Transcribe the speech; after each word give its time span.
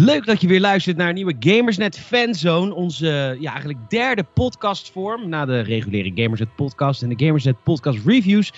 Leuk 0.00 0.26
dat 0.26 0.40
je 0.40 0.46
weer 0.46 0.60
luistert 0.60 0.96
naar 0.96 1.08
een 1.08 1.14
nieuwe 1.14 1.36
Gamersnet 1.40 1.98
Fanzone. 1.98 2.74
Onze 2.74 3.36
ja, 3.40 3.50
eigenlijk 3.50 3.90
derde 3.90 4.24
podcastvorm 4.34 5.28
na 5.28 5.44
de 5.44 5.60
reguliere 5.60 6.22
Gamersnet 6.22 6.56
podcast 6.56 7.02
en 7.02 7.08
de 7.08 7.24
Gamersnet 7.24 7.62
podcast 7.62 8.06
reviews. 8.06 8.52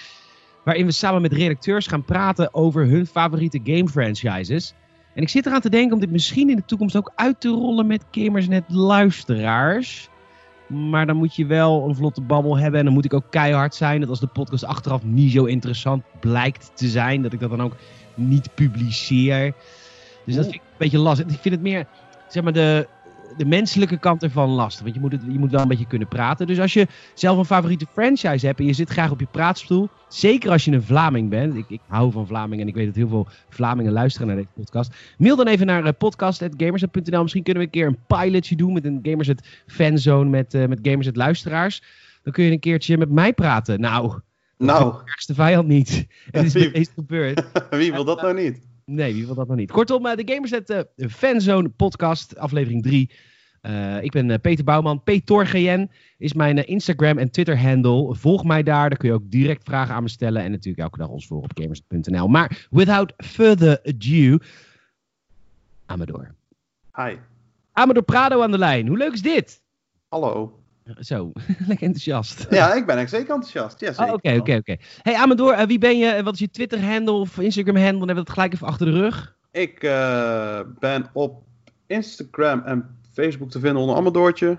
Waarin 0.65 0.87
we 0.87 0.93
samen 0.93 1.23
met 1.23 1.33
redacteurs 1.33 1.87
gaan 1.87 2.05
praten 2.05 2.55
over 2.55 2.87
hun 2.87 3.07
favoriete 3.07 3.61
game 3.65 3.89
franchises. 3.89 4.75
En 5.15 5.23
ik 5.23 5.29
zit 5.29 5.47
eraan 5.47 5.61
te 5.61 5.71
denken 5.71 5.95
om 5.95 6.01
dit 6.01 6.11
misschien 6.11 6.51
in 6.51 6.57
de 6.57 6.65
toekomst 6.65 6.97
ook 6.97 7.12
uit 7.15 7.41
te 7.41 7.48
rollen 7.48 7.87
met 7.87 8.05
Gamersnet 8.11 8.65
luisteraars. 8.69 10.09
Maar 10.66 11.07
dan 11.07 11.16
moet 11.16 11.37
je 11.37 11.47
wel 11.47 11.88
een 11.88 11.95
vlotte 11.95 12.23
babbel 12.23 12.59
hebben. 12.59 12.79
En 12.79 12.84
dan 12.84 12.95
moet 12.95 13.05
ik 13.05 13.15
ook 13.15 13.30
keihard 13.30 13.75
zijn. 13.75 14.01
Dat 14.01 14.09
als 14.09 14.20
de 14.20 14.27
podcast 14.27 14.65
achteraf 14.65 15.05
niet 15.05 15.33
zo 15.33 15.45
interessant 15.45 16.02
blijkt 16.20 16.70
te 16.75 16.88
zijn. 16.88 17.23
Dat 17.23 17.33
ik 17.33 17.41
dat 17.41 17.51
dan 17.51 17.62
ook 17.62 17.77
niet 18.15 18.55
publiceer. 18.55 19.55
Dus 20.25 20.34
dat 20.34 20.45
vind 20.45 20.57
ik 20.57 20.69
beetje 20.80 20.98
lastig. 20.98 21.27
Ik 21.27 21.41
vind 21.41 21.55
het 21.55 21.62
meer, 21.62 21.87
zeg 22.29 22.43
maar, 22.43 22.52
de, 22.52 22.89
de 23.37 23.45
menselijke 23.45 23.98
kant 23.98 24.23
ervan 24.23 24.48
lastig. 24.48 24.83
Want 24.83 24.95
je 24.95 25.01
moet, 25.01 25.12
het, 25.12 25.20
je 25.29 25.39
moet 25.39 25.51
wel 25.51 25.61
een 25.61 25.69
beetje 25.69 25.87
kunnen 25.87 26.09
praten. 26.09 26.47
Dus 26.47 26.61
als 26.61 26.73
je 26.73 26.87
zelf 27.15 27.39
een 27.39 27.45
favoriete 27.45 27.87
franchise 27.93 28.47
hebt 28.47 28.59
en 28.59 28.66
je 28.66 28.73
zit 28.73 28.91
graag 28.91 29.11
op 29.11 29.20
je 29.20 29.27
praatstoel. 29.30 29.89
Zeker 30.09 30.51
als 30.51 30.65
je 30.65 30.73
een 30.73 30.83
Vlaming 30.83 31.30
bent. 31.30 31.55
Ik, 31.55 31.65
ik 31.69 31.80
hou 31.87 32.12
van 32.12 32.27
Vlamingen 32.27 32.61
en 32.61 32.69
ik 32.69 32.75
weet 32.75 32.87
dat 32.87 32.95
heel 32.95 33.09
veel 33.09 33.29
Vlamingen 33.48 33.93
luisteren 33.93 34.27
naar 34.27 34.37
deze 34.37 34.48
podcast. 34.55 34.95
Mail 35.19 35.37
dan 35.37 35.47
even 35.47 35.66
naar 35.66 35.84
uh, 35.84 35.91
podcast.gamerset.nl. 35.98 37.23
Misschien 37.23 37.42
kunnen 37.42 37.62
we 37.62 37.69
een 37.69 37.75
keer 37.75 37.87
een 37.87 37.98
pilotje 38.06 38.56
doen 38.56 38.73
met 38.73 38.84
een 38.84 38.98
Gamerset 39.03 39.62
fanzone 39.67 40.31
met, 40.31 40.55
uh, 40.55 40.67
met 40.67 40.78
Gamerset 40.83 41.17
luisteraars. 41.17 41.83
Dan 42.23 42.33
kun 42.33 42.45
je 42.45 42.51
een 42.51 42.61
keertje 42.61 42.98
met 42.98 43.11
mij 43.11 43.33
praten. 43.33 43.81
Nou, 43.81 44.20
nou. 44.58 44.92
de 44.92 44.98
ergste 45.05 45.34
vijand 45.34 45.69
niet. 45.69 46.06
Het 46.31 46.45
is 46.45 46.53
Wie- 46.53 46.89
gebeurd. 46.95 47.45
Wie 47.70 47.92
wil 47.92 48.05
dat 48.05 48.23
nou 48.23 48.34
niet? 48.34 48.69
Nee, 48.91 49.14
wie 49.14 49.27
wil 49.27 49.34
dat 49.34 49.48
nog 49.48 49.56
niet? 49.56 49.70
Kortom, 49.70 50.06
eh, 50.06 50.16
de 50.16 50.33
Gamerset 50.33 50.70
eh, 50.70 51.08
Fanzone 51.08 51.69
podcast, 51.69 52.36
aflevering 52.38 52.83
3. 52.83 53.10
ik 54.00 54.10
ben 54.10 54.30
eh, 54.30 54.38
Peter 54.41 54.64
Bouwman. 54.64 55.02
PetorGN 55.02 55.91
is 56.19 56.33
mijn 56.33 56.58
eh, 56.58 56.69
Instagram 56.69 57.18
en 57.18 57.30
Twitter 57.30 57.61
handle. 57.61 58.14
Volg 58.14 58.44
mij 58.44 58.62
daar, 58.62 58.88
daar 58.88 58.98
kun 58.98 59.08
je 59.08 59.14
ook 59.14 59.30
direct 59.30 59.64
vragen 59.64 59.94
aan 59.94 60.02
me 60.02 60.08
stellen. 60.08 60.42
En 60.42 60.50
natuurlijk 60.50 60.83
elke 60.83 60.98
dag 60.98 61.08
ons 61.08 61.27
voor 61.27 61.42
op 61.42 61.52
gamerset.nl. 61.55 62.28
Maar 62.28 62.66
without 62.70 63.12
further 63.16 63.80
ado, 63.83 64.38
Amador. 65.86 66.34
Hi. 66.92 67.16
Amador 67.72 68.02
Prado 68.02 68.42
aan 68.42 68.50
de 68.50 68.58
lijn. 68.58 68.86
Hoe 68.86 68.98
leuk 68.98 69.12
is 69.12 69.22
dit? 69.22 69.62
Hallo. 70.08 70.59
Zo, 70.98 71.33
lekker 71.69 71.86
enthousiast. 71.86 72.46
Ja, 72.50 72.74
ik 72.74 72.86
ben 72.86 72.98
echt 72.98 73.10
zeker 73.10 73.34
enthousiast. 73.34 73.80
Ja, 73.80 73.88
Oh, 73.88 73.94
zeker. 73.94 74.12
Oké, 74.14 74.34
oké, 74.36 74.55
oké. 74.56 74.77
Hey 75.02 75.14
Amador, 75.14 75.52
eh, 75.52 75.66
wie 75.66 75.78
ben 75.78 75.98
je? 75.98 76.06
En 76.06 76.24
Wat 76.24 76.34
is 76.34 76.41
je 76.41 76.50
Twitter 76.50 76.84
handle 76.84 77.14
of 77.14 77.38
Instagram 77.38 77.77
handle? 77.77 77.98
Dan 77.98 78.06
hebben 78.08 78.16
we 78.16 78.24
dat 78.24 78.34
gelijk 78.34 78.52
even 78.52 78.66
achter 78.66 78.86
de 78.86 78.92
rug. 78.92 79.36
Ik 79.50 79.83
eh, 79.83 80.61
ben 80.78 81.06
op 81.12 81.42
Instagram 81.86 82.62
en 82.64 82.98
Facebook 83.12 83.50
te 83.50 83.61
vinden 83.61 83.83
onder 83.83 83.96
Amadoortje. 83.96 84.58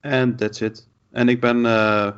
En 0.00 0.36
that's 0.36 0.60
it. 0.60 0.88
En 1.10 1.28
ik 1.28 1.40
ben, 1.40 1.66
eh, 1.66 2.08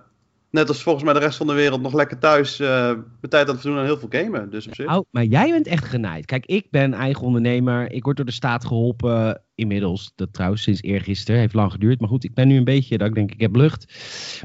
net 0.51 0.69
als 0.69 0.83
volgens 0.83 1.05
mij 1.05 1.13
de 1.13 1.19
rest 1.21 1.37
van 1.37 1.47
de 1.47 1.53
wereld, 1.53 1.81
nog 1.81 1.95
lekker 1.95 2.19
thuis 2.19 2.59
mijn 2.59 3.05
tijd 3.29 3.47
aan 3.47 3.53
het 3.53 3.61
verdoen 3.61 3.79
aan 3.79 3.85
heel 3.85 3.99
veel 3.99 4.09
gamen. 4.11 4.51
Dus 4.51 4.67
op 4.67 4.75
zich. 4.75 4.97
Oh, 4.97 5.05
maar 5.11 5.25
jij 5.25 5.51
bent 5.51 5.67
echt 5.67 5.85
genaaid. 5.85 6.27
Kijk, 6.27 6.47
ik 6.47 6.67
ben 6.71 6.95
eigen 6.95 7.23
ondernemer. 7.23 7.93
Ik 7.93 8.05
word 8.05 8.17
door 8.17 8.27
de 8.27 8.33
staat 8.33 8.65
geholpen. 8.65 9.43
Inmiddels, 9.55 10.13
dat 10.15 10.33
trouwens 10.33 10.63
sinds 10.63 10.83
eergisteren. 10.83 11.41
Heeft 11.41 11.55
lang 11.55 11.73
geduurd. 11.73 12.01
Maar 12.01 12.09
goed, 12.09 12.25
ik 12.25 12.35
ben 12.35 12.49
nu 12.49 12.57
een 12.57 12.65
beetje, 12.65 12.99
dat 12.99 13.09
ik 13.09 13.15
denk 13.15 13.33
ik 13.33 13.41
heb 13.41 13.57
lucht. 13.57 13.95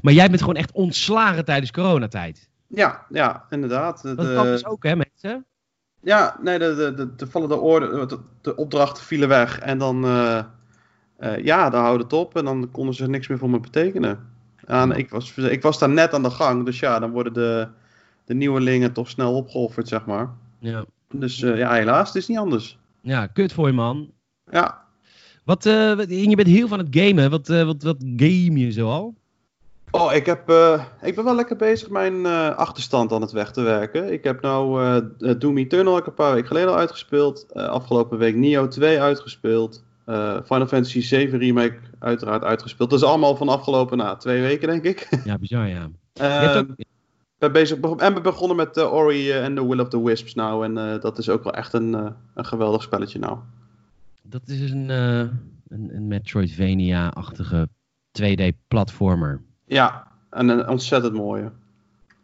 Maar 0.01 0.13
jij 0.13 0.27
bent 0.27 0.39
gewoon 0.39 0.55
echt 0.55 0.71
ontslagen 0.71 1.45
tijdens 1.45 1.71
coronatijd. 1.71 2.49
Ja, 2.67 3.05
ja, 3.09 3.45
inderdaad. 3.49 4.01
De, 4.01 4.15
Dat 4.15 4.33
kan 4.33 4.45
dus 4.45 4.65
ook, 4.65 4.83
hè, 4.83 4.95
mensen? 4.95 5.45
Ja, 6.01 6.37
nee, 6.41 6.59
de, 6.59 6.75
de, 6.75 6.93
de, 6.93 7.15
de 7.15 7.27
vallen 7.27 7.49
de, 7.49 7.57
orde, 7.57 8.05
de, 8.05 8.19
de 8.41 8.55
opdrachten 8.55 9.03
vielen 9.03 9.27
weg. 9.27 9.59
En 9.59 9.77
dan, 9.77 10.05
eh, 10.05 10.43
eh, 11.17 11.43
ja, 11.43 11.69
dan 11.69 11.83
houdt 11.83 12.03
het 12.03 12.13
op. 12.13 12.37
En 12.37 12.45
dan 12.45 12.71
konden 12.71 12.95
ze 12.95 13.07
niks 13.07 13.27
meer 13.27 13.37
voor 13.37 13.49
me 13.49 13.59
betekenen. 13.59 14.33
Ik, 14.95 15.09
was, 15.09 15.37
ik 15.37 15.61
was 15.61 15.79
daar 15.79 15.89
net 15.89 16.13
aan 16.13 16.23
de 16.23 16.29
gang. 16.29 16.65
Dus 16.65 16.79
ja, 16.79 16.99
dan 16.99 17.11
worden 17.11 17.33
de, 17.33 17.67
de 18.25 18.33
nieuwelingen 18.33 18.93
toch 18.93 19.09
snel 19.09 19.35
opgeofferd, 19.35 19.87
zeg 19.87 20.05
maar. 20.05 20.29
Ja. 20.59 20.85
Dus 21.11 21.41
eh, 21.41 21.57
ja, 21.57 21.73
helaas, 21.73 22.07
het 22.07 22.15
is 22.15 22.27
niet 22.27 22.37
anders. 22.37 22.77
Ja, 23.01 23.27
kut 23.27 23.53
voor 23.53 23.67
je, 23.67 23.73
man. 23.73 24.11
Ja, 24.51 24.83
Wat, 25.43 25.65
en 25.65 26.29
je 26.29 26.35
bent 26.35 26.47
heel 26.47 26.67
van 26.67 26.79
het 26.79 26.87
gamen. 26.91 27.29
Wat, 27.29 27.49
eh, 27.49 27.65
wat, 27.65 27.83
wat 27.83 27.97
game 27.99 28.59
je 28.59 28.71
zoal? 28.71 29.13
Oh, 29.91 30.13
ik, 30.13 30.25
heb, 30.25 30.39
ik 31.01 31.15
ben 31.15 31.23
wel 31.23 31.35
lekker 31.35 31.55
bezig 31.55 31.89
mijn 31.89 32.25
achterstand 32.55 33.11
aan 33.11 33.21
het 33.21 33.31
weg 33.31 33.51
te 33.51 33.61
werken. 33.61 34.13
Ik 34.13 34.23
heb 34.23 34.41
nou 34.41 35.01
Doom 35.37 35.57
Eternal 35.57 35.95
heb 35.95 36.07
een 36.07 36.13
paar 36.13 36.33
weken 36.33 36.47
geleden 36.47 36.69
al 36.69 36.77
uitgespeeld. 36.77 37.53
Afgelopen 37.53 38.17
week 38.17 38.35
Nio 38.35 38.67
2 38.67 39.01
uitgespeeld. 39.01 39.83
Eh, 40.05 40.37
Final 40.43 40.67
Fantasy 40.67 41.01
7 41.01 41.39
Remake 41.39 41.77
uiteraard 41.99 42.43
uitgespeeld. 42.43 42.89
Dat 42.89 42.99
is 42.99 43.05
allemaal 43.05 43.35
van 43.35 43.49
afgelopen 43.49 43.97
nou, 43.97 44.19
twee 44.19 44.41
weken, 44.41 44.67
denk 44.67 44.83
ik. 44.83 45.21
Ja, 45.23 45.37
bizar, 45.37 45.67
ja. 45.67 45.89
Ook, 46.57 46.75
ben 47.37 47.51
bezig, 47.51 47.79
en 47.79 48.13
we 48.13 48.21
begonnen 48.21 48.57
met 48.57 48.77
eh, 48.77 48.93
Ori 48.93 49.31
en 49.31 49.55
The 49.55 49.67
Will 49.67 49.79
of 49.79 49.87
the 49.87 50.03
Wisps 50.03 50.33
nou. 50.33 50.65
En 50.65 50.99
dat 50.99 51.17
is 51.17 51.29
ook 51.29 51.43
wel 51.43 51.53
echt 51.53 51.73
een, 51.73 51.93
een 52.33 52.45
geweldig 52.45 52.83
spelletje 52.83 53.19
nou. 53.19 53.37
dat 54.21 54.41
is 54.45 54.71
een, 54.71 54.89
een, 54.89 55.39
een 55.67 56.07
Metroidvania-achtige 56.07 57.67
2D-platformer. 58.21 59.41
Ja, 59.65 60.07
en 60.29 60.49
een 60.49 60.67
ontzettend 60.67 61.13
mooie. 61.13 61.51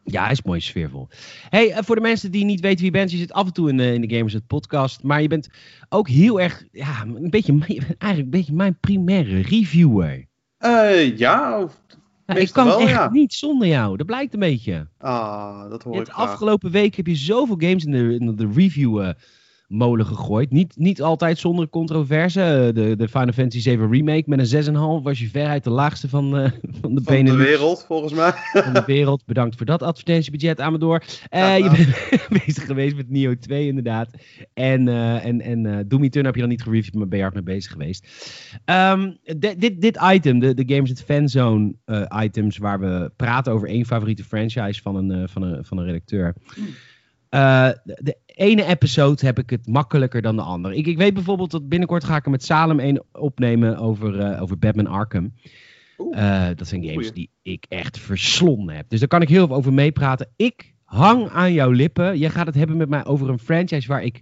Ja, 0.03 0.23
hij 0.23 0.31
is 0.31 0.41
mooi 0.41 0.59
sfeervol. 0.59 1.07
Hey, 1.49 1.71
eh, 1.71 1.83
voor 1.83 1.95
de 1.95 2.01
mensen 2.01 2.31
die 2.31 2.45
niet 2.45 2.59
weten 2.59 2.77
wie 2.77 2.85
je 2.85 2.91
bent, 2.91 3.11
je 3.11 3.17
zit 3.17 3.33
af 3.33 3.45
en 3.45 3.53
toe 3.53 3.69
in, 3.69 3.77
de 3.77 3.93
in 3.93 4.01
de 4.01 4.15
Gamers 4.15 4.33
het 4.33 4.47
podcast, 4.47 5.03
maar 5.03 5.21
je 5.21 5.27
bent 5.27 5.49
ook 5.89 6.07
heel 6.07 6.41
erg, 6.41 6.63
ja, 6.71 7.01
een 7.01 7.29
beetje, 7.29 7.59
eigenlijk 7.97 8.19
een 8.19 8.29
beetje 8.29 8.53
mijn 8.53 8.77
primaire 8.79 9.41
reviewer. 9.41 10.25
Eh, 10.57 11.17
ja, 11.17 11.67
ik 12.25 12.51
kan 12.51 12.65
wel, 12.65 12.79
echt 12.79 12.89
ja. 12.89 13.09
niet 13.11 13.33
zonder 13.33 13.67
jou, 13.67 13.97
dat 13.97 14.05
blijkt 14.05 14.33
een 14.33 14.39
beetje. 14.39 14.87
ah, 14.97 15.69
dat 15.69 15.83
hoor 15.83 15.95
ik 15.95 16.07
graag. 16.07 16.29
afgelopen 16.29 16.71
week 16.71 16.95
heb 16.95 17.07
je 17.07 17.15
zoveel 17.15 17.57
games 17.59 17.85
in 17.85 17.91
de, 17.91 18.17
in 18.19 18.35
de 18.35 18.51
review 18.53 19.01
eh, 19.01 19.09
molen 19.71 20.05
gegooid. 20.05 20.51
Niet, 20.51 20.73
niet 20.77 21.01
altijd 21.01 21.37
zonder 21.37 21.69
controverse. 21.69 22.41
Eh, 22.41 22.73
De, 22.73 22.95
de 22.95 23.07
Final 23.07 23.31
Fantasy 23.33 23.59
7 23.61 23.91
remake 23.91 24.23
met 24.25 24.51
een 24.53 24.63
6,5 24.65 25.03
was 25.03 25.19
je 25.19 25.27
veruit 25.27 25.63
de 25.63 25.69
laagste 25.69 26.09
van, 26.09 26.37
eh, 26.37 26.51
van 26.81 26.95
de 26.95 27.01
Van 27.03 27.25
de 27.25 27.35
wereld, 27.35 27.83
volgens 27.87 28.13
mij. 28.13 28.31
van 28.63 28.73
de 28.73 28.83
wereld. 28.85 29.25
Bedankt 29.25 29.55
voor 29.55 29.65
dat 29.65 29.83
advertentiebudget, 29.83 30.59
Amador. 30.59 31.03
Eh, 31.29 31.41
Graag 31.55 31.57
je 31.57 31.85
bent 32.09 32.27
bezig 32.45 32.65
geweest 32.65 32.95
met 32.95 33.09
Neo 33.09 33.35
2 33.37 33.67
inderdaad. 33.67 34.09
En, 34.53 34.87
eh 34.87 35.25
en, 35.25 35.41
en 35.41 35.87
Doom 35.87 36.03
Eternal 36.03 36.25
heb 36.25 36.35
je 36.35 36.41
dan 36.41 36.49
niet 36.49 36.61
gereviewd, 36.63 36.93
maar 36.93 37.07
ben 37.07 37.17
je 37.17 37.23
hard 37.23 37.35
mee 37.35 37.43
bezig 37.43 37.71
geweest. 37.71 38.07
Ehm, 38.65 39.11
di- 39.23 39.55
dit, 39.57 39.81
dit 39.81 39.99
item, 40.13 40.39
de, 40.39 40.53
de 40.53 40.73
Games 40.75 40.91
at 40.91 41.01
Fanzone 41.03 41.75
items, 42.23 42.57
waar 42.57 42.79
we 42.79 43.11
praten 43.15 43.53
over 43.53 43.67
één 43.67 43.85
favoriete 43.85 44.23
franchise 44.23 44.81
van 44.81 44.95
een, 44.95 45.29
van 45.29 45.41
een, 45.41 45.65
van 45.65 45.77
een 45.77 45.85
redacteur. 45.85 46.35
Eh, 46.55 46.63
de, 47.83 47.97
de 48.01 48.17
ene 48.25 48.65
episode 48.65 49.25
heb 49.25 49.39
ik 49.39 49.49
het 49.49 49.67
makkelijker 49.67 50.21
dan 50.21 50.35
de 50.35 50.41
andere. 50.41 50.75
Ik, 50.75 50.87
ik 50.87 50.97
weet 50.97 51.13
bijvoorbeeld 51.13 51.51
dat 51.51 51.69
binnenkort 51.69 52.03
ga 52.03 52.15
ik 52.15 52.25
er 52.25 52.31
met 52.31 52.43
Salem 52.43 52.79
één 52.79 53.03
opnemen 53.11 53.77
over, 53.77 54.19
eh, 54.19 54.41
over 54.41 54.57
Batman 54.57 54.87
Arkham. 54.87 55.33
Eh, 56.11 56.47
dat 56.55 56.67
zijn 56.67 56.83
games 56.83 57.05
die 57.13 57.29
ik 57.41 57.65
echt 57.69 57.99
verslonden 57.99 58.75
heb. 58.75 58.89
Dus 58.89 58.99
daar 58.99 59.07
kan 59.07 59.21
ik 59.21 59.29
heel 59.29 59.47
veel 59.47 59.55
over 59.55 59.73
meepraten. 59.73 60.29
Ik 60.35 60.73
hang 60.83 61.29
aan 61.29 61.53
jouw 61.53 61.71
lippen. 61.71 62.17
Jij 62.17 62.29
gaat 62.29 62.45
het 62.45 62.55
hebben 62.55 62.77
met 62.77 62.89
mij 62.89 63.05
over 63.05 63.29
een 63.29 63.39
franchise 63.39 63.87
waar 63.87 64.03
ik 64.03 64.21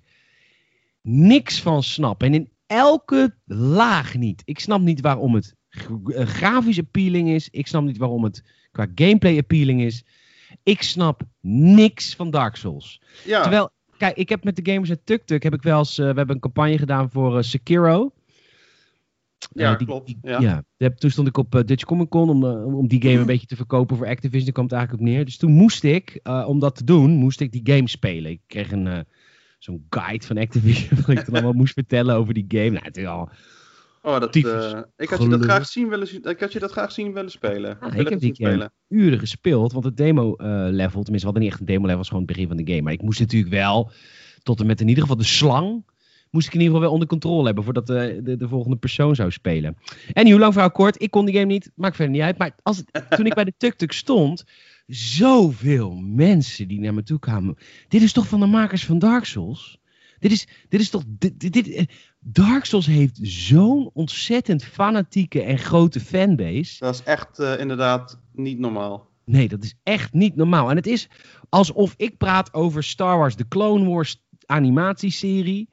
niks 1.02 1.62
van 1.62 1.84
snap. 1.84 2.24
En 2.24 2.34
in 2.34 2.50
elke 2.68 3.36
laag 3.46 4.18
niet. 4.18 4.42
Ik 4.45 4.60
snap 4.60 4.81
niet 4.81 5.01
waarom 5.01 5.36
het 5.36 5.56
gra- 5.69 6.13
eh, 6.13 6.25
grafisch 6.25 6.80
appealing 6.80 7.30
is. 7.30 7.50
Ik 7.50 7.68
snap 7.68 7.84
niet 7.84 7.98
waarom 7.98 8.24
het 8.24 8.44
qua 8.72 8.88
gameplay 8.95 9.38
appealing 9.38 9.81
is. 9.81 10.06
Ik 10.63 10.81
snap 10.81 11.22
niks 11.42 12.16
van 12.16 12.30
Dark 12.30 12.56
Souls. 12.56 13.01
Ja, 13.25 13.42
Terwijl, 13.42 13.69
kijk, 13.98 14.16
ik 14.18 14.30
heb 14.30 14.44
met 14.44 14.56
de 14.56 14.72
gamers 14.72 14.90
uit 14.90 15.06
TukTuk 15.06 15.44
heb 15.44 15.54
ik 15.54 15.62
wel 15.62 15.78
eens, 15.80 15.98
eh, 15.98 16.10
we 16.10 16.16
hebben 16.16 16.36
een 16.36 16.42
campagne 16.42 16.78
gedaan 16.78 17.10
voor 17.12 17.38
eh, 17.38 17.44
Sekiro. 17.44 18.12
Ja, 19.54 19.72
Eh, 19.72 19.78
die- 19.78 19.88
klopt, 19.88 20.06
die- 20.07 20.18
ja. 20.22 20.63
toen 20.96 21.10
stond 21.12 21.28
ik 21.28 21.38
op 21.38 21.63
Dutch 21.66 21.84
Comic 21.86 22.10
Con 22.10 22.30
om, 22.30 22.44
om 22.75 22.88
die 22.88 23.01
game 23.01 23.19
een 23.19 23.25
beetje 23.34 23.48
te 23.48 23.56
verkopen 23.56 23.98
voor 23.98 24.07
Activision. 24.07 24.44
Daar 24.44 24.54
kwam 24.54 24.66
het 24.66 24.74
eigenlijk 24.74 25.04
op 25.04 25.10
neer. 25.10 25.25
Dus 25.25 25.38
toen 25.38 25.51
moest 25.51 25.84
ik, 25.84 26.19
om 26.46 26.60
dat 26.60 26.75
te 26.75 26.84
doen, 26.84 27.12
moest 27.12 27.40
ik 27.42 27.51
die 27.51 27.75
game 27.75 27.90
spelen. 27.90 28.31
Ik 28.31 28.42
kreeg 28.48 28.72
een, 28.72 29.06
zo'n 29.60 29.86
guide 29.90 30.25
van 30.25 30.38
Activision 30.38 31.00
waar 31.06 31.18
ik 31.18 31.25
dan 31.25 31.34
allemaal 31.34 31.54
moest 31.54 31.74
vertellen 31.74 32.16
over 32.16 32.34
die 32.34 32.46
game. 32.48 32.69
Nou, 32.69 32.86
het 32.86 32.98
is 32.98 33.06
al, 33.06 33.30
oh, 34.14 34.20
dat, 34.20 34.36
eh, 34.36 34.82
ik, 34.98 35.10
had 35.10 35.22
je 35.22 35.30
dat 35.30 35.42
graag 35.42 35.68
zien 35.68 35.90
willen, 35.90 36.30
ik 36.30 36.40
had 36.40 36.54
je 36.54 36.60
dat 36.60 36.72
graag 36.72 36.92
zien 36.92 37.14
willen 37.14 37.32
spelen. 37.32 37.80
Ah, 37.80 37.96
ik 37.96 38.10
heb 38.10 38.20
die 38.20 38.36
spelen. 38.36 38.72
uren 38.88 39.20
gespeeld. 39.20 39.72
Want 39.72 39.86
het 39.86 39.98
demo 39.98 40.36
eh, 40.36 40.48
level, 40.70 41.04
tenminste 41.04 41.12
we 41.12 41.24
hadden 41.24 41.42
niet 41.42 41.52
echt 41.52 41.60
een 41.60 41.66
demo 41.66 41.82
level, 41.82 41.98
was 41.98 42.08
gewoon 42.08 42.24
het 42.24 42.32
begin 42.32 42.48
van 42.48 42.58
de 42.58 42.72
game. 42.72 42.82
Maar 42.82 42.94
ik 42.94 43.02
moest 43.02 43.20
natuurlijk 43.20 43.54
wel, 43.54 43.92
tot 44.44 44.60
en 44.60 44.66
met 44.66 44.82
in 44.82 44.88
ieder 44.88 45.02
geval 45.02 45.18
de 45.18 45.24
slang, 45.24 45.84
moest 46.32 46.48
ik 46.48 46.54
in 46.54 46.60
ieder 46.60 46.74
geval 46.74 46.82
wel 46.82 46.92
onder 46.94 47.08
controle 47.08 47.46
hebben 47.46 47.64
voordat 47.64 47.88
de, 47.88 48.20
de, 48.24 48.36
de 48.36 48.48
volgende 48.48 48.78
persoon 48.78 49.16
zou 49.16 49.32
spelen. 49.32 49.78
En 50.14 50.30
hoe 50.30 50.40
lang 50.40 50.54
verhaal 50.54 50.72
kort, 50.72 51.02
ik 51.02 51.12
kon 51.12 51.26
die 51.26 51.34
game 51.34 51.46
niet, 51.46 51.72
maakt 51.76 51.96
verder 51.96 52.14
niet 52.14 52.24
uit. 52.24 52.38
Maar 52.38 52.56
als 52.64 52.78
het, 52.78 53.06
toen 53.18 53.26
ik 53.26 53.34
bij 53.34 53.44
de 53.44 53.54
tuk-tuk 53.58 53.92
stond, 53.92 54.44
zoveel 54.88 55.96
mensen 55.96 56.68
die 56.68 56.80
naar 56.80 56.94
me 56.94 57.04
toe 57.04 57.20
kwamen. 57.20 57.58
Dit 57.88 58.02
is 58.02 58.14
toch 58.14 58.28
van 58.28 58.40
de 58.40 58.46
makers 58.46 58.86
van 58.86 59.00
Dark 59.00 59.26
Souls? 59.26 59.80
Dit 60.20 60.32
is, 60.32 60.48
dit 60.70 60.82
is 60.82 60.90
toch, 60.90 61.04
dit, 61.08 61.40
dit, 61.40 61.54
dit- 61.54 61.70
eh, 61.70 61.86
Dark 62.19 62.66
Souls 62.66 62.86
heeft 62.86 63.19
zo'n 63.21 63.89
ontzettend 63.94 64.63
fanatieke 64.63 65.42
en 65.42 65.57
grote 65.57 66.00
fanbase. 66.00 66.80
Dat 66.80 66.94
is 66.94 67.04
echt 67.04 67.39
uh, 67.39 67.60
inderdaad 67.60 68.19
niet 68.33 68.60
normaal. 68.60 69.07
Nee, 69.25 69.48
dat 69.48 69.63
is 69.63 69.75
echt 69.83 70.13
niet 70.13 70.36
normaal. 70.36 70.69
En 70.69 70.75
het 70.75 70.88
is 70.88 71.10
alsof 71.50 71.94
ik 71.98 72.18
praat 72.18 72.54
over 72.54 72.83
Star 72.83 73.18
Wars, 73.18 73.36
de 73.36 73.48
Clone 73.48 73.89
Wars 73.89 74.24
animatieserie. 74.45 75.69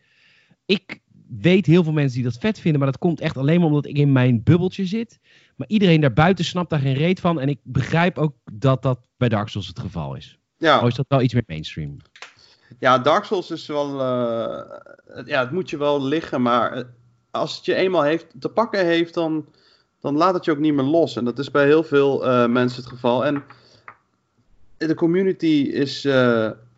Ik 0.67 1.01
weet 1.29 1.67
heel 1.67 1.83
veel 1.83 1.93
mensen 1.93 2.15
die 2.15 2.31
dat 2.31 2.41
vet 2.41 2.61
vinden, 2.61 2.81
maar 2.81 2.91
dat 2.91 3.01
komt 3.01 3.21
echt 3.21 3.37
alleen 3.37 3.59
maar 3.59 3.69
omdat 3.69 3.87
ik 3.87 3.99
in 3.99 4.13
mijn 4.13 4.43
bubbeltje 4.43 4.87
zit. 4.87 5.19
Maar 5.57 5.69
iedereen 5.69 6.01
daarbuiten 6.01 6.45
snapt 6.45 6.71
daar 6.71 6.81
geen 6.81 6.95
reet 6.95 7.21
van. 7.21 7.41
En 7.41 7.49
ik 7.49 7.59
begrijp 7.63 8.19
ook 8.19 8.35
dat 8.53 8.83
dat 8.83 9.09
bij 9.17 9.29
Dark 9.29 9.49
Souls 9.49 9.67
het 9.67 9.79
geval 9.79 10.15
is. 10.15 10.39
Ja. 10.59 10.81
Oh, 10.81 10.87
is 10.87 10.95
dat 10.95 11.07
wel 11.09 11.23
iets 11.23 11.35
meer 11.35 11.45
mainstream? 11.47 11.97
Ja, 12.79 12.99
Dark 12.99 13.25
Souls 13.25 13.51
is 13.51 13.67
wel. 13.67 13.93
Uh, 13.93 14.61
ja, 15.25 15.41
het 15.41 15.51
moet 15.51 15.71
je 15.71 15.77
wel 15.77 16.03
liggen, 16.03 16.43
maar 16.43 16.85
als 17.31 17.57
het 17.57 17.65
je 17.65 17.75
eenmaal 17.75 18.03
heeft, 18.03 18.27
te 18.41 18.49
pakken 18.49 18.87
heeft, 18.87 19.15
dan, 19.15 19.47
dan 20.01 20.17
laat 20.17 20.35
het 20.35 20.45
je 20.45 20.51
ook 20.51 20.59
niet 20.59 20.75
meer 20.75 20.85
los. 20.85 21.17
En 21.17 21.25
dat 21.25 21.39
is 21.39 21.51
bij 21.51 21.65
heel 21.65 21.85
veel 21.85 22.27
uh, 22.27 22.47
mensen 22.47 22.83
het 22.83 22.93
geval. 22.93 23.25
En 23.25 23.45
de 24.77 24.95
community 24.95 25.71
is. 25.73 26.03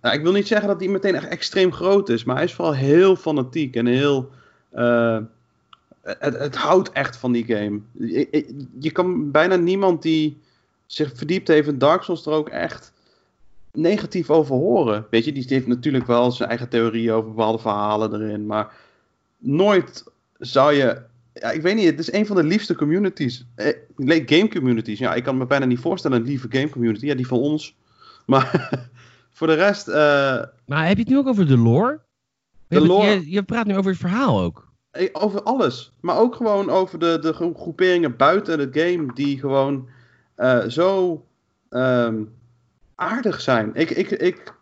Nou, 0.00 0.16
ik 0.16 0.22
wil 0.22 0.32
niet 0.32 0.46
zeggen 0.46 0.68
dat 0.68 0.78
die 0.78 0.90
meteen 0.90 1.14
echt 1.14 1.28
extreem 1.28 1.72
groot 1.72 2.08
is, 2.08 2.24
maar 2.24 2.36
hij 2.36 2.44
is 2.44 2.54
vooral 2.54 2.74
heel 2.74 3.16
fanatiek 3.16 3.76
en 3.76 3.86
heel. 3.86 4.30
Het, 6.02 6.38
het, 6.38 6.56
houdt 6.56 6.92
echt 6.92 7.16
van 7.16 7.32
die 7.32 7.44
game. 7.44 7.80
Je, 7.92 8.66
je, 8.78 8.90
kan 8.90 9.30
bijna 9.30 9.56
niemand 9.56 10.02
die 10.02 10.40
zich 10.86 11.12
verdiept 11.14 11.48
heeft 11.48 11.68
in 11.68 11.78
Dark 11.78 12.02
Souls 12.02 12.26
er 12.26 12.32
ook 12.32 12.48
echt 12.48 12.92
negatief 13.78 14.30
over 14.30 14.54
horen. 14.54 15.06
Weet 15.10 15.24
je, 15.24 15.32
die 15.32 15.44
heeft 15.48 15.66
natuurlijk 15.66 16.06
wel 16.06 16.32
zijn 16.32 16.48
eigen 16.48 16.68
theorieën 16.68 17.12
over 17.12 17.28
bepaalde 17.28 17.58
verhalen 17.58 18.14
erin. 18.14 18.46
Maar 18.46 18.72
nooit 19.38 20.04
zou 20.38 20.72
je. 20.72 21.02
Ja, 21.32 21.50
ik 21.50 21.62
weet 21.62 21.74
niet, 21.74 21.84
het 21.84 21.98
is 21.98 22.12
een 22.12 22.26
van 22.26 22.36
de 22.36 22.44
liefste 22.44 22.74
communities. 22.74 23.44
Eh, 23.54 23.76
game 24.26 24.48
communities. 24.48 24.98
Ja, 24.98 25.14
ik 25.14 25.24
kan 25.24 25.36
me 25.36 25.46
bijna 25.46 25.64
niet 25.64 25.78
voorstellen 25.78 26.16
een 26.16 26.26
lieve 26.26 26.46
game 26.50 26.68
community. 26.68 27.06
Ja, 27.06 27.14
die 27.14 27.26
van 27.26 27.38
ons. 27.38 27.74
Maar 28.26 28.70
voor 29.30 29.46
de 29.46 29.54
rest. 29.54 29.88
Uh, 29.88 29.94
maar 30.66 30.86
heb 30.86 30.96
je 30.96 31.02
het 31.02 31.08
nu 31.08 31.18
ook 31.18 31.26
over 31.26 31.46
de 31.46 31.56
lore? 31.56 32.00
De 32.68 32.86
lore... 32.86 33.06
Je, 33.06 33.30
je, 33.30 33.42
praat 33.42 33.66
nu 33.66 33.76
over 33.76 33.90
het 33.90 34.00
verhaal 34.00 34.40
ook. 34.40 34.68
Eh, 34.90 35.08
over 35.12 35.42
alles. 35.42 35.92
Maar 36.00 36.18
ook 36.18 36.34
gewoon 36.34 36.70
over 36.70 36.98
de, 36.98 37.18
de 37.20 37.32
groeperingen 37.32 38.16
buiten 38.16 38.58
het 38.58 38.78
game. 38.78 39.12
Die 39.14 39.38
gewoon 39.38 39.88
uh, 40.36 40.64
zo. 40.64 41.24
Um, 41.70 42.32
aardig 42.98 43.40
zijn. 43.40 43.70
Ik, 43.74 43.90
ik, 43.90 44.10
ik 44.10 44.54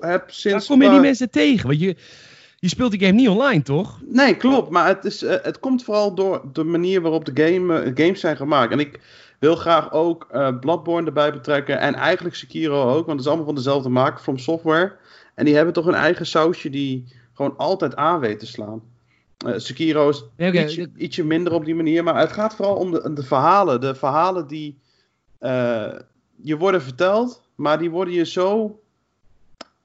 heb 0.00 0.30
sinds... 0.30 0.68
Waar 0.68 0.76
kom 0.76 0.86
je 0.86 0.92
die 0.92 1.00
mensen 1.06 1.30
tegen? 1.30 1.66
Want 1.66 1.80
je, 1.80 1.96
je 2.56 2.68
speelt 2.68 2.90
die 2.90 3.00
game 3.00 3.12
niet 3.12 3.28
online, 3.28 3.62
toch? 3.62 4.00
Nee, 4.04 4.36
klopt. 4.36 4.70
Maar 4.70 4.86
het, 4.86 5.04
is, 5.04 5.22
uh, 5.22 5.34
het 5.42 5.58
komt 5.58 5.84
vooral 5.84 6.14
door 6.14 6.42
de 6.52 6.64
manier 6.64 7.00
waarop 7.00 7.24
de 7.24 7.44
game, 7.44 7.84
uh, 7.84 7.92
games 7.94 8.20
zijn 8.20 8.36
gemaakt. 8.36 8.72
En 8.72 8.78
ik 8.78 9.00
wil 9.38 9.56
graag 9.56 9.92
ook 9.92 10.28
uh, 10.32 10.58
Bloodborne 10.58 11.06
erbij 11.06 11.32
betrekken. 11.32 11.78
En 11.78 11.94
eigenlijk 11.94 12.34
Sekiro 12.34 12.82
ook. 12.82 13.06
Want 13.06 13.08
het 13.08 13.20
is 13.20 13.26
allemaal 13.26 13.44
van 13.44 13.54
dezelfde 13.54 13.88
maker, 13.88 14.20
From 14.20 14.38
Software. 14.38 14.96
En 15.34 15.44
die 15.44 15.54
hebben 15.54 15.74
toch 15.74 15.86
een 15.86 15.94
eigen 15.94 16.26
sausje 16.26 16.70
die 16.70 17.04
gewoon 17.34 17.56
altijd 17.56 17.96
aan 17.96 18.20
weet 18.20 18.38
te 18.38 18.46
slaan. 18.46 18.82
Sekiro 19.56 20.08
is 20.08 20.24
ietsje, 20.36 20.90
ietsje, 20.96 21.24
minder 21.24 21.52
op 21.52 21.64
die 21.64 21.74
manier. 21.74 22.04
Maar 22.04 22.18
het 22.18 22.32
gaat 22.32 22.54
vooral 22.54 22.74
om 22.74 22.90
de, 22.90 23.12
de 23.14 23.22
verhalen. 23.22 23.80
De 23.80 23.94
verhalen 23.94 24.46
die 24.46 24.78
je 26.42 26.56
worden 26.58 26.82
verteld 26.82 27.42
maar 27.60 27.78
die 27.78 27.90
worden 27.90 28.14
je 28.14 28.26
zo, 28.26 28.80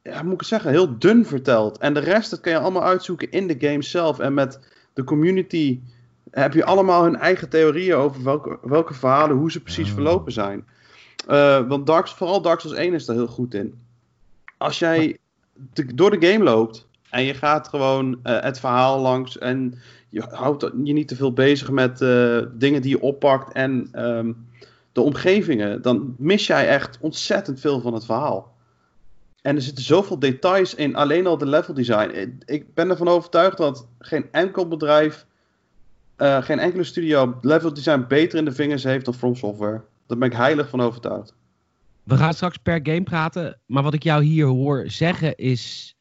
ja, 0.01 0.23
moet 0.23 0.33
ik 0.33 0.39
het 0.39 0.47
zeggen, 0.47 0.71
heel 0.71 0.97
dun 0.99 1.25
verteld. 1.25 1.77
En 1.77 1.93
de 1.93 1.99
rest, 1.99 2.29
dat 2.29 2.39
kan 2.39 2.51
je 2.51 2.59
allemaal 2.59 2.83
uitzoeken 2.83 3.31
in 3.31 3.47
de 3.47 3.55
game 3.59 3.81
zelf. 3.81 4.19
En 4.19 4.33
met 4.33 4.59
de 4.93 5.03
community 5.03 5.79
heb 6.31 6.53
je 6.53 6.65
allemaal 6.65 7.03
hun 7.03 7.15
eigen 7.15 7.49
theorieën 7.49 7.95
over 7.95 8.23
welke, 8.23 8.59
welke 8.61 8.93
verhalen, 8.93 9.37
hoe 9.37 9.51
ze 9.51 9.61
precies 9.61 9.87
oh. 9.87 9.93
verlopen 9.93 10.31
zijn. 10.31 10.65
Uh, 11.29 11.67
want 11.67 11.87
Dark, 11.87 12.07
vooral 12.07 12.41
Dark 12.41 12.59
Souls 12.59 12.77
1 12.77 12.93
is 12.93 13.05
daar 13.05 13.15
heel 13.15 13.27
goed 13.27 13.53
in. 13.53 13.73
Als 14.57 14.79
jij 14.79 15.17
door 15.93 16.19
de 16.19 16.27
game 16.27 16.43
loopt 16.43 16.87
en 17.09 17.23
je 17.23 17.33
gaat 17.33 17.67
gewoon 17.67 18.19
uh, 18.23 18.41
het 18.41 18.59
verhaal 18.59 18.99
langs 18.99 19.37
en 19.37 19.79
je 20.09 20.21
houdt 20.21 20.71
je 20.83 20.93
niet 20.93 21.07
te 21.07 21.15
veel 21.15 21.33
bezig 21.33 21.71
met 21.71 22.01
uh, 22.01 22.41
dingen 22.51 22.81
die 22.81 22.91
je 22.91 23.01
oppakt 23.01 23.53
en 23.53 23.89
um, 23.93 24.44
de 24.95 25.01
omgevingen, 25.01 25.81
dan 25.81 26.15
mis 26.17 26.47
jij 26.47 26.67
echt 26.67 26.97
ontzettend 27.01 27.59
veel 27.59 27.81
van 27.81 27.93
het 27.93 28.05
verhaal. 28.05 28.55
En 29.41 29.55
er 29.55 29.61
zitten 29.61 29.83
zoveel 29.83 30.19
details 30.19 30.75
in, 30.75 30.95
alleen 30.95 31.27
al 31.27 31.37
de 31.37 31.45
level 31.45 31.73
design. 31.73 32.39
Ik 32.45 32.73
ben 32.73 32.89
ervan 32.89 33.07
overtuigd 33.07 33.57
dat 33.57 33.87
geen 33.99 34.25
enkel 34.31 34.67
bedrijf, 34.67 35.25
uh, 36.17 36.43
geen 36.43 36.59
enkele 36.59 36.83
studio 36.83 37.37
level 37.41 37.73
design 37.73 38.05
beter 38.07 38.37
in 38.37 38.45
de 38.45 38.51
vingers 38.51 38.83
heeft 38.83 39.05
dan 39.05 39.13
From 39.13 39.35
Software. 39.35 39.81
Daar 40.07 40.17
ben 40.17 40.29
ik 40.29 40.37
heilig 40.37 40.69
van 40.69 40.81
overtuigd. 40.81 41.33
We 42.03 42.17
gaan 42.17 42.33
straks 42.33 42.57
per 42.57 42.79
game 42.83 43.03
praten, 43.03 43.59
maar 43.65 43.83
wat 43.83 43.93
ik 43.93 44.03
jou 44.03 44.23
hier 44.23 44.45
hoor 44.45 44.83
zeggen 44.87 45.35
is... 45.35 45.95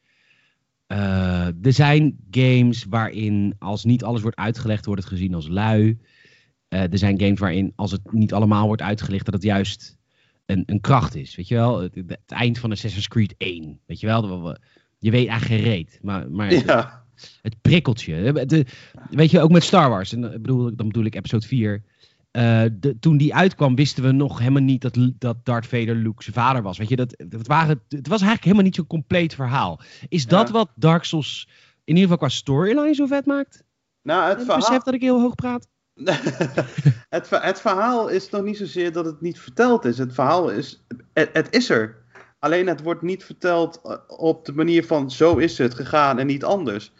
Uh, 0.87 1.47
er 1.47 1.73
zijn 1.73 2.17
games 2.31 2.85
waarin 2.89 3.55
als 3.59 3.83
niet 3.83 4.03
alles 4.03 4.21
wordt 4.21 4.37
uitgelegd, 4.37 4.85
wordt 4.85 5.01
het 5.01 5.11
gezien 5.11 5.33
als 5.33 5.47
lui. 5.47 5.97
Uh, 6.69 6.91
er 6.91 6.97
zijn 6.97 7.19
games 7.19 7.39
waarin, 7.39 7.73
als 7.75 7.91
het 7.91 8.11
niet 8.11 8.33
allemaal 8.33 8.67
wordt 8.67 8.81
uitgelicht, 8.81 9.25
dat 9.25 9.33
het 9.33 9.43
juist 9.43 9.97
een, 10.45 10.63
een 10.65 10.81
kracht 10.81 11.15
is. 11.15 11.35
Weet 11.35 11.47
je 11.47 11.55
wel? 11.55 11.79
Het, 11.79 11.95
het, 11.95 12.19
eind 12.27 12.59
van 12.59 12.71
Assassin's 12.71 13.07
Creed 13.07 13.35
1. 13.37 13.79
Weet 13.85 13.99
je 13.99 14.07
wel? 14.07 14.57
Je 14.99 15.11
weet 15.11 15.27
eigenlijk 15.27 15.61
geen 15.61 15.71
reet. 15.71 15.99
Maar, 16.01 16.31
maar 16.31 16.53
ja. 16.53 17.03
het, 17.41 17.61
prikkelt 17.61 18.01
je. 18.01 18.65
weet 19.09 19.31
je, 19.31 19.41
ook 19.41 19.51
met 19.51 19.63
Star 19.63 19.89
Wars. 19.89 20.13
En 20.13 20.21
bedoel, 20.21 20.75
dan 20.75 20.87
bedoel 20.87 21.05
ik 21.05 21.15
episode 21.15 21.47
4. 21.47 21.83
Uh, 22.31 22.65
eh, 22.65 22.71
de, 22.79 22.99
toen 22.99 23.17
die 23.17 23.35
uitkwam, 23.35 23.75
wisten 23.75 24.03
we 24.03 24.11
nog 24.11 24.39
helemaal 24.39 24.61
niet 24.61 24.81
dat, 24.81 24.97
dat 25.19 25.37
Darth 25.45 25.67
Vader 25.67 25.95
Luke 25.95 26.23
zijn 26.23 26.35
vader 26.35 26.61
was. 26.61 26.77
Weet 26.77 26.89
je, 26.89 26.95
dat, 26.95 27.23
dat 27.27 27.47
waren, 27.47 27.81
het 27.89 28.07
was 28.07 28.21
eigenlijk 28.21 28.43
helemaal 28.43 28.63
niet 28.63 28.75
zo'n 28.75 28.87
compleet 28.87 29.35
verhaal. 29.35 29.79
Is 30.07 30.27
dat 30.27 30.49
wat 30.49 30.69
Dark 30.75 31.03
Souls 31.03 31.47
in 31.83 31.95
ieder 31.95 32.01
geval 32.01 32.17
qua 32.17 32.29
storyline 32.29 32.93
zo 32.93 33.05
vet 33.05 33.25
maakt? 33.25 33.63
Nou, 34.01 34.29
het 34.29 34.37
verhaal... 34.37 34.57
besef 34.57 34.81
dat 34.81 34.93
ik 34.93 35.01
heel 35.01 35.21
hoog 35.21 35.35
praat? 35.35 35.67
het, 37.09 37.29
het, 37.29 37.61
verhaal 37.61 38.07
is 38.07 38.29
nog 38.29 38.43
niet 38.43 38.57
zozeer 38.57 38.91
dat 38.91 39.05
het 39.05 39.21
niet 39.21 39.39
verteld 39.39 39.85
is. 39.85 39.97
Het 39.97 40.13
verhaal 40.13 40.49
is, 40.49 40.85
het, 41.13 41.29
het, 41.33 41.47
is 41.55 41.69
er. 41.69 41.95
Alleen 42.39 42.67
het 42.67 42.81
wordt 42.81 43.01
niet 43.01 43.23
verteld 43.23 43.81
eh, 43.83 43.97
op 44.07 44.45
de 44.45 44.53
manier 44.53 44.85
van 44.85 45.11
zo 45.11 45.37
is 45.37 45.57
het 45.57 45.75
gegaan 45.75 46.19
en 46.19 46.27
niet 46.27 46.43
anders. 46.43 46.93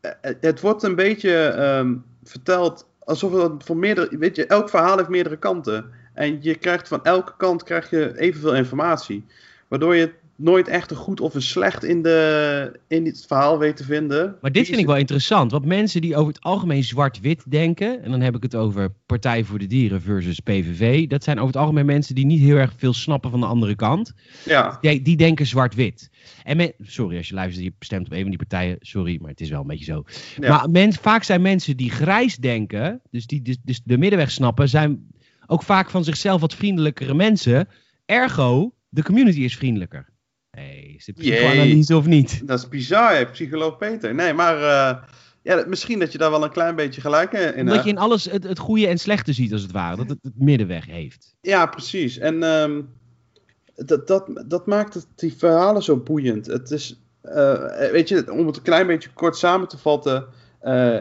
Eh, 0.00 0.10
het, 0.40 0.60
wordt 0.60 0.82
een 0.82 0.94
beetje 0.94 1.54
um, 1.78 2.04
verteld 2.24 2.88
alsof 2.98 3.32
het 3.32 3.64
van 3.64 3.78
meerdere, 3.78 4.18
weet 4.18 4.36
je, 4.36 4.46
elk 4.46 4.68
verhaal 4.68 4.96
heeft 4.96 5.08
meerdere 5.08 5.38
kanten. 5.38 5.90
En 6.14 6.42
je 6.42 6.54
krijgt 6.54 6.88
van 6.88 7.04
elke 7.04 7.32
kant 7.36 7.62
krijg 7.62 7.90
je 7.90 8.18
evenveel 8.18 8.54
informatie. 8.54 9.26
Waardoor 9.68 9.94
je 9.94 10.12
nooit 10.36 10.68
echt 10.68 10.90
een 10.90 10.96
goed 10.96 11.20
of 11.20 11.34
een 11.34 11.42
slecht 11.42 11.84
in, 11.84 12.02
de, 12.02 12.80
in 12.88 13.04
dit 13.04 13.24
verhaal 13.26 13.58
weet 13.58 13.76
te 13.76 13.84
vinden. 13.84 14.36
Maar 14.40 14.52
dit 14.52 14.66
vind 14.66 14.78
ik 14.78 14.86
wel 14.86 14.96
interessant. 14.96 15.50
Want 15.50 15.64
mensen 15.64 16.00
die 16.00 16.16
over 16.16 16.32
het 16.32 16.42
algemeen 16.42 16.84
zwart-wit 16.84 17.50
denken. 17.50 18.02
En 18.02 18.10
dan 18.10 18.20
heb 18.20 18.36
ik 18.36 18.42
het 18.42 18.54
over 18.54 18.94
Partij 19.06 19.44
voor 19.44 19.58
de 19.58 19.66
Dieren 19.66 20.02
versus 20.02 20.40
PVV. 20.40 21.06
Dat 21.06 21.24
zijn 21.24 21.36
over 21.36 21.52
het 21.52 21.62
algemeen 21.62 21.86
mensen 21.86 22.14
die 22.14 22.26
niet 22.26 22.40
heel 22.40 22.56
erg 22.56 22.72
veel 22.76 22.92
snappen 22.92 23.30
van 23.30 23.40
de 23.40 23.46
andere 23.46 23.74
kant. 23.74 24.12
Ja. 24.44 24.78
Die, 24.80 25.02
die 25.02 25.16
denken 25.16 25.46
zwart-wit. 25.46 26.10
En 26.42 26.72
sorry 26.82 27.16
als 27.16 27.28
je 27.28 27.34
luistert, 27.34 27.64
je 27.64 27.72
stemt 27.78 28.06
op 28.06 28.12
een 28.12 28.20
van 28.20 28.28
die 28.28 28.38
partijen. 28.38 28.76
Sorry, 28.80 29.18
maar 29.20 29.30
het 29.30 29.40
is 29.40 29.50
wel 29.50 29.60
een 29.60 29.66
beetje 29.66 29.84
zo. 29.84 30.04
Maar 30.40 30.70
men, 30.70 30.92
vaak 30.92 31.22
zijn 31.22 31.42
mensen 31.42 31.76
die 31.76 31.90
grijs 31.90 32.36
denken. 32.36 33.00
Dus 33.10 33.26
die 33.26 33.42
dus, 33.42 33.56
dus 33.62 33.80
de 33.84 33.98
middenweg 33.98 34.30
snappen. 34.30 34.68
Zijn 34.68 35.06
ook 35.46 35.62
vaak 35.62 35.90
van 35.90 36.04
zichzelf 36.04 36.40
wat 36.40 36.54
vriendelijkere 36.54 37.14
mensen. 37.14 37.68
Ergo, 38.04 38.74
de 38.88 39.02
community 39.02 39.40
is 39.40 39.56
vriendelijker. 39.56 40.12
Hey, 40.54 40.94
is 40.96 41.04
dit 41.04 41.14
psychoanalyse 41.14 41.96
of 41.96 42.06
niet? 42.06 42.46
Dat 42.46 42.58
is 42.58 42.68
bizar, 42.68 43.30
psycholoog 43.30 43.76
Peter. 43.76 44.14
Nee, 44.14 44.32
maar 44.32 44.58
uh, 44.58 45.02
ja, 45.42 45.64
misschien 45.66 45.98
dat 45.98 46.12
je 46.12 46.18
daar 46.18 46.30
wel 46.30 46.44
een 46.44 46.50
klein 46.50 46.76
beetje 46.76 47.00
gelijk 47.00 47.32
in 47.32 47.40
hebt. 47.40 47.58
Omdat 47.58 47.84
je 47.84 47.90
in 47.90 47.98
alles 47.98 48.24
het, 48.24 48.44
het 48.44 48.58
goede 48.58 48.86
en 48.86 48.98
slechte 48.98 49.32
ziet, 49.32 49.52
als 49.52 49.62
het 49.62 49.72
ware. 49.72 49.96
Dat 49.96 50.08
het, 50.08 50.18
het 50.22 50.38
middenweg 50.38 50.86
heeft. 50.86 51.34
Ja, 51.40 51.66
precies. 51.66 52.18
En 52.18 52.42
um, 52.42 52.88
dat, 53.76 54.06
dat, 54.06 54.44
dat 54.46 54.66
maakt 54.66 54.94
het, 54.94 55.06
die 55.14 55.34
verhalen 55.36 55.82
zo 55.82 55.96
boeiend. 55.96 56.46
Het 56.46 56.70
is, 56.70 57.00
uh, 57.24 57.90
weet 57.90 58.08
je, 58.08 58.32
om 58.32 58.46
het 58.46 58.56
een 58.56 58.62
klein 58.62 58.86
beetje 58.86 59.10
kort 59.14 59.36
samen 59.36 59.68
te 59.68 59.78
vatten. 59.78 60.26
Uh, 60.62 61.00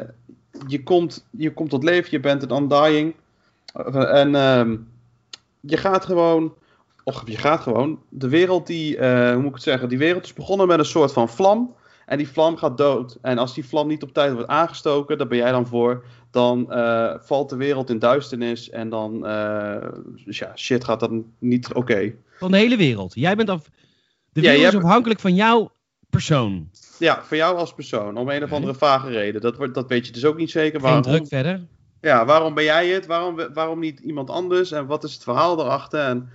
je, 0.67 0.83
komt, 0.83 1.25
je 1.31 1.53
komt 1.53 1.69
tot 1.69 1.83
leven, 1.83 2.11
je 2.11 2.19
bent 2.19 2.43
een 2.43 2.55
undying. 2.55 3.15
En 3.93 4.35
um, 4.35 4.87
je 5.59 5.77
gaat 5.77 6.05
gewoon 6.05 6.53
of 7.03 7.23
je 7.25 7.37
gaat 7.37 7.61
gewoon. 7.61 7.99
De 8.09 8.29
wereld 8.29 8.67
die, 8.67 8.97
uh, 8.97 9.31
hoe 9.31 9.37
moet 9.37 9.47
ik 9.47 9.53
het 9.53 9.63
zeggen? 9.63 9.89
Die 9.89 9.97
wereld 9.97 10.23
is 10.23 10.33
begonnen 10.33 10.67
met 10.67 10.79
een 10.79 10.85
soort 10.85 11.13
van 11.13 11.29
vlam. 11.29 11.75
En 12.05 12.17
die 12.17 12.27
vlam 12.27 12.57
gaat 12.57 12.77
dood. 12.77 13.17
En 13.21 13.37
als 13.37 13.53
die 13.53 13.65
vlam 13.65 13.87
niet 13.87 14.03
op 14.03 14.13
tijd 14.13 14.33
wordt 14.33 14.47
aangestoken, 14.47 15.17
daar 15.17 15.27
ben 15.27 15.37
jij 15.37 15.51
dan 15.51 15.67
voor. 15.67 16.05
Dan 16.31 16.67
uh, 16.69 17.13
valt 17.19 17.49
de 17.49 17.55
wereld 17.55 17.89
in 17.89 17.99
duisternis. 17.99 18.69
En 18.69 18.89
dan, 18.89 19.29
uh, 19.29 19.87
dus 20.25 20.37
ja, 20.37 20.51
shit 20.55 20.83
gaat 20.83 20.99
dan 20.99 21.25
niet 21.39 21.73
oké. 21.73 22.13
Van 22.37 22.51
de 22.51 22.57
hele 22.57 22.77
wereld. 22.77 23.13
Jij 23.15 23.35
bent 23.35 23.49
af. 23.49 23.69
De 24.31 24.41
wereld 24.41 24.73
is 24.73 24.79
afhankelijk 24.79 25.19
van 25.19 25.35
jouw 25.35 25.71
persoon. 26.09 26.69
Ja, 26.99 27.23
voor 27.23 27.37
jou 27.37 27.57
als 27.57 27.73
persoon. 27.73 28.17
Om 28.17 28.29
een 28.29 28.43
of 28.43 28.51
andere 28.51 28.73
vage 28.73 29.09
reden. 29.09 29.41
Dat, 29.41 29.57
wordt, 29.57 29.73
dat 29.73 29.89
weet 29.89 30.05
je 30.05 30.11
dus 30.11 30.25
ook 30.25 30.37
niet 30.37 30.51
zeker. 30.51 30.79
Geen 30.79 30.81
Waarom, 30.81 31.01
druk 31.01 31.27
verder. 31.27 31.67
Ja, 32.03 32.25
waarom 32.25 32.53
ben 32.53 32.63
jij 32.63 32.87
het? 32.87 33.05
Waarom, 33.05 33.53
waarom 33.53 33.79
niet 33.79 33.99
iemand 33.99 34.29
anders? 34.29 34.71
En 34.71 34.85
wat 34.85 35.03
is 35.03 35.13
het 35.13 35.23
verhaal 35.23 35.59
erachter? 35.59 35.99
En, 35.99 36.29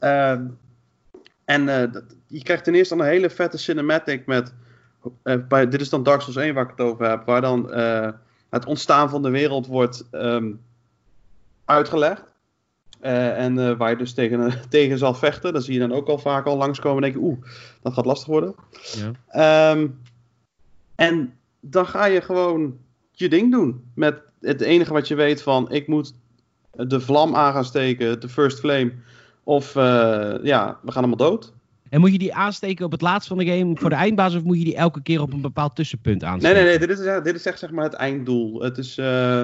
ehm, 0.00 0.46
en 1.44 1.68
eh, 1.68 1.92
dat- 1.92 2.16
je 2.26 2.42
krijgt 2.42 2.64
ten 2.64 2.74
eerste 2.74 2.94
een 2.94 3.00
hele 3.00 3.30
vette 3.30 3.58
cinematic 3.58 4.26
met... 4.26 4.54
eh, 5.22 5.36
bij, 5.48 5.68
dit 5.68 5.80
is 5.80 5.88
dan 5.88 6.02
Dark 6.02 6.20
Souls 6.20 6.36
1 6.36 6.54
waar 6.54 6.64
ik 6.64 6.70
het 6.70 6.80
over 6.80 7.08
heb. 7.08 7.24
Waar 7.26 7.40
dan 7.40 7.72
eh, 7.72 8.08
het 8.50 8.64
ontstaan 8.64 9.10
van 9.10 9.22
de 9.22 9.30
wereld 9.30 9.66
wordt 9.66 10.04
ehm, 10.10 10.52
uitgelegd. 11.64 12.24
En 13.00 13.76
waar 13.76 13.90
je 13.90 13.96
dus 13.96 14.14
tegen, 14.14 14.52
tegen 14.68 14.98
zal 14.98 15.14
vechten. 15.14 15.52
Dat 15.52 15.64
zie 15.64 15.74
je 15.74 15.80
dan 15.88 15.92
ook 15.92 16.08
al 16.08 16.18
vaak 16.18 16.46
al 16.46 16.56
langskomen. 16.56 17.02
En 17.04 17.10
denk 17.10 17.14
je, 17.22 17.30
oeh, 17.30 17.42
dat 17.82 17.92
gaat 17.92 18.04
lastig 18.04 18.28
worden. 18.28 18.54
Ja. 18.94 19.12
Ehm, 19.28 19.88
en 20.94 21.38
dan 21.60 21.86
ga 21.86 22.04
je 22.04 22.20
gewoon 22.20 22.78
je 23.18 23.28
ding 23.28 23.50
doen. 23.52 23.84
Met 23.94 24.22
het 24.40 24.60
enige 24.60 24.92
wat 24.92 25.08
je 25.08 25.14
weet 25.14 25.42
van, 25.42 25.70
ik 25.72 25.86
moet 25.86 26.14
de 26.70 27.00
vlam 27.00 27.34
aan 27.34 27.52
gaan 27.52 27.64
steken, 27.64 28.20
de 28.20 28.28
first 28.28 28.58
flame. 28.58 28.92
Of 29.44 29.76
eh, 29.76 30.34
ja, 30.42 30.78
we 30.82 30.92
gaan 30.92 31.02
allemaal 31.04 31.28
dood. 31.30 31.52
En 31.88 32.00
moet 32.00 32.12
je 32.12 32.18
die 32.18 32.34
aansteken 32.34 32.84
op 32.84 32.92
het 32.92 33.00
laatst 33.00 33.28
van 33.28 33.38
de 33.38 33.46
game 33.46 33.76
voor 33.76 33.90
de 33.90 33.96
eindbaas 33.96 34.34
of 34.34 34.42
moet 34.42 34.58
je 34.58 34.64
die 34.64 34.76
elke 34.76 35.02
keer 35.02 35.20
op 35.20 35.32
een 35.32 35.40
bepaald 35.40 35.76
tussenpunt 35.76 36.20
Nee, 36.20 36.30
aansteken? 36.30 36.56
nee, 36.56 36.66
nee, 36.66 36.78
dit 36.86 36.98
is, 36.98 37.04
echt- 37.04 37.24
dit 37.24 37.34
is 37.34 37.46
echt 37.46 37.58
zeg 37.58 37.70
maar 37.70 37.84
het 37.84 37.92
einddoel. 37.94 38.62
Het 38.62 38.78
is 38.78 38.98
eh, 38.98 39.40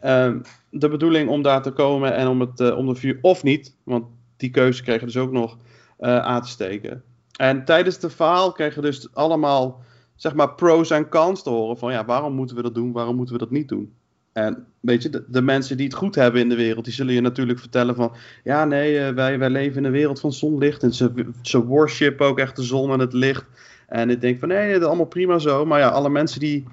ehm, 0.00 0.38
de 0.70 0.88
bedoeling 0.88 1.28
om 1.28 1.42
daar 1.42 1.62
te 1.62 1.70
komen 1.70 2.14
en 2.14 2.26
om, 2.28 2.40
het, 2.40 2.60
eh, 2.60 2.76
om 2.76 2.86
de 2.86 2.94
vuur, 2.94 3.18
of 3.20 3.42
niet, 3.42 3.74
want 3.82 4.04
die 4.36 4.50
keuze 4.50 4.82
kreeg 4.82 5.00
je 5.00 5.06
dus 5.06 5.16
ook 5.16 5.32
nog, 5.32 5.56
eh, 5.98 6.18
aan 6.18 6.42
te 6.42 6.48
steken. 6.48 7.02
En 7.36 7.64
tijdens 7.64 7.98
verhaal 8.00 8.52
kreeg 8.52 8.74
je 8.74 8.80
dus 8.80 9.08
allemaal, 9.14 9.80
zeg 10.18 10.34
maar, 10.34 10.54
pros 10.54 10.90
en 10.90 11.08
cons 11.08 11.42
te 11.42 11.50
horen 11.50 11.78
van, 11.78 11.92
ja, 11.92 12.04
waarom 12.04 12.34
moeten 12.34 12.56
we 12.56 12.62
dat 12.62 12.74
doen, 12.74 12.92
waarom 12.92 13.16
moeten 13.16 13.34
we 13.34 13.40
dat 13.40 13.50
niet 13.50 13.68
doen? 13.68 13.92
En 14.32 14.66
weet 14.80 15.02
je, 15.02 15.08
de, 15.08 15.24
de 15.28 15.42
mensen 15.42 15.76
die 15.76 15.86
het 15.86 15.94
goed 15.94 16.14
hebben 16.14 16.40
in 16.40 16.48
de 16.48 16.56
wereld, 16.56 16.84
die 16.84 16.94
zullen 16.94 17.14
je 17.14 17.20
natuurlijk 17.20 17.58
vertellen 17.58 17.94
van, 17.94 18.12
ja, 18.44 18.64
nee, 18.64 18.98
eh, 18.98 19.14
wij, 19.14 19.38
wij 19.38 19.50
leven 19.50 19.76
in 19.76 19.84
een 19.84 19.92
wereld 19.92 20.20
van 20.20 20.32
zonlicht 20.32 20.82
en 20.82 20.94
ze, 20.94 21.26
ze 21.42 21.64
worship 21.64 22.20
ook 22.20 22.38
echt 22.38 22.56
de 22.56 22.62
zon 22.62 22.92
en 22.92 22.98
het 22.98 23.12
licht. 23.12 23.44
En 23.86 24.10
ik 24.10 24.20
denk 24.20 24.38
van, 24.38 24.48
nee, 24.48 24.72
dat 24.72 24.80
is 24.80 24.86
allemaal 24.86 25.06
prima 25.06 25.38
zo, 25.38 25.64
maar 25.64 25.78
ja, 25.78 25.88
alle 25.88 26.10
mensen 26.10 26.40
die 26.40 26.64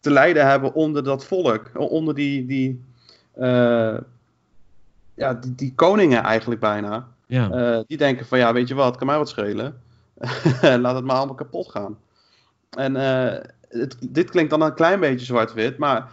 te 0.00 0.10
lijden 0.10 0.46
hebben 0.46 0.74
onder 0.74 1.04
dat 1.04 1.24
volk, 1.24 1.70
onder 1.74 2.14
die, 2.14 2.46
die, 2.46 2.84
eh, 3.32 3.98
ja, 5.14 5.34
die, 5.34 5.54
die 5.54 5.72
koningen 5.74 6.22
eigenlijk 6.22 6.60
bijna. 6.60 7.08
Ja. 7.26 7.50
Eh, 7.50 7.80
die 7.86 7.96
denken 7.96 8.26
van 8.26 8.38
ja, 8.38 8.52
weet 8.52 8.68
je 8.68 8.74
wat, 8.74 8.96
kan 8.96 9.06
mij 9.06 9.18
wat 9.18 9.28
schelen. 9.28 9.80
Laat 10.82 10.94
het 10.94 11.04
maar 11.04 11.16
allemaal 11.16 11.34
kapot 11.34 11.70
gaan. 11.70 11.96
En 12.70 12.96
eh, 12.96 13.40
het, 13.68 13.96
dit 14.00 14.30
klinkt 14.30 14.50
dan 14.50 14.62
een 14.62 14.74
klein 14.74 15.00
beetje 15.00 15.26
zwart-wit, 15.26 15.78
maar 15.78 16.10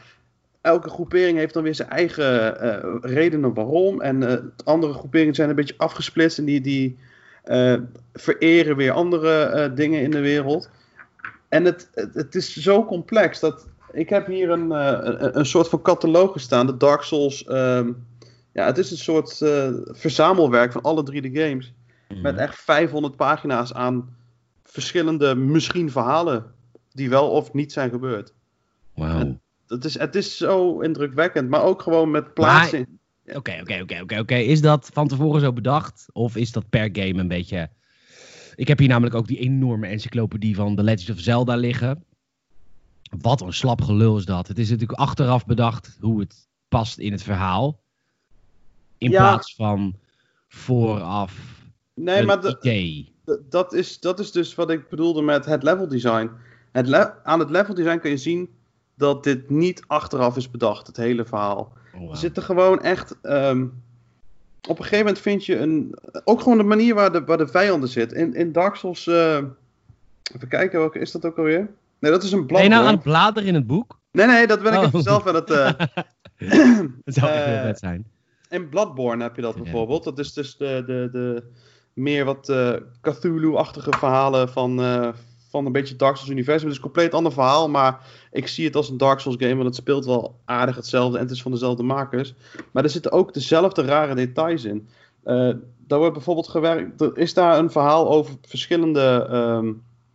elke 0.61 0.89
groepering 0.89 1.37
heeft 1.37 1.53
dan 1.53 1.63
weer 1.63 1.75
zijn 1.75 1.89
eigen 1.89 2.59
eh, 2.59 2.95
redenen 3.01 3.53
waarom. 3.53 4.01
En 4.01 4.29
eh, 4.29 4.43
andere 4.63 4.93
groeperingen 4.93 5.35
zijn 5.35 5.49
een 5.49 5.55
beetje 5.55 5.77
afgesplitst 5.77 6.37
en 6.37 6.45
die, 6.45 6.61
die 6.61 6.97
vereren 8.13 8.75
weer 8.75 8.91
andere 8.91 9.73
dingen 9.73 10.01
in 10.01 10.11
de 10.11 10.19
wereld. 10.19 10.69
En 11.49 11.65
het, 11.65 11.89
het, 11.93 12.13
het 12.13 12.35
is 12.35 12.55
zo 12.55 12.85
complex 12.85 13.39
dat 13.39 13.67
ik 13.91 14.09
heb 14.09 14.27
hier 14.27 14.49
een, 14.49 14.71
een, 14.71 15.37
een 15.37 15.45
soort 15.45 15.69
van 15.69 15.81
catalogus 15.81 16.43
staan, 16.43 16.65
de 16.65 16.77
Dark 16.77 17.01
Souls. 17.01 17.43
ehm, 17.43 17.91
ja, 18.51 18.65
het 18.65 18.77
is 18.77 18.91
een 18.91 18.97
soort 18.97 19.37
verzamelwerk 19.87 20.71
van 20.71 20.81
alle 20.81 21.03
drie 21.03 21.21
de 21.21 21.41
games. 21.41 21.73
Met 22.21 22.37
echt 22.37 22.55
500 22.55 23.15
pagina's 23.15 23.73
aan 23.73 24.15
verschillende, 24.65 25.35
misschien 25.35 25.91
verhalen. 25.91 26.53
Die 26.91 27.09
wel 27.09 27.29
of 27.29 27.53
niet 27.53 27.71
zijn 27.71 27.89
gebeurd. 27.89 28.33
Wauw. 28.95 29.39
Het 29.67 29.85
is, 29.85 29.97
het 29.99 30.15
is 30.15 30.37
zo 30.37 30.79
indrukwekkend. 30.79 31.49
Maar 31.49 31.63
ook 31.63 31.81
gewoon 31.81 32.11
met 32.11 32.33
plaatsen. 32.33 32.99
Oké, 33.33 33.57
oké, 33.61 33.79
oké, 33.81 33.99
oké, 34.01 34.19
oké. 34.19 34.35
Is 34.35 34.61
dat 34.61 34.89
van 34.93 35.07
tevoren 35.07 35.41
zo 35.41 35.53
bedacht? 35.53 36.05
Of 36.13 36.35
is 36.35 36.51
dat 36.51 36.69
per 36.69 36.89
game 36.91 37.19
een 37.19 37.27
beetje... 37.27 37.69
Ik 38.55 38.67
heb 38.67 38.79
hier 38.79 38.87
namelijk 38.87 39.15
ook 39.15 39.27
die 39.27 39.39
enorme 39.39 39.87
encyclopedie 39.87 40.55
van 40.55 40.75
The 40.75 40.83
Legend 40.83 41.09
of 41.17 41.19
Zelda 41.23 41.55
liggen. 41.55 42.03
Wat 43.21 43.41
een 43.41 43.53
slap 43.53 43.81
gelul 43.81 44.17
is 44.17 44.25
dat. 44.25 44.47
Het 44.47 44.59
is 44.59 44.69
natuurlijk 44.69 44.99
achteraf 44.99 45.45
bedacht 45.45 45.97
hoe 46.01 46.19
het 46.19 46.47
past 46.69 46.97
in 46.97 47.11
het 47.11 47.23
verhaal. 47.23 47.79
In 48.97 49.09
Ja. 49.11 49.17
plaats 49.21 49.55
van 49.55 49.95
vooraf 50.47 51.33
Nee, 51.93 52.19
een 52.19 52.25
maar 52.25 52.41
de- 52.41 52.57
idee. 52.59 53.14
Dat, 53.49 53.73
is, 53.73 53.99
dat 53.99 54.19
is 54.19 54.31
dus 54.31 54.55
wat 54.55 54.69
ik 54.69 54.89
bedoelde 54.89 55.21
met 55.21 55.45
het 55.45 55.63
level 55.63 55.87
design. 55.87 56.29
Het 56.71 56.87
le- 56.87 57.13
aan 57.23 57.39
het 57.39 57.49
level 57.49 57.73
design 57.73 57.99
kun 57.99 58.09
je 58.09 58.17
zien 58.17 58.49
dat 58.95 59.23
dit 59.23 59.49
niet 59.49 59.83
achteraf 59.87 60.37
is 60.37 60.51
bedacht, 60.51 60.87
het 60.87 60.97
hele 60.97 61.25
verhaal. 61.25 61.73
Oh. 61.95 62.09
Er 62.11 62.17
zitten 62.17 62.43
gewoon 62.43 62.81
echt. 62.81 63.15
ehm, 63.21 63.61
op 64.67 64.77
een 64.77 64.83
gegeven 64.83 64.97
moment 65.05 65.19
vind 65.19 65.45
je 65.45 65.57
een. 65.59 65.95
Ook 66.23 66.41
gewoon 66.41 66.57
de 66.57 66.63
manier 66.63 66.95
waar 66.95 67.11
de, 67.11 67.23
waar 67.23 67.37
de 67.37 67.47
vijanden 67.47 67.89
zitten. 67.89 68.17
In, 68.17 68.33
in 68.33 68.51
Dark 68.51 68.75
Souls. 68.75 69.07
eh, 69.07 69.37
even 70.35 70.47
kijken, 70.47 70.79
welke 70.79 70.99
is 70.99 71.11
dat 71.11 71.25
ook 71.25 71.37
alweer? 71.37 71.69
Nee, 71.99 72.11
dat 72.11 72.23
is 72.23 72.31
een 72.31 72.47
Ben 72.47 72.63
je 72.63 72.69
nou 72.69 72.85
aan 72.85 72.93
het 72.93 73.03
bladeren 73.03 73.47
in 73.49 73.55
het 73.55 73.67
boek? 73.67 73.99
Nee, 74.11 74.25
nee, 74.27 74.47
dat 74.47 74.61
ben 74.63 74.73
ik 74.73 74.79
Oh. 74.79 74.85
even 74.85 75.01
zelf 75.01 75.27
aan 75.27 75.35
het. 75.35 75.49
eh, 75.51 75.71
Dat 77.05 77.13
zou 77.13 77.31
echt 77.31 77.45
heel 77.45 77.61
vet 77.61 77.79
zijn. 77.79 78.05
in 78.49 78.69
Bloodborne 78.69 79.23
heb 79.23 79.35
je 79.35 79.41
dat 79.41 79.55
bijvoorbeeld. 79.63 80.03
Dat 80.03 80.19
is 80.19 80.33
dus 80.33 80.57
de, 80.57 80.83
de, 80.85 81.09
de 81.11 81.43
meer 81.95 82.25
wat 82.25 82.49
eh, 82.49 82.73
Cthulhu-achtige 83.01 83.93
verhalen 83.97 84.49
van, 84.49 84.81
eh, 84.81 85.09
van 85.49 85.65
een 85.65 85.71
beetje 85.71 85.95
Dark 85.95 86.15
Souls 86.15 86.31
universum. 86.31 86.69
Een 86.69 86.79
compleet 86.79 87.13
ander 87.13 87.31
verhaal, 87.31 87.69
maar 87.69 87.99
ik 88.31 88.47
zie 88.47 88.65
het 88.65 88.75
als 88.75 88.89
een 88.89 88.97
Dark 88.97 89.19
Souls 89.19 89.37
game, 89.39 89.55
want 89.55 89.65
het 89.65 89.75
speelt 89.75 90.05
wel 90.05 90.35
aardig 90.45 90.75
hetzelfde 90.75 91.17
en 91.17 91.23
het 91.23 91.33
is 91.33 91.41
van 91.41 91.51
dezelfde 91.51 91.83
makers. 91.83 92.33
Maar 92.71 92.83
er 92.83 92.89
zitten 92.89 93.11
ook 93.11 93.33
dezelfde 93.33 93.81
rare 93.81 94.15
details 94.15 94.63
in. 94.63 94.87
Eh 95.23 95.51
daar 95.87 95.99
wordt 95.99 96.13
bijvoorbeeld 96.13 96.47
gewerkt, 96.47 97.01
er 97.01 97.17
is 97.17 97.33
daar 97.33 97.59
een 97.59 97.71
verhaal 97.71 98.09
over 98.09 98.35
verschillende 98.41 99.27
ehm, 99.29 99.73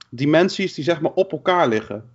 dimensies 0.09 0.75
die 0.75 0.85
zeg 0.85 1.01
maar 1.01 1.13
op 1.13 1.33
elkaar 1.33 1.69
liggen. 1.69 2.11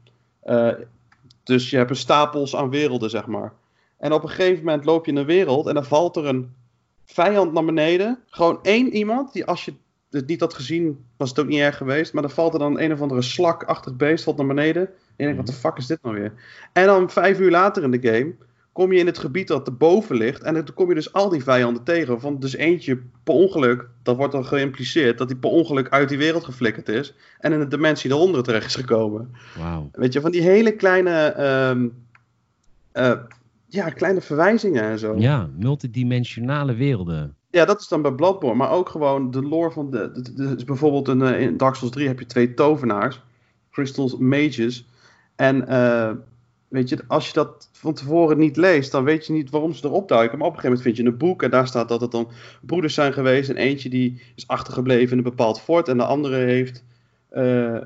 Dus 1.43 1.69
je 1.69 1.77
hebt 1.77 1.89
een 1.89 1.95
stapels 1.95 2.55
aan 2.55 2.69
werelden, 2.69 3.09
zeg 3.09 3.25
maar. 3.25 3.53
En 3.97 4.13
op 4.13 4.23
een 4.23 4.29
gegeven 4.29 4.63
moment 4.63 4.85
loop 4.85 5.05
je 5.05 5.11
in 5.11 5.17
een 5.17 5.25
wereld 5.25 5.67
en 5.67 5.73
dan 5.73 5.85
valt 5.85 6.15
er 6.15 6.25
een 6.25 6.53
vijand 7.05 7.53
naar 7.53 7.65
beneden. 7.65 8.19
Gewoon 8.27 8.59
één 8.61 8.93
iemand, 8.93 9.33
die 9.33 9.45
als 9.45 9.65
je 9.65 9.73
het 10.09 10.27
niet 10.27 10.39
had 10.39 10.53
gezien, 10.53 11.05
was 11.17 11.29
het 11.29 11.39
ook 11.39 11.47
niet 11.47 11.59
erg 11.59 11.77
geweest. 11.77 12.13
Maar 12.13 12.21
dan 12.21 12.31
valt 12.31 12.53
er 12.53 12.59
dan 12.59 12.79
een 12.79 12.93
of 12.93 13.01
andere 13.01 13.21
slakachtig 13.21 13.95
beest 13.95 14.23
valt 14.23 14.37
naar 14.37 14.47
beneden. 14.47 14.81
En 14.87 14.93
je 15.15 15.23
denkt, 15.23 15.37
wat 15.37 15.47
de 15.47 15.61
fuck 15.61 15.77
is 15.77 15.87
dit 15.87 15.99
nou 16.01 16.15
weer? 16.15 16.33
En 16.73 16.85
dan 16.85 17.09
vijf 17.09 17.39
uur 17.39 17.51
later 17.51 17.83
in 17.83 17.91
de 17.91 18.07
game 18.11 18.35
kom 18.75 18.91
je 18.91 18.99
in 18.99 19.05
het 19.05 19.17
gebied 19.17 19.47
dat 19.47 19.67
erboven 19.67 20.15
ligt. 20.15 20.43
En 20.43 20.53
dan 20.53 20.73
kom 20.73 20.89
je 20.89 20.95
dus 20.95 21.13
al 21.13 21.29
die 21.29 21.43
vijanden 21.43 21.83
tegen. 21.83 22.19
Van 22.21 22.39
dus 22.39 22.55
eentje 22.55 23.01
per 23.23 23.33
ongeluk, 23.33 23.87
dat 24.03 24.15
wordt 24.15 24.33
dan 24.33 24.45
geïmpliceerd, 24.45 25.17
dat 25.17 25.29
hij 25.29 25.39
per 25.39 25.49
ongeluk 25.49 25.89
uit 25.89 26.09
die 26.09 26.17
wereld 26.17 26.43
geflikkerd 26.43 26.89
is. 26.89 27.13
En 27.39 27.53
in 27.53 27.59
de 27.59 27.67
dimensie 27.67 28.09
daaronder 28.09 28.43
terecht 28.43 28.65
is 28.65 28.75
gekomen. 28.75 29.35
Wauw. 29.57 29.89
Weet 29.91 30.13
je, 30.13 30.21
van 30.21 30.31
die 30.31 30.41
hele 30.41 30.71
kleine, 30.71 31.25
ehm, 31.25 31.87
eh, 32.91 33.19
ja, 33.67 33.89
kleine 33.89 34.21
verwijzingen 34.21 34.83
en 34.83 34.99
zo. 34.99 35.15
Ja, 35.17 35.49
multidimensionale 35.57 36.73
werelden. 36.73 37.35
Ja, 37.49 37.65
dat 37.65 37.81
is 37.81 37.87
dan 37.87 38.01
bij 38.01 38.11
Bloodborne. 38.11 38.57
Maar 38.57 38.71
ook 38.71 38.89
gewoon 38.89 39.31
de 39.31 39.41
lore 39.41 39.71
van 39.71 39.91
de... 39.91 40.11
de, 40.11 40.33
de- 40.33 40.55
dus 40.55 40.63
bijvoorbeeld 40.63 41.07
een, 41.07 41.21
eh, 41.21 41.41
in 41.41 41.57
Dark 41.57 41.75
Souls 41.75 41.93
3 41.93 42.07
heb 42.07 42.19
je 42.19 42.25
twee 42.25 42.53
tovenaars. 42.53 43.21
Crystal 43.71 44.17
Mages. 44.19 44.87
En 45.35 45.67
eh, 45.67 46.11
weet 46.67 46.89
je, 46.89 46.97
als 47.07 47.27
je 47.27 47.33
dat 47.33 47.69
van 47.71 47.93
tevoren 47.93 48.37
niet 48.37 48.57
leest, 48.57 48.91
dan 48.91 49.03
weet 49.03 49.25
je 49.25 49.33
niet 49.33 49.49
waarom 49.49 49.73
ze 49.73 49.85
erop 49.85 50.07
duiken. 50.07 50.37
Maar 50.37 50.47
op 50.47 50.53
een 50.53 50.59
gegeven 50.59 50.77
moment 50.83 50.95
vind 50.95 51.07
je 51.07 51.13
een 51.13 51.27
boek 51.29 51.43
en 51.43 51.49
daar 51.51 51.67
staat 51.67 51.89
dat 51.89 52.01
het 52.01 52.11
dan 52.11 52.27
broeders 52.61 52.93
zijn 52.93 53.13
geweest. 53.13 53.49
En 53.49 53.57
eentje 53.57 53.89
die 53.89 54.21
is 54.35 54.47
achtergebleven 54.47 55.11
in 55.11 55.17
een 55.17 55.23
bepaald 55.29 55.59
fort. 55.61 55.87
En 55.87 55.97
de 55.97 56.05
andere 56.05 56.35
heeft 56.35 56.83
eh, 57.29 57.77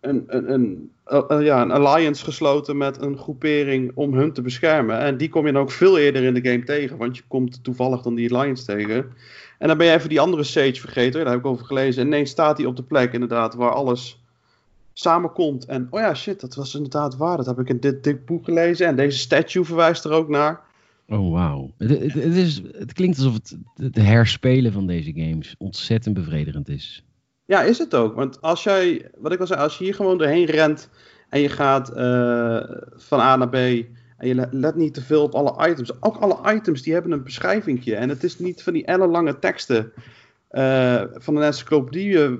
een, 0.00 0.24
een, 0.26 0.52
een, 0.52 0.90
eh, 1.04 1.22
eh, 1.28 1.42
ja, 1.42 1.62
een 1.62 1.70
alliance 1.70 2.24
gesloten 2.24 2.76
met 2.76 3.02
een 3.02 3.18
groepering 3.18 3.92
om 3.94 4.14
hun 4.14 4.32
te 4.32 4.42
beschermen. 4.42 4.98
En 4.98 5.16
die 5.16 5.28
kom 5.28 5.46
je 5.46 5.52
dan 5.52 5.62
ook 5.62 5.70
veel 5.70 5.98
eerder 5.98 6.22
in 6.22 6.34
de 6.34 6.50
game 6.50 6.64
tegen, 6.64 6.96
want 6.96 7.16
je 7.16 7.22
komt 7.28 7.64
toevallig 7.64 8.02
dan 8.02 8.14
die 8.14 8.34
alliance 8.34 8.64
tegen. 8.64 9.12
En 9.58 9.68
dan 9.68 9.76
ben 9.76 9.86
je 9.86 9.92
even 9.92 10.08
die 10.08 10.20
andere 10.20 10.44
Sage 10.44 10.80
vergeten, 10.80 11.20
daar 11.20 11.30
heb 11.30 11.40
ik 11.40 11.46
over 11.46 11.66
gelezen. 11.66 12.02
En 12.02 12.06
ineens 12.08 12.30
staat 12.30 12.56
hij 12.56 12.66
op 12.66 12.76
de 12.76 12.82
plek 12.82 13.12
inderdaad 13.12 13.54
waar 13.54 13.72
alles 13.72 14.22
samenkomt. 14.92 15.64
En 15.64 15.86
oh 15.90 16.00
ja, 16.00 16.14
shit, 16.14 16.40
dat 16.40 16.54
was 16.54 16.74
inderdaad 16.74 17.16
waar. 17.16 17.36
Dat 17.36 17.46
heb 17.46 17.58
ik 17.58 17.68
in 17.68 18.00
dit, 18.00 18.24
boek 18.24 18.44
gelezen. 18.44 18.86
En 18.86 18.96
deze 18.96 19.18
statue 19.18 19.64
verwijst 19.64 20.04
er 20.04 20.12
ook 20.12 20.28
naar. 20.28 20.60
Oh, 21.08 21.32
wauw. 21.32 21.70
Het, 21.78 22.62
het 22.72 22.92
klinkt 22.92 23.18
alsof 23.18 23.34
het, 23.34 23.56
het 23.74 23.96
herspelen 23.96 24.72
van 24.72 24.86
deze 24.86 25.12
games 25.14 25.54
ontzettend 25.58 26.14
bevredigend 26.14 26.68
is. 26.68 27.04
Ja, 27.50 27.62
is 27.62 27.78
het 27.78 27.94
ook. 27.94 28.14
Want 28.14 28.40
als 28.40 28.62
jij, 28.62 29.10
wat 29.18 29.32
ik 29.32 29.40
al 29.40 29.46
zei, 29.46 29.60
als 29.60 29.78
je 29.78 29.84
hier 29.84 29.94
gewoon 29.94 30.18
doorheen 30.18 30.44
rent 30.44 30.88
en 31.28 31.40
je 31.40 31.48
gaat 31.48 31.88
eh, 31.88 32.60
van 32.96 33.20
A 33.20 33.36
naar 33.36 33.48
B 33.48 33.54
en 33.54 33.86
je 34.28 34.34
le- 34.34 34.48
let 34.50 34.74
niet 34.74 34.94
te 34.94 35.02
veel 35.02 35.22
op 35.22 35.34
alle 35.34 35.68
items. 35.70 36.02
Ook 36.02 36.16
alle 36.16 36.54
items 36.54 36.82
die 36.82 36.92
hebben 36.92 37.12
een 37.12 37.22
beschrijvingje. 37.22 37.96
En 37.96 38.08
het 38.08 38.24
is 38.24 38.38
niet 38.38 38.62
van 38.62 38.72
die 38.72 38.84
ellenlange 38.84 39.38
teksten 39.38 39.92
eh, 40.48 41.02
van 41.14 41.36
een 41.36 41.42
encyclopedie. 41.42 42.22
eh, 42.24 42.32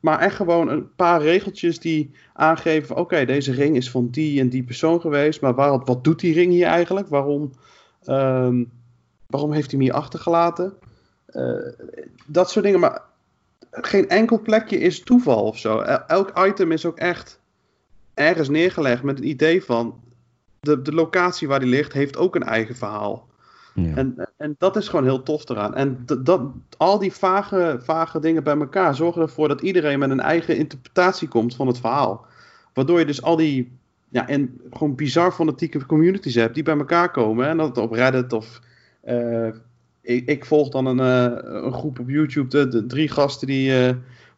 maar 0.00 0.18
echt 0.18 0.36
gewoon 0.36 0.68
een 0.68 0.94
paar 0.94 1.22
regeltjes 1.22 1.78
die 1.78 2.10
aangeven: 2.32 2.96
oké, 2.96 3.24
deze 3.24 3.52
ring 3.52 3.76
is 3.76 3.90
van 3.90 4.08
die 4.10 4.40
en 4.40 4.48
die 4.48 4.62
persoon 4.64 5.00
geweest. 5.00 5.40
Maar 5.40 5.54
wat 5.54 6.04
doet 6.04 6.20
die 6.20 6.34
ring 6.34 6.52
hier 6.52 6.66
eigenlijk? 6.66 7.08
Waarom, 7.08 7.52
ehm, 8.04 8.64
waarom 9.26 9.52
heeft 9.52 9.70
hij 9.70 9.78
hem 9.78 9.88
hier 9.88 9.96
achtergelaten? 9.96 10.72
Uh, 11.30 11.72
dat 12.26 12.50
soort 12.50 12.64
dingen. 12.64 12.80
Maar 12.80 13.02
geen 13.80 14.08
enkel 14.08 14.40
plekje 14.40 14.78
is 14.78 15.02
toeval 15.02 15.44
of 15.44 15.58
zo. 15.58 15.80
Elk 16.06 16.46
item 16.46 16.72
is 16.72 16.86
ook 16.86 16.98
echt 16.98 17.40
ergens 18.14 18.48
neergelegd 18.48 19.02
met 19.02 19.18
het 19.18 19.26
idee 19.26 19.64
van. 19.64 20.00
De, 20.60 20.82
de 20.82 20.92
locatie 20.92 21.48
waar 21.48 21.60
die 21.60 21.68
ligt 21.68 21.92
heeft 21.92 22.16
ook 22.16 22.34
een 22.34 22.42
eigen 22.42 22.76
verhaal. 22.76 23.28
Ja. 23.74 23.94
En, 23.94 24.28
en 24.36 24.54
dat 24.58 24.76
is 24.76 24.88
gewoon 24.88 25.04
heel 25.04 25.22
tof 25.22 25.48
eraan. 25.48 25.74
En 25.74 26.06
dat, 26.22 26.40
al 26.76 26.98
die 26.98 27.12
vage, 27.12 27.78
vage 27.82 28.20
dingen 28.20 28.44
bij 28.44 28.56
elkaar 28.56 28.94
zorgen 28.94 29.22
ervoor 29.22 29.48
dat 29.48 29.60
iedereen 29.60 29.98
met 29.98 30.10
een 30.10 30.20
eigen 30.20 30.56
interpretatie 30.56 31.28
komt 31.28 31.56
van 31.56 31.66
het 31.66 31.78
verhaal. 31.78 32.26
Waardoor 32.72 32.98
je 32.98 33.06
dus 33.06 33.22
al 33.22 33.36
die 33.36 33.72
ja, 34.08 34.28
en 34.28 34.60
gewoon 34.70 34.94
bizar 34.94 35.32
fanatieke 35.32 35.86
communities 35.86 36.34
hebt 36.34 36.54
die 36.54 36.62
bij 36.62 36.78
elkaar 36.78 37.10
komen. 37.10 37.46
En 37.46 37.56
dat 37.56 37.78
op 37.78 37.92
Reddit 37.92 38.32
of. 38.32 38.60
Uh, 39.04 39.48
ik, 40.06 40.26
ik, 40.26 40.44
volg 40.44 40.68
dan 40.68 40.86
een, 40.86 40.98
uh, 40.98 41.38
een, 41.64 41.72
groep 41.72 41.98
op 41.98 42.08
YouTube, 42.08 42.48
de, 42.48 42.68
de 42.68 42.86
drie 42.86 43.08
gasten 43.08 43.46
die 43.46 43.70
uh, 43.70 43.90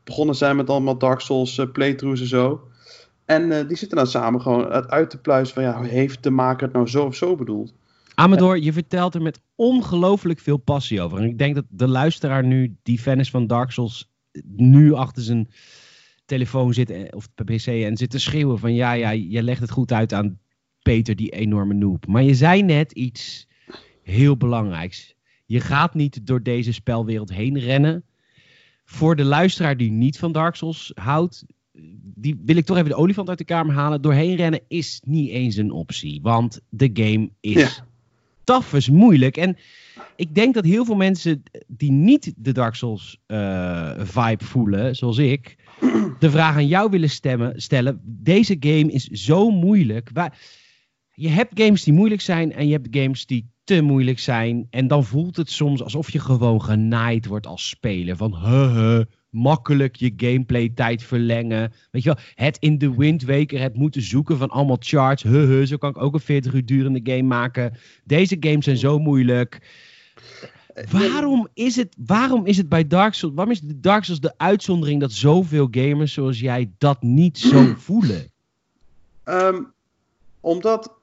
begonnen 0.04 0.34
zijn 0.34 0.56
met 0.56 0.70
allemaal 0.70 0.98
Dark 0.98 1.20
Souls 1.20 1.60
playthroughs 1.72 2.20
en 2.20 2.26
zo. 2.26 2.68
En 3.24 3.66
die 3.66 3.76
zitten 3.76 3.96
dan 3.96 4.06
samen 4.06 4.40
gewoon 4.40 4.66
uit 4.68 5.10
te 5.10 5.18
pluizen 5.18 5.54
van 5.54 5.62
ja, 5.62 5.82
heeft 5.82 6.22
de 6.22 6.30
maker 6.30 6.66
het 6.66 6.72
nou 6.72 6.88
zo 6.88 7.04
of 7.04 7.14
zo 7.14 7.36
bedoeld? 7.36 7.74
Amador, 8.14 8.58
je 8.58 8.72
vertelt 8.72 9.14
er 9.14 9.22
met 9.22 9.40
ongelooflijk 9.54 10.40
veel 10.40 10.56
passie 10.56 11.00
over. 11.00 11.18
En 11.18 11.24
ik 11.24 11.38
denk 11.38 11.54
dat 11.54 11.64
de 11.68 11.88
luisteraar 11.88 12.44
nu, 12.44 12.76
die 12.82 12.98
fan 12.98 13.18
is 13.18 13.30
van 13.30 13.46
Dark 13.46 13.70
Souls, 13.70 14.10
nu 14.56 14.92
achter 14.92 15.22
zijn 15.22 15.48
telefoon 16.24 16.74
zit 16.74 16.90
eh, 16.90 17.02
of 17.10 17.28
pc 17.34 17.66
en 17.66 17.96
zit 17.96 18.10
te 18.10 18.18
schreeuwen 18.18 18.58
van 18.58 18.74
ja, 18.74 18.92
ja, 18.92 19.10
je 19.10 19.42
legt 19.42 19.60
het 19.60 19.70
goed 19.70 19.92
uit 19.92 20.12
aan 20.12 20.38
Peter, 20.82 21.16
die 21.16 21.30
enorme 21.30 21.74
noob. 21.74 22.06
Maar 22.06 22.22
je 22.22 22.34
zei 22.34 22.62
net 22.62 22.92
iets 22.92 23.48
heel 24.02 24.36
belangrijks. 24.36 25.14
Je 25.48 25.60
gaat 25.60 25.94
niet 25.94 26.26
door 26.26 26.42
deze 26.42 26.72
spelwereld 26.72 27.30
heen 27.30 27.58
rennen. 27.58 28.04
Voor 28.84 29.16
de 29.16 29.24
luisteraar 29.24 29.76
die 29.76 29.90
niet 29.90 30.18
van 30.18 30.32
Dark 30.32 30.54
Souls 30.54 30.92
houdt, 30.94 31.44
die 32.14 32.40
wil 32.44 32.56
ik 32.56 32.64
toch 32.64 32.76
even 32.76 32.88
de 32.88 32.96
olifant 32.96 33.28
uit 33.28 33.38
de 33.38 33.44
kamer 33.44 33.74
halen. 33.74 34.02
Doorheen 34.02 34.36
rennen 34.36 34.60
is 34.68 35.02
niet 35.04 35.30
eens 35.30 35.56
een 35.56 35.70
optie. 35.70 36.20
Want 36.22 36.60
de 36.68 36.90
game 36.92 37.30
is 37.40 37.82
is 38.72 38.88
moeilijk. 38.88 39.36
En 39.36 39.56
ik 40.16 40.34
denk 40.34 40.54
dat 40.54 40.64
heel 40.64 40.84
veel 40.84 40.96
mensen 40.96 41.42
die 41.66 41.92
niet 41.92 42.32
de 42.36 42.52
Dark 42.52 42.74
Souls 42.74 43.18
uh, 43.26 43.92
vibe 43.98 44.44
voelen, 44.44 44.96
zoals 44.96 45.18
ik, 45.18 45.56
de 46.18 46.30
vraag 46.30 46.54
aan 46.54 46.66
jou 46.66 46.90
willen 46.90 47.10
stemmen, 47.10 47.60
stellen. 47.62 48.00
Deze 48.04 48.56
game 48.60 48.92
is 48.92 49.04
zo 49.04 49.50
moeilijk. 49.50 50.10
Waar, 50.12 50.38
je 51.18 51.28
hebt 51.28 51.60
games 51.60 51.84
die 51.84 51.92
moeilijk 51.92 52.20
zijn 52.20 52.52
en 52.52 52.66
je 52.66 52.72
hebt 52.72 52.96
games 52.96 53.26
die 53.26 53.50
te 53.64 53.82
moeilijk 53.82 54.18
zijn. 54.18 54.66
En 54.70 54.86
dan 54.86 55.04
voelt 55.04 55.36
het 55.36 55.50
soms 55.50 55.82
alsof 55.82 56.10
je 56.10 56.18
gewoon 56.18 56.62
genaaid 56.62 57.26
wordt 57.26 57.46
als 57.46 57.68
speler. 57.68 58.16
Van, 58.16 58.36
huh, 58.36 59.00
makkelijk 59.30 59.96
je 59.96 60.12
gameplay 60.16 60.68
tijd 60.68 61.02
verlengen. 61.02 61.72
Weet 61.90 62.02
je 62.02 62.08
wel, 62.08 62.24
het 62.34 62.56
in 62.58 62.78
de 62.78 62.94
Wind 62.94 63.22
Waker 63.22 63.60
het 63.60 63.76
moeten 63.76 64.02
zoeken 64.02 64.38
van 64.38 64.48
allemaal 64.48 64.76
charts. 64.80 65.22
Huh, 65.22 65.66
zo 65.66 65.76
kan 65.76 65.90
ik 65.90 66.02
ook 66.02 66.14
een 66.14 66.20
40 66.20 66.52
uur 66.52 66.66
durende 66.66 67.00
game 67.02 67.22
maken. 67.22 67.76
Deze 68.04 68.36
games 68.40 68.64
zijn 68.64 68.76
zo 68.76 68.98
moeilijk. 68.98 69.60
Waarom 70.90 71.48
is 71.54 71.76
het, 71.76 71.96
waarom 72.06 72.46
is 72.46 72.56
het 72.56 72.68
bij 72.68 72.86
Dark 72.86 73.14
Souls, 73.14 73.34
waarom 73.34 73.54
is 73.54 73.60
Dark 73.64 74.04
Souls 74.04 74.20
de 74.20 74.34
uitzondering 74.36 75.00
dat 75.00 75.12
zoveel 75.12 75.68
gamers 75.70 76.12
zoals 76.12 76.40
jij 76.40 76.70
dat 76.78 77.02
niet 77.02 77.38
zo 77.38 77.74
voelen? 77.86 78.30
Um, 79.24 79.72
omdat, 80.40 80.97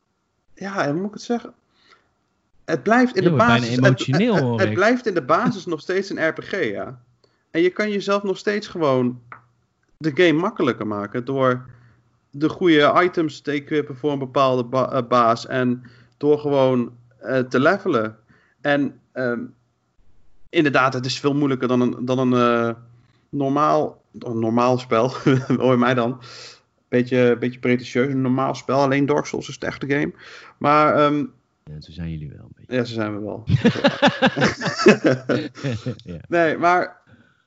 ja, 0.56 0.86
hoe 0.86 0.94
moet 0.94 1.08
ik 1.08 1.14
het 1.14 1.22
zeggen? 1.22 1.54
Het 2.66 2.84
blijft 2.84 3.16
in 3.16 3.24
de 3.24 3.32
basis. 3.32 3.78
Emotioneel, 3.78 4.52
het, 4.52 4.60
het, 4.60 4.74
blijft 4.74 5.06
in 5.08 5.14
de 5.14 5.22
basis 5.22 5.66
nog 5.66 5.82
steeds 5.82 6.10
een 6.10 6.28
RPG, 6.28 6.72
ja. 6.72 7.00
En 7.52 7.62
je 7.62 7.70
kan 7.70 7.92
jezelf 7.92 8.24
nog 8.24 8.38
steeds 8.38 8.68
gewoon 8.68 9.22
de 9.98 10.12
game 10.14 10.40
makkelijker 10.40 10.88
maken 10.88 11.26
door 11.26 11.66
de 12.30 12.50
goede 12.50 13.02
items 13.04 13.42
te 13.42 13.52
equippen 13.52 13.98
voor 13.98 14.12
een 14.12 14.20
bepaalde 14.20 14.78
eh, 14.78 15.08
baas 15.08 15.48
en 15.48 15.84
door 16.18 16.40
gewoon 16.40 16.92
uh, 17.24 17.40
te 17.40 17.60
levelen. 17.60 18.18
En 18.62 19.00
um, 19.14 19.54
inderdaad, 20.50 20.94
het 20.94 21.06
is 21.06 21.20
veel 21.20 21.34
moeilijker 21.34 21.68
dan 21.68 21.82
een, 21.82 22.06
dan 22.06 22.20
een 22.20 22.68
uh, 22.68 22.74
normaal, 23.30 24.02
een 24.20 24.40
normaal 24.40 24.78
spel, 24.78 25.12
hoor 25.58 25.80
mij 25.80 25.94
dan. 25.94 26.22
Beetje, 26.96 27.38
beetje 27.40 27.60
pretentieus, 27.60 28.08
een 28.08 28.22
normaal 28.22 28.56
spel. 28.56 28.80
Alleen 28.80 29.06
Dark 29.06 29.26
Souls 29.26 29.50
is 29.50 29.60
de 29.60 29.66
echte 29.66 29.88
game. 29.88 30.14
Maar 30.58 31.06
um, 31.06 31.34
ja, 31.64 31.82
zo 31.82 31.92
zijn 31.92 32.12
jullie 32.12 32.30
wel 32.30 32.46
een 32.46 32.56
beetje. 32.56 32.74
Ja, 32.76 32.84
zo 32.84 32.94
zijn 32.94 33.14
we 33.16 33.24
wel. 33.24 33.44
ja. 36.14 36.20
Nee, 36.28 36.58
maar 36.58 37.02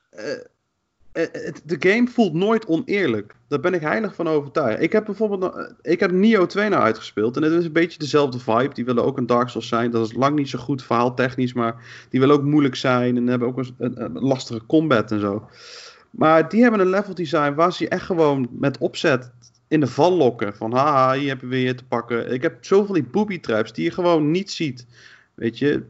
eh, 0.09 1.47
eh, 1.47 1.53
de 1.63 1.75
game 1.79 2.07
voelt 2.07 2.33
nooit 2.33 2.65
oneerlijk. 2.65 3.35
Daar 3.47 3.59
ben 3.59 3.73
ik 3.73 3.81
heilig 3.81 4.15
van 4.15 4.27
overtuigd. 4.27 4.81
Ik 4.81 4.91
heb 4.91 5.05
bijvoorbeeld 5.05 5.55
uh, 5.55 5.63
ik 5.81 5.99
heb 5.99 6.11
Nio 6.11 6.45
2 6.45 6.69
nou 6.69 6.83
uitgespeeld. 6.83 7.37
En 7.37 7.43
het 7.43 7.53
is 7.53 7.65
een 7.65 7.71
beetje 7.71 7.99
dezelfde 7.99 8.39
vibe. 8.39 8.73
Die 8.73 8.85
willen 8.85 9.03
ook 9.03 9.17
een 9.17 9.25
Dark 9.25 9.49
Souls 9.49 9.67
zijn. 9.67 9.91
Dat 9.91 10.07
is 10.07 10.13
lang 10.13 10.35
niet 10.35 10.49
zo 10.49 10.59
goed 10.59 10.83
verhaal 10.83 11.13
technisch. 11.13 11.53
Maar 11.53 11.75
die 12.09 12.19
willen 12.19 12.35
ook 12.35 12.43
moeilijk 12.43 12.75
zijn. 12.75 13.17
En 13.17 13.27
hebben 13.27 13.47
ook 13.47 13.57
een, 13.57 13.75
een, 13.77 14.11
lastige 14.13 14.65
combat 14.65 15.11
en 15.11 15.19
zo. 15.19 15.49
Maar 16.09 16.49
die 16.49 16.61
hebben 16.61 16.79
een 16.79 16.89
level 16.89 17.13
design 17.13 17.53
waar 17.53 17.73
ze 17.73 17.83
je 17.83 17.89
echt 17.89 18.05
gewoon 18.05 18.47
met 18.51 18.77
opzet 18.77 19.31
in 19.69 19.79
de 19.79 19.87
val 19.87 20.11
lokken. 20.11 20.55
Van 20.55 20.73
haha, 20.73 21.13
hier 21.13 21.27
hebben 21.27 21.49
we 21.49 21.55
weer 21.55 21.75
te 21.75 21.83
pakken. 21.83 22.31
Ik 22.33 22.41
heb 22.41 22.65
zoveel 22.65 22.93
die 22.93 23.03
booby 23.03 23.39
traps 23.39 23.73
die 23.73 23.83
je 23.83 23.91
gewoon 23.91 24.31
niet 24.31 24.51
ziet. 24.51 24.85
Weet 25.33 25.57
je, 25.57 25.83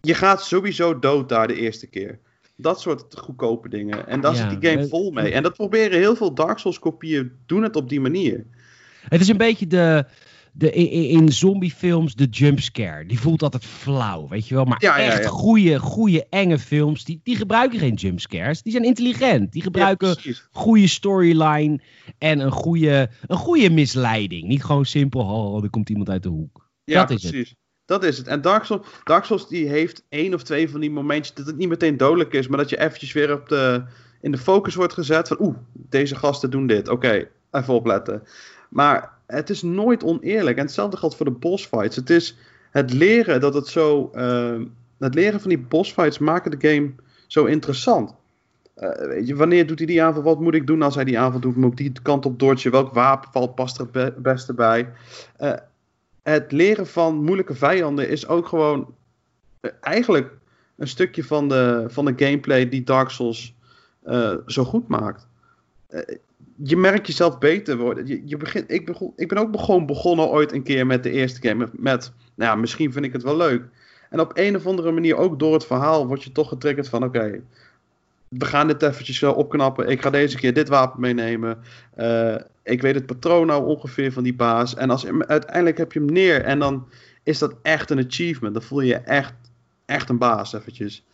je 0.00 0.14
gaat 0.14 0.44
sowieso 0.44 0.98
dood 0.98 1.28
daar 1.28 1.46
de 1.46 1.54
eerste 1.54 1.86
keer. 1.86 2.18
Dat 2.56 2.80
soort 2.80 3.18
goedkope 3.18 3.68
dingen. 3.68 4.06
En 4.06 4.20
daar 4.20 4.34
zit 4.34 4.60
die 4.60 4.70
game 4.70 4.88
vol 4.88 5.10
mee. 5.10 5.32
En 5.32 5.42
dat 5.42 5.54
proberen 5.54 5.98
heel 5.98 6.16
veel 6.16 6.34
Dark 6.34 6.58
Souls 6.58 6.78
kopieën 6.78 7.32
doen 7.46 7.62
het 7.62 7.76
op 7.76 7.88
die 7.88 8.00
manier. 8.00 8.44
Het 9.08 9.20
is 9.20 9.28
een 9.28 9.36
beetje 9.36 9.66
de, 9.66 10.04
de, 10.56 10.72
in, 10.72 11.32
zombiefilms 11.32 12.14
de 12.14 12.24
jumpscare. 12.24 13.06
Die 13.06 13.20
voelt 13.20 13.42
altijd 13.42 13.64
flauw, 13.64 14.28
weet 14.28 14.48
je 14.48 14.54
wel. 14.54 14.64
Maar 14.64 14.78
echt 14.78 15.26
goede, 15.26 15.78
goede, 15.78 16.26
enge 16.30 16.58
films, 16.58 17.04
die, 17.04 17.20
die 17.22 17.36
gebruiken 17.36 17.78
geen 17.78 17.94
jumpscares. 17.94 18.62
Die 18.62 18.72
zijn 18.72 18.84
intelligent. 18.84 19.52
Die 19.52 19.62
gebruiken 19.62 20.16
goede 20.50 20.86
storyline 20.86 21.80
en 22.18 22.38
een 22.38 22.52
goede, 22.52 23.10
een 23.26 23.36
goede 23.36 23.70
misleiding. 23.70 24.48
Niet 24.48 24.64
gewoon 24.64 24.86
simpel, 24.86 25.20
oh, 25.20 25.62
er 25.62 25.70
komt 25.70 25.90
iemand 25.90 26.10
uit 26.10 26.22
de 26.22 26.28
hoek. 26.28 26.70
Ja, 26.84 27.04
dat 27.04 27.10
is 27.10 27.30
precies. 27.30 27.48
Het. 27.48 27.58
Dat 27.84 28.04
is 28.04 28.18
het. 28.18 28.26
En 28.26 28.40
Dark 28.40 28.64
Souls, 28.64 28.86
Dark 29.04 29.24
Souls 29.24 29.48
die 29.48 29.68
heeft 29.68 30.04
één 30.08 30.34
of 30.34 30.42
twee 30.42 30.70
van 30.70 30.80
die 30.80 30.90
momentjes 30.90 31.34
dat 31.34 31.46
het 31.46 31.56
niet 31.56 31.68
meteen 31.68 31.96
dodelijk 31.96 32.32
is, 32.32 32.48
maar 32.48 32.58
dat 32.58 32.70
je 32.70 32.80
eventjes 32.80 33.12
weer 33.12 33.32
op 33.32 33.48
de, 33.48 33.84
in 34.20 34.30
de 34.30 34.38
focus 34.38 34.74
wordt 34.74 34.92
gezet 34.92 35.28
van 35.28 35.36
oeh, 35.40 35.56
deze 35.72 36.16
gasten 36.16 36.50
doen 36.50 36.66
dit. 36.66 36.88
Oké, 36.88 37.28
even 37.50 37.74
opletten. 37.74 38.22
Maar 38.70 39.12
het 39.26 39.50
is 39.50 39.62
nooit 39.62 40.04
oneerlijk. 40.04 40.56
En 40.56 40.64
hetzelfde 40.64 40.96
geldt 40.96 41.16
voor 41.16 41.26
de 41.26 41.32
boss 41.32 41.66
fights. 41.66 41.96
Het 41.96 42.10
is 42.10 42.36
het 42.70 42.92
leren 42.92 43.40
dat 43.40 43.54
het 43.54 43.66
zo. 43.66 44.10
Uh, 44.14 44.60
het 44.98 45.14
leren 45.14 45.40
van 45.40 45.48
die 45.48 45.58
boss 45.58 45.92
fights 45.92 46.18
maken 46.18 46.58
de 46.58 46.68
game 46.68 46.92
zo 47.26 47.44
interessant. 47.44 48.14
Uh, 48.76 48.90
weet 48.90 49.26
je, 49.26 49.36
wanneer 49.36 49.66
doet 49.66 49.78
hij 49.78 49.86
die 49.86 50.02
aanval? 50.02 50.22
Wat 50.22 50.40
moet 50.40 50.54
ik 50.54 50.66
doen 50.66 50.82
als 50.82 50.94
hij 50.94 51.04
die 51.04 51.18
aanval 51.18 51.40
doet? 51.40 51.56
Moet 51.56 51.70
ik 51.70 51.76
die 51.76 52.02
kant 52.02 52.26
op 52.26 52.38
dodgen? 52.38 52.70
Welk 52.70 52.94
wapen 52.94 53.32
valt 53.32 53.54
past 53.54 53.78
er 53.78 53.88
het 53.92 54.22
beste 54.22 54.54
bij? 54.54 54.92
Uh, 55.40 55.52
het 56.22 56.52
leren 56.52 56.86
van 56.86 57.24
moeilijke 57.24 57.54
vijanden 57.54 58.08
is 58.08 58.28
ook 58.28 58.46
gewoon 58.46 58.94
uh, 59.60 59.70
eigenlijk 59.80 60.32
een 60.76 60.88
stukje 60.88 61.24
van 61.24 61.48
de, 61.48 61.84
van 61.88 62.04
de 62.04 62.12
gameplay 62.16 62.68
die 62.68 62.84
Dark 62.84 63.10
Souls 63.10 63.54
zo 64.46 64.64
goed 64.64 64.88
maakt 64.88 65.26
je 66.62 66.76
merkt 66.76 67.06
jezelf 67.06 67.38
beter 67.38 67.76
worden. 67.76 68.06
Je, 68.06 68.22
je 68.24 68.36
begint, 68.36 68.70
ik, 68.70 68.86
begon, 68.86 69.12
ik 69.16 69.28
ben 69.28 69.38
ook 69.38 69.60
gewoon 69.60 69.86
begonnen 69.86 70.28
ooit 70.28 70.52
een 70.52 70.62
keer 70.62 70.86
met 70.86 71.02
de 71.02 71.10
eerste 71.10 71.48
game. 71.48 71.68
Met, 71.72 72.12
nou 72.34 72.50
ja, 72.50 72.56
misschien 72.56 72.92
vind 72.92 73.04
ik 73.04 73.12
het 73.12 73.22
wel 73.22 73.36
leuk. 73.36 73.62
En 74.10 74.20
op 74.20 74.30
een 74.34 74.56
of 74.56 74.66
andere 74.66 74.92
manier, 74.92 75.16
ook 75.16 75.38
door 75.38 75.52
het 75.52 75.66
verhaal, 75.66 76.06
word 76.06 76.22
je 76.22 76.32
toch 76.32 76.48
getriggerd 76.48 76.88
van: 76.88 77.04
oké, 77.04 77.40
we 78.28 78.44
gaan 78.44 78.66
dit 78.66 78.82
eventjes 78.82 79.22
opknappen. 79.22 79.88
Ik 79.88 80.02
ga 80.02 80.10
deze 80.10 80.36
keer 80.36 80.54
dit 80.54 80.68
wapen 80.68 81.00
meenemen. 81.00 81.58
Uh, 81.98 82.36
ik 82.62 82.82
weet 82.82 82.94
het 82.94 83.06
patroon 83.06 83.46
nou 83.46 83.66
ongeveer 83.66 84.12
van 84.12 84.22
die 84.22 84.34
baas. 84.34 84.74
En 84.74 84.90
als, 84.90 85.06
uiteindelijk 85.06 85.78
heb 85.78 85.92
je 85.92 85.98
hem 85.98 86.12
neer. 86.12 86.42
En 86.42 86.58
dan 86.58 86.88
is 87.22 87.38
dat 87.38 87.54
echt 87.62 87.90
een 87.90 88.06
achievement. 88.06 88.54
Dan 88.54 88.62
voel 88.62 88.80
je 88.80 88.86
je 88.86 88.96
echt, 88.96 89.34
echt 89.84 90.08
een 90.08 90.18
baas 90.18 90.52
eventjes. 90.52 91.04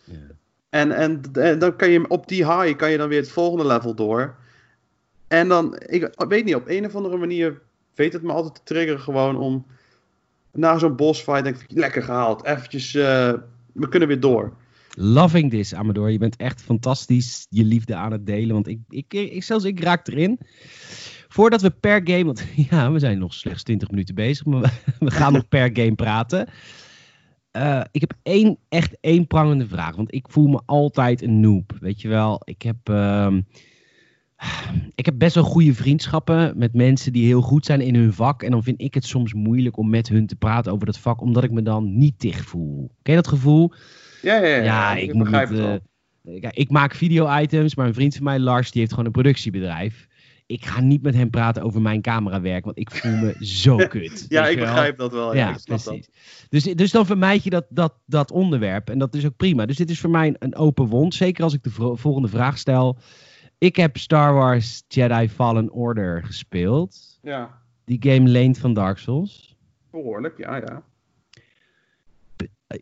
En, 0.69 0.91
en, 0.91 1.21
en, 1.33 1.59
dan 1.59 1.75
kan 1.75 1.89
je 1.89 2.09
op 2.09 2.27
die 2.27 2.45
high 2.45 2.75
kan 2.75 2.91
je 2.91 2.97
dan 2.97 3.09
weer 3.09 3.19
het 3.19 3.31
volgende 3.31 3.65
level 3.65 3.95
door. 3.95 4.35
En 5.31 5.47
dan, 5.47 5.75
ik 5.85 6.13
weet 6.27 6.45
niet, 6.45 6.55
op 6.55 6.67
een 6.67 6.85
of 6.85 6.95
andere 6.95 7.17
manier 7.17 7.61
weet 7.95 8.13
het 8.13 8.21
me 8.21 8.31
altijd 8.31 8.55
te 8.55 8.61
triggeren 8.63 8.99
gewoon 8.99 9.37
om 9.37 9.65
na 10.51 10.77
zo'n 10.77 10.95
bossfight 10.95 11.43
denk 11.43 11.57
ik, 11.57 11.65
lekker 11.69 12.03
gehaald, 12.03 12.45
eventjes, 12.45 12.93
uh, 12.93 13.33
we 13.73 13.87
kunnen 13.89 14.07
weer 14.07 14.19
door. 14.19 14.53
Loving 14.95 15.49
this, 15.49 15.73
Amador. 15.73 16.11
Je 16.11 16.17
bent 16.17 16.35
echt 16.35 16.61
fantastisch 16.61 17.47
je 17.49 17.63
liefde 17.63 17.95
aan 17.95 18.11
het 18.11 18.25
delen. 18.25 18.53
Want 18.53 18.67
ik, 18.67 18.79
ik, 18.89 19.43
zelfs 19.43 19.65
ik 19.65 19.79
raak 19.79 20.07
erin. 20.07 20.39
Voordat 21.27 21.61
we 21.61 21.69
per 21.69 22.01
game, 22.03 22.25
want 22.25 22.43
ja, 22.69 22.91
we 22.91 22.99
zijn 22.99 23.19
nog 23.19 23.33
slechts 23.33 23.63
20 23.63 23.89
minuten 23.89 24.15
bezig, 24.15 24.45
maar 24.45 24.61
we, 24.99 25.11
gaan 25.11 25.33
nog 25.33 25.47
per 25.47 25.69
game 25.73 25.95
praten. 25.95 26.47
Uh, 27.57 27.81
ik 27.91 28.01
heb 28.01 28.13
één, 28.23 28.57
echt 28.69 28.97
één 28.99 29.27
prangende 29.27 29.67
vraag. 29.67 29.95
Want 29.95 30.13
ik 30.13 30.25
voel 30.29 30.47
me 30.47 30.61
altijd 30.65 31.21
een 31.21 31.39
noob. 31.39 31.77
Weet 31.79 32.01
je 32.01 32.07
wel, 32.07 32.41
ik 32.43 32.61
heb, 32.61 32.89
uh, 32.89 33.37
ik 34.95 35.05
heb 35.05 35.17
best 35.17 35.35
wel 35.35 35.43
goede 35.43 35.73
vriendschappen 35.73 36.53
met 36.57 36.73
mensen 36.73 37.13
die 37.13 37.25
heel 37.25 37.41
goed 37.41 37.65
zijn 37.65 37.81
in 37.81 37.95
hun 37.95 38.13
vak. 38.13 38.43
En 38.43 38.51
dan 38.51 38.63
vind 38.63 38.81
ik 38.81 38.93
het 38.93 39.05
soms 39.05 39.33
moeilijk 39.33 39.77
om 39.77 39.89
met 39.89 40.07
hun 40.07 40.27
te 40.27 40.35
praten 40.35 40.71
over 40.71 40.85
dat 40.85 40.97
vak, 40.97 41.21
omdat 41.21 41.43
ik 41.43 41.51
me 41.51 41.61
dan 41.61 41.97
niet 41.97 42.19
dicht 42.19 42.45
voel. 42.45 42.91
Ken 43.01 43.15
je 43.15 43.21
dat 43.21 43.31
gevoel? 43.31 43.73
Ja, 44.21 44.35
ja, 44.35 44.47
ja. 44.47 44.63
ja 44.63 44.95
ik, 44.95 45.13
moet, 45.13 45.31
het. 45.31 45.81
Uh, 46.23 46.49
ik 46.51 46.69
maak 46.69 46.95
video-items, 46.95 47.75
maar 47.75 47.87
een 47.87 47.93
vriend 47.93 48.15
van 48.15 48.23
mij, 48.23 48.39
Lars, 48.39 48.71
die 48.71 48.79
heeft 48.79 48.91
gewoon 48.91 49.05
een 49.05 49.11
productiebedrijf 49.11 50.09
ik 50.51 50.65
ga 50.65 50.81
niet 50.81 51.01
met 51.01 51.13
hem 51.13 51.29
praten 51.29 51.63
over 51.63 51.81
mijn 51.81 52.01
camerawerk, 52.01 52.65
want 52.65 52.77
ik 52.77 52.91
voel 52.91 53.15
me 53.15 53.35
zo 53.63 53.75
kut. 53.75 54.25
ja, 54.27 54.47
ik 54.47 54.59
begrijp 54.59 54.97
dat 54.97 55.11
wel. 55.11 55.35
Ja, 55.35 55.57
precies. 55.63 55.83
Dat. 55.85 56.09
Dus, 56.49 56.63
dus 56.63 56.91
dan 56.91 57.05
vermijd 57.05 57.43
je 57.43 57.49
dat, 57.49 57.65
dat, 57.69 57.93
dat 58.05 58.31
onderwerp 58.31 58.89
en 58.89 58.99
dat 58.99 59.15
is 59.15 59.25
ook 59.25 59.35
prima. 59.35 59.65
Dus 59.65 59.77
dit 59.77 59.89
is 59.89 59.99
voor 59.99 60.09
mij 60.09 60.35
een 60.39 60.55
open 60.55 60.85
wond, 60.85 61.15
zeker 61.15 61.43
als 61.43 61.53
ik 61.53 61.63
de 61.63 61.69
volgende 61.95 62.27
vraag 62.27 62.57
stel. 62.57 62.97
Ik 63.61 63.75
heb 63.75 63.97
Star 63.97 64.33
Wars 64.33 64.83
Jedi 64.87 65.29
Fallen 65.29 65.71
Order 65.71 66.23
gespeeld. 66.23 67.19
Ja. 67.21 67.61
Die 67.85 67.97
game 68.01 68.29
leent 68.29 68.57
van 68.57 68.73
Dark 68.73 68.97
Souls. 68.97 69.55
Behoorlijk, 69.91 70.37
ja, 70.37 70.55
ja. 70.55 70.83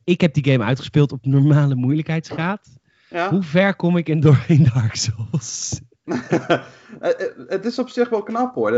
Ik 0.03 0.21
heb 0.21 0.33
die 0.33 0.51
game 0.51 0.63
uitgespeeld 0.63 1.11
op 1.11 1.25
normale 1.25 1.75
moeilijkheidsgraad. 1.75 2.67
Ja. 3.09 3.29
Hoe 3.29 3.43
ver 3.43 3.75
kom 3.75 3.97
ik 3.97 4.09
in 4.09 4.19
doorheen 4.19 4.69
Dark 4.73 4.95
Souls? 4.95 5.79
Eh, 6.99 7.09
eh, 7.09 7.27
het 7.47 7.65
is 7.65 7.79
op 7.79 7.89
zich 7.89 8.09
wel 8.09 8.23
knap 8.23 8.55
hoor. 8.55 8.71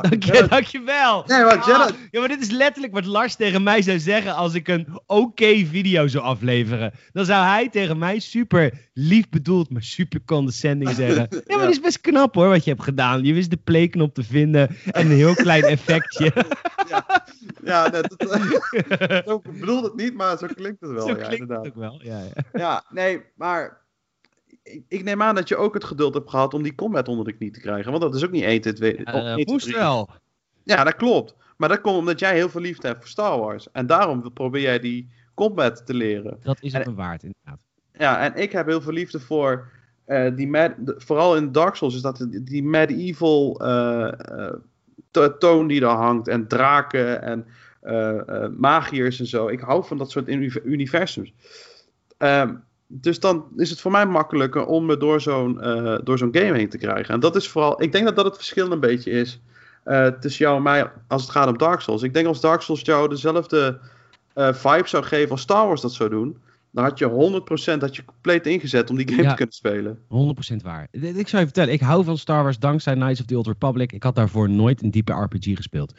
Dank 0.00 0.22
je, 0.22 0.46
dankjewel. 0.48 1.24
Nee, 1.26 1.44
maar. 1.44 1.58
Ah, 1.58 1.88
ja, 2.10 2.20
maar 2.20 2.28
dit 2.28 2.40
is 2.40 2.50
letterlijk 2.50 2.94
wat 2.94 3.04
Lars 3.04 3.34
tegen 3.34 3.62
mij 3.62 3.82
zou 3.82 3.98
zeggen 3.98 4.34
als 4.34 4.54
ik 4.54 4.68
een 4.68 4.86
oké 5.06 5.64
video 5.64 6.06
zou 6.06 6.24
afleveren. 6.24 6.92
Dan 7.12 7.24
zou 7.24 7.44
hij 7.44 7.68
tegen 7.68 7.98
mij 7.98 8.18
super 8.18 8.88
lief 8.92 9.28
bedoeld, 9.28 9.70
maar 9.70 9.82
super 9.82 10.20
condescending 10.24 10.90
zeggen. 11.04 11.28
Ja, 11.30 11.56
maar 11.56 11.66
dit 11.66 11.74
is 11.74 11.80
best 11.80 12.00
knap 12.00 12.34
hoor 12.34 12.48
wat 12.48 12.64
je 12.64 12.70
hebt 12.70 12.82
gedaan. 12.82 13.24
Je 13.24 13.34
wist 13.34 13.50
de 13.50 13.58
playknop 13.64 14.14
te 14.14 14.24
vinden 14.24 14.76
en 14.90 15.06
een 15.06 15.16
heel 15.16 15.34
klein 15.34 15.62
effectje. 15.62 16.32
Ja, 16.88 17.24
ja 17.64 17.88
dat, 17.88 18.14
zo 19.26 19.42
bedoel 19.60 19.82
het 19.82 19.94
niet, 19.94 20.14
maar 20.14 20.38
zo 20.38 20.46
klinkt 20.54 20.80
het 20.80 20.90
wel. 20.90 21.00
Zo 21.00 21.08
ja, 21.08 21.14
klinkt 21.14 21.32
inderdaad. 21.32 21.64
het 21.64 21.74
ook 21.74 21.80
wel, 21.80 22.00
ja, 22.02 22.18
ja. 22.18 22.42
Ja, 22.52 22.84
nee, 22.90 23.22
maar 23.36 23.83
ik, 24.88 25.04
neem 25.04 25.22
aan 25.22 25.34
dat 25.34 25.48
je 25.48 25.56
ook 25.56 25.74
het 25.74 25.84
geduld 25.84 26.14
hebt 26.14 26.30
gehad 26.30 26.54
om 26.54 26.62
die 26.62 26.74
combat 26.74 27.08
onder 27.08 27.24
de 27.24 27.32
knie 27.32 27.50
te 27.50 27.60
krijgen. 27.60 27.90
Want 27.90 28.02
dat 28.02 28.14
is 28.14 28.24
ook 28.24 28.30
niet 28.30 28.44
1, 28.44 28.60
2, 28.60 28.72
2. 28.72 28.98
Uh, 28.98 29.36
moest 29.44 29.70
wel. 29.70 30.10
Ja, 30.62 30.84
dat 30.84 30.96
klopt. 30.96 31.34
Maar 31.56 31.68
dat 31.68 31.80
komt 31.80 31.96
omdat 31.96 32.18
jij 32.18 32.34
heel 32.34 32.48
veel 32.48 32.60
liefde 32.60 32.86
hebt 32.86 33.00
voor 33.00 33.08
Star 33.08 33.38
Wars. 33.38 33.70
En 33.72 33.86
daarom 33.86 34.32
probeer 34.32 34.62
jij 34.62 34.78
die 34.78 35.08
combat 35.34 35.86
te 35.86 35.94
leren. 35.94 36.38
Dat 36.42 36.58
is 36.60 36.72
het 36.72 36.94
waard, 36.94 37.22
inderdaad. 37.22 37.60
Ja, 37.98 38.20
en 38.20 38.42
ik 38.42 38.52
heb 38.52 38.66
heel 38.66 38.80
veel 38.80 38.92
liefde 38.92 39.20
voor 39.20 39.68
uh, 40.06 40.36
die 40.36 40.48
mad, 40.48 40.72
vooral 40.84 41.36
in 41.36 41.52
Dark 41.52 41.74
Souls 41.74 41.94
is 41.94 42.02
dat 42.02 42.26
die 42.30 42.62
medieval 42.62 43.62
uh, 43.62 44.12
uh, 45.12 45.26
toon 45.38 45.66
die 45.66 45.80
daar 45.80 45.96
hangt 45.96 46.28
en 46.28 46.48
draken 46.48 47.22
en 47.22 47.46
magiërs 48.58 49.20
en 49.20 49.26
zo. 49.26 49.48
Ik 49.48 49.60
hou 49.60 49.84
van 49.84 49.98
dat 49.98 50.10
soort 50.10 50.28
universums. 50.64 51.32
Um, 52.18 52.64
dus 52.86 53.20
dan 53.20 53.44
is 53.56 53.70
het 53.70 53.80
voor 53.80 53.90
mij 53.90 54.06
makkelijker 54.06 54.66
om 54.66 54.86
me 54.86 54.96
door 54.96 55.20
zo'n 55.20 55.58
uh, 55.60 55.98
door 56.02 56.18
zo'n 56.18 56.34
game 56.34 56.56
heen 56.56 56.68
te 56.68 56.78
krijgen. 56.78 57.14
En 57.14 57.20
dat 57.20 57.36
is 57.36 57.48
vooral, 57.48 57.82
ik 57.82 57.92
denk 57.92 58.04
dat 58.04 58.16
dat 58.16 58.24
het 58.24 58.36
verschil 58.36 58.72
een 58.72 58.80
beetje 58.80 59.10
is 59.10 59.40
uh, 59.84 60.06
tussen 60.06 60.44
jou 60.44 60.56
en 60.56 60.62
mij 60.62 60.90
als 61.08 61.22
het 61.22 61.30
gaat 61.30 61.48
om 61.48 61.58
Dark 61.58 61.80
Souls. 61.80 62.02
Ik 62.02 62.14
denk 62.14 62.26
als 62.26 62.40
Dark 62.40 62.60
Souls 62.60 62.82
jou 62.82 63.08
dezelfde 63.08 63.78
uh, 64.34 64.52
vibe 64.52 64.88
zou 64.88 65.04
geven 65.04 65.30
als 65.30 65.40
Star 65.40 65.66
Wars 65.66 65.80
dat 65.80 65.92
zou 65.92 66.10
doen, 66.10 66.36
dan 66.70 66.84
had 66.84 66.98
je 66.98 67.40
100% 67.74 67.78
dat 67.78 67.96
je 67.96 68.04
compleet 68.04 68.46
ingezet 68.46 68.90
om 68.90 68.96
die 68.96 69.08
game 69.08 69.28
te 69.28 69.34
kunnen 69.34 69.54
spelen. 69.54 69.98
100% 70.52 70.56
waar. 70.62 70.88
Ik 70.90 71.28
zou 71.28 71.42
je 71.42 71.48
vertellen, 71.48 71.72
ik 71.72 71.80
hou 71.80 72.04
van 72.04 72.18
Star 72.18 72.42
Wars 72.42 72.58
dankzij 72.58 72.94
Knights 72.94 73.20
of 73.20 73.26
the 73.26 73.36
Old 73.36 73.46
Republic. 73.46 73.92
Ik 73.92 74.02
had 74.02 74.14
daarvoor 74.14 74.50
nooit 74.50 74.82
een 74.82 74.90
diepe 74.90 75.12
RPG 75.12 75.56
gespeeld 75.56 75.94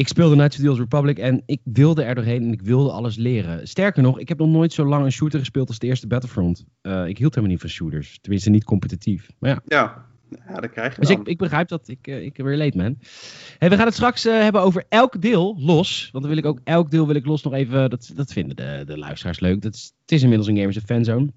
ik 0.00 0.08
speelde 0.08 0.34
Knights 0.34 0.56
of 0.56 0.62
the 0.62 0.70
Old 0.70 0.78
Republic 0.78 1.18
en 1.18 1.42
ik 1.46 1.60
wilde 1.64 2.02
er 2.02 2.14
doorheen 2.14 2.42
en 2.42 2.52
ik 2.52 2.62
wilde 2.62 2.90
alles 2.90 3.16
leren. 3.16 3.68
Sterker 3.68 4.02
nog, 4.02 4.18
ik 4.18 4.28
heb 4.28 4.38
nog 4.38 4.48
nooit 4.48 4.72
zo 4.72 4.84
lang 4.84 5.04
een 5.04 5.12
shooter 5.12 5.38
gespeeld 5.38 5.68
als 5.68 5.78
de 5.78 5.86
eerste 5.86 6.06
Battlefront. 6.06 6.64
Uh, 6.82 7.06
ik 7.06 7.18
hield 7.18 7.34
helemaal 7.34 7.50
niet 7.50 7.60
van 7.60 7.70
shooters. 7.70 8.18
Tenminste, 8.20 8.50
niet 8.50 8.64
competitief. 8.64 9.30
Maar 9.38 9.50
ja. 9.50 9.60
Ja, 9.66 10.04
ja 10.46 10.60
dat 10.60 10.70
krijg 10.70 10.94
je 10.94 11.00
Dus 11.00 11.10
ik, 11.10 11.26
ik, 11.26 11.38
begrijp 11.38 11.68
dat. 11.68 11.88
Ik, 11.88 12.06
uh, 12.06 12.22
ik 12.22 12.36
relate, 12.36 12.76
man. 12.76 12.98
Hey, 13.58 13.70
we 13.70 13.76
gaan 13.76 13.86
het 13.86 13.94
straks 13.94 14.26
uh, 14.26 14.32
hebben 14.32 14.62
over 14.62 14.84
elk 14.88 15.22
deel 15.22 15.56
los. 15.58 16.08
Want 16.12 16.24
dan 16.24 16.34
wil 16.34 16.42
ik 16.42 16.48
ook 16.48 16.60
elk 16.64 16.90
deel 16.90 17.06
wil 17.06 17.16
ik 17.16 17.26
los 17.26 17.42
nog 17.42 17.52
even... 17.52 17.90
Dat, 17.90 18.12
dat 18.14 18.32
vinden 18.32 18.56
de, 18.56 18.82
de 18.86 18.98
luisteraars 18.98 19.40
leuk. 19.40 19.62
Dat 19.62 19.74
is, 19.74 19.92
het 20.00 20.12
is 20.12 20.22
inmiddels 20.22 20.48
een 20.48 20.56
Gamers 20.56 20.78
Fanzone. 20.84 21.32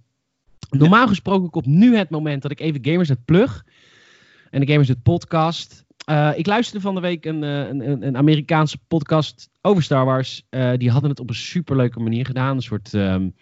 Normaal 0.69 1.07
gesproken 1.07 1.49
komt 1.49 1.65
nu 1.65 1.95
het 1.95 2.09
moment 2.09 2.41
dat 2.41 2.51
ik 2.51 2.59
even 2.59 2.85
Gamers 2.85 3.09
het 3.09 3.25
plug. 3.25 3.65
En 4.49 4.59
de 4.59 4.67
Gamers 4.67 4.87
het 4.87 5.03
podcast. 5.03 5.83
Uh, 6.05 6.31
ik 6.35 6.45
luisterde 6.45 6.81
van 6.81 6.95
de 6.95 7.01
week 7.01 7.25
een, 7.25 7.41
een, 7.41 8.05
een, 8.07 8.17
Amerikaanse 8.17 8.77
podcast 8.87 9.49
over 9.61 9.83
Star 9.83 10.05
Wars. 10.05 10.43
Uh, 10.49 10.71
die 10.77 10.91
hadden 10.91 11.09
het 11.09 11.19
op 11.19 11.29
een 11.29 11.35
superleuke 11.35 11.99
manier 11.99 12.25
gedaan. 12.25 12.55
Een 12.55 12.61
soort 12.61 12.93
um, 12.93 13.33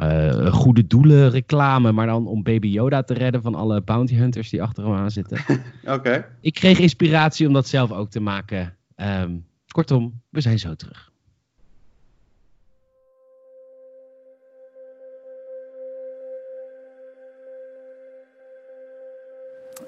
uh, 0.00 0.52
goede 0.52 0.86
doelen 0.86 1.30
reclame. 1.30 1.92
Maar 1.92 2.06
dan 2.06 2.26
om 2.26 2.42
Baby 2.42 2.68
Yoda 2.68 3.02
te 3.02 3.14
redden 3.14 3.42
van 3.42 3.54
alle 3.54 3.82
bounty 3.82 4.14
hunters 4.14 4.50
die 4.50 4.62
achter 4.62 4.84
hem 4.84 4.94
aan 4.94 5.10
zitten. 5.10 5.38
Oké. 5.84 6.26
Ik 6.40 6.54
kreeg 6.54 6.78
inspiratie 6.78 7.46
om 7.46 7.52
dat 7.52 7.68
zelf 7.68 7.92
ook 7.92 8.10
te 8.10 8.20
maken. 8.20 8.76
Um, 8.96 9.46
kortom, 9.68 10.20
we 10.28 10.40
zijn 10.40 10.58
zo 10.58 10.74
terug. 10.74 11.09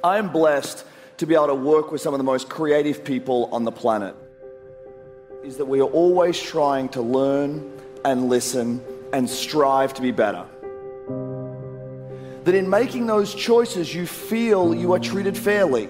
I 0.04 0.18
am 0.18 0.32
blessed 0.32 0.84
to 1.18 1.26
be 1.26 1.34
able 1.34 1.46
to 1.46 1.54
work 1.54 1.92
with 1.92 2.00
some 2.00 2.12
of 2.12 2.18
the 2.18 2.24
most 2.24 2.48
creative 2.48 3.04
people 3.04 3.48
on 3.52 3.64
the 3.64 3.70
planet. 3.70 4.16
Is 5.44 5.56
that 5.58 5.64
we 5.64 5.80
are 5.80 5.88
always 5.88 6.40
trying 6.40 6.88
to 6.90 7.02
learn 7.02 7.80
and 8.04 8.28
listen 8.28 8.82
and 9.12 9.30
strive 9.30 9.94
to 9.94 10.02
be 10.02 10.10
better. 10.10 10.44
That 12.44 12.56
in 12.56 12.68
making 12.68 13.06
those 13.06 13.32
choices, 13.32 13.94
you 13.94 14.06
feel 14.06 14.74
you 14.74 14.92
are 14.92 14.98
treated 14.98 15.38
fairly. 15.38 15.88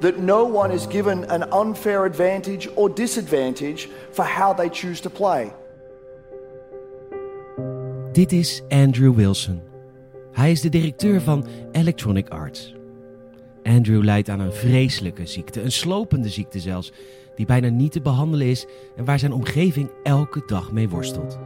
That 0.00 0.18
no 0.18 0.44
one 0.44 0.72
is 0.72 0.86
given 0.86 1.24
an 1.24 1.44
unfair 1.44 2.04
advantage 2.04 2.68
or 2.76 2.90
disadvantage 2.90 3.88
for 4.10 4.24
how 4.24 4.52
they 4.52 4.68
choose 4.68 5.00
to 5.02 5.10
play. 5.10 5.54
Dit 8.12 8.34
is 8.34 8.60
Andrew 8.70 9.10
Wilson. 9.10 9.71
Hij 10.32 10.50
is 10.50 10.60
de 10.60 10.68
directeur 10.68 11.20
van 11.20 11.46
Electronic 11.72 12.28
Arts. 12.28 12.74
Andrew 13.62 14.04
lijdt 14.04 14.28
aan 14.28 14.40
een 14.40 14.52
vreselijke 14.52 15.26
ziekte, 15.26 15.62
een 15.62 15.72
slopende 15.72 16.28
ziekte 16.28 16.60
zelfs, 16.60 16.92
die 17.36 17.46
bijna 17.46 17.68
niet 17.68 17.92
te 17.92 18.00
behandelen 18.00 18.46
is 18.46 18.66
en 18.96 19.04
waar 19.04 19.18
zijn 19.18 19.32
omgeving 19.32 19.90
elke 20.02 20.42
dag 20.46 20.72
mee 20.72 20.88
worstelt. 20.88 21.38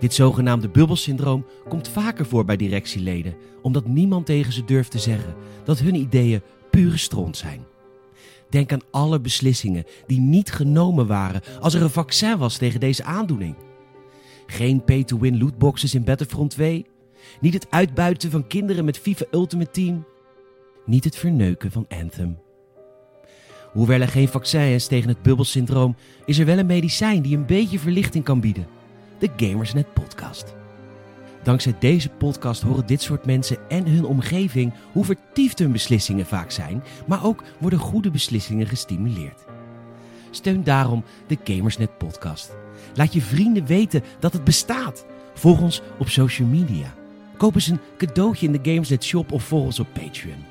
Dit 0.00 0.14
zogenaamde 0.14 0.68
bubbelsyndroom 0.68 1.46
komt 1.68 1.88
vaker 1.88 2.26
voor 2.26 2.44
bij 2.44 2.56
directieleden, 2.56 3.34
omdat 3.62 3.86
niemand 3.86 4.26
tegen 4.26 4.52
ze 4.52 4.64
durft 4.64 4.90
te 4.90 4.98
zeggen 4.98 5.34
dat 5.64 5.78
hun 5.78 5.94
ideeën 5.94 6.42
pure 6.70 6.96
stront 6.96 7.36
zijn. 7.36 7.64
Denk 8.48 8.72
aan 8.72 8.82
alle 8.90 9.20
beslissingen 9.20 9.84
die 10.06 10.20
niet 10.20 10.52
genomen 10.52 11.06
waren 11.06 11.42
als 11.60 11.74
er 11.74 11.82
een 11.82 11.90
vaccin 11.90 12.38
was 12.38 12.56
tegen 12.56 12.80
deze 12.80 13.04
aandoening. 13.04 13.54
Geen 14.46 14.84
pay-to-win 14.84 15.38
lootboxes 15.38 15.94
in 15.94 16.04
Battlefront 16.04 16.50
2, 16.50 16.86
niet 17.40 17.54
het 17.54 17.66
uitbuiten 17.70 18.30
van 18.30 18.46
kinderen 18.46 18.84
met 18.84 18.98
FIFA 18.98 19.24
Ultimate 19.30 19.70
Team. 19.70 20.04
Niet 20.86 21.04
het 21.04 21.16
verneuken 21.16 21.70
van 21.70 21.86
Anthem. 21.88 22.38
Hoewel 23.72 24.00
er 24.00 24.08
geen 24.08 24.28
vaccin 24.28 24.60
is 24.60 24.86
tegen 24.86 25.08
het 25.08 25.22
bubbelsyndroom, 25.22 25.96
is 26.24 26.38
er 26.38 26.46
wel 26.46 26.58
een 26.58 26.66
medicijn 26.66 27.22
die 27.22 27.36
een 27.36 27.46
beetje 27.46 27.78
verlichting 27.78 28.24
kan 28.24 28.40
bieden. 28.40 28.66
De 29.18 29.30
Gamersnet 29.36 29.92
Podcast. 29.92 30.54
Dankzij 31.42 31.74
deze 31.78 32.08
podcast 32.08 32.62
horen 32.62 32.86
dit 32.86 33.02
soort 33.02 33.26
mensen 33.26 33.58
en 33.68 33.86
hun 33.88 34.04
omgeving 34.04 34.72
hoe 34.92 35.04
vertiefd 35.04 35.58
hun 35.58 35.72
beslissingen 35.72 36.26
vaak 36.26 36.50
zijn, 36.50 36.82
maar 37.06 37.24
ook 37.24 37.42
worden 37.58 37.78
goede 37.78 38.10
beslissingen 38.10 38.66
gestimuleerd. 38.66 39.44
Steun 40.30 40.64
daarom 40.64 41.04
de 41.26 41.38
Gamersnet 41.44 41.98
Podcast. 41.98 42.56
Laat 42.94 43.12
je 43.12 43.22
vrienden 43.22 43.66
weten 43.66 44.02
dat 44.18 44.32
het 44.32 44.44
bestaat. 44.44 45.06
Volg 45.34 45.60
ons 45.60 45.82
op 45.98 46.08
social 46.08 46.48
media. 46.48 46.94
Koop 47.36 47.54
eens 47.54 47.68
een 47.68 47.80
cadeautje 47.96 48.46
in 48.46 48.52
de 48.52 48.70
Gamesnet 48.70 49.04
shop 49.04 49.32
of 49.32 49.44
volg 49.44 49.64
ons 49.64 49.80
op 49.80 49.86
Patreon. 49.92 50.44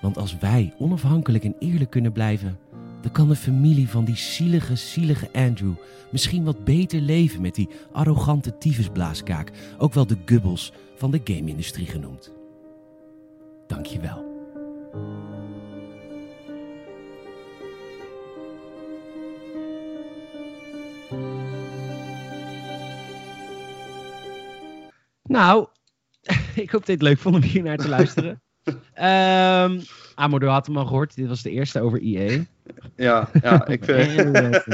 Want 0.00 0.18
als 0.18 0.38
wij 0.38 0.74
onafhankelijk 0.78 1.44
en 1.44 1.54
eerlijk 1.58 1.90
kunnen 1.90 2.12
blijven, 2.12 2.58
dan 3.00 3.12
kan 3.12 3.28
de 3.28 3.36
familie 3.36 3.88
van 3.88 4.04
die 4.04 4.16
zielige, 4.16 4.76
zielige 4.76 5.28
Andrew 5.32 5.72
misschien 6.10 6.44
wat 6.44 6.64
beter 6.64 7.00
leven 7.00 7.40
met 7.40 7.54
die 7.54 7.68
arrogante 7.92 8.58
tyfusblaaskaak, 8.58 9.50
ook 9.78 9.94
wel 9.94 10.06
de 10.06 10.16
gubbels 10.24 10.72
van 10.96 11.10
de 11.10 11.20
game-industrie 11.24 11.86
genoemd. 11.86 12.32
Dankjewel. 13.66 14.24
Nou, 25.34 25.66
ik 26.64 26.70
hoop 26.70 26.80
dat 26.80 26.86
je 26.86 26.92
het 26.92 27.02
leuk 27.02 27.18
vond 27.18 27.34
om 27.34 27.42
hier 27.42 27.62
naar 27.62 27.76
te 27.76 27.88
luisteren. 27.88 28.42
um, 29.74 29.82
Amor 30.14 30.44
had 30.44 30.66
hem 30.66 30.76
al 30.76 30.86
gehoord. 30.86 31.14
Dit 31.14 31.28
was 31.28 31.42
de 31.42 31.50
eerste 31.50 31.80
over 31.80 31.98
IE. 31.98 32.46
Ja, 32.96 33.28
ja 33.42 33.66
ik 33.66 33.84
vind... 33.84 34.34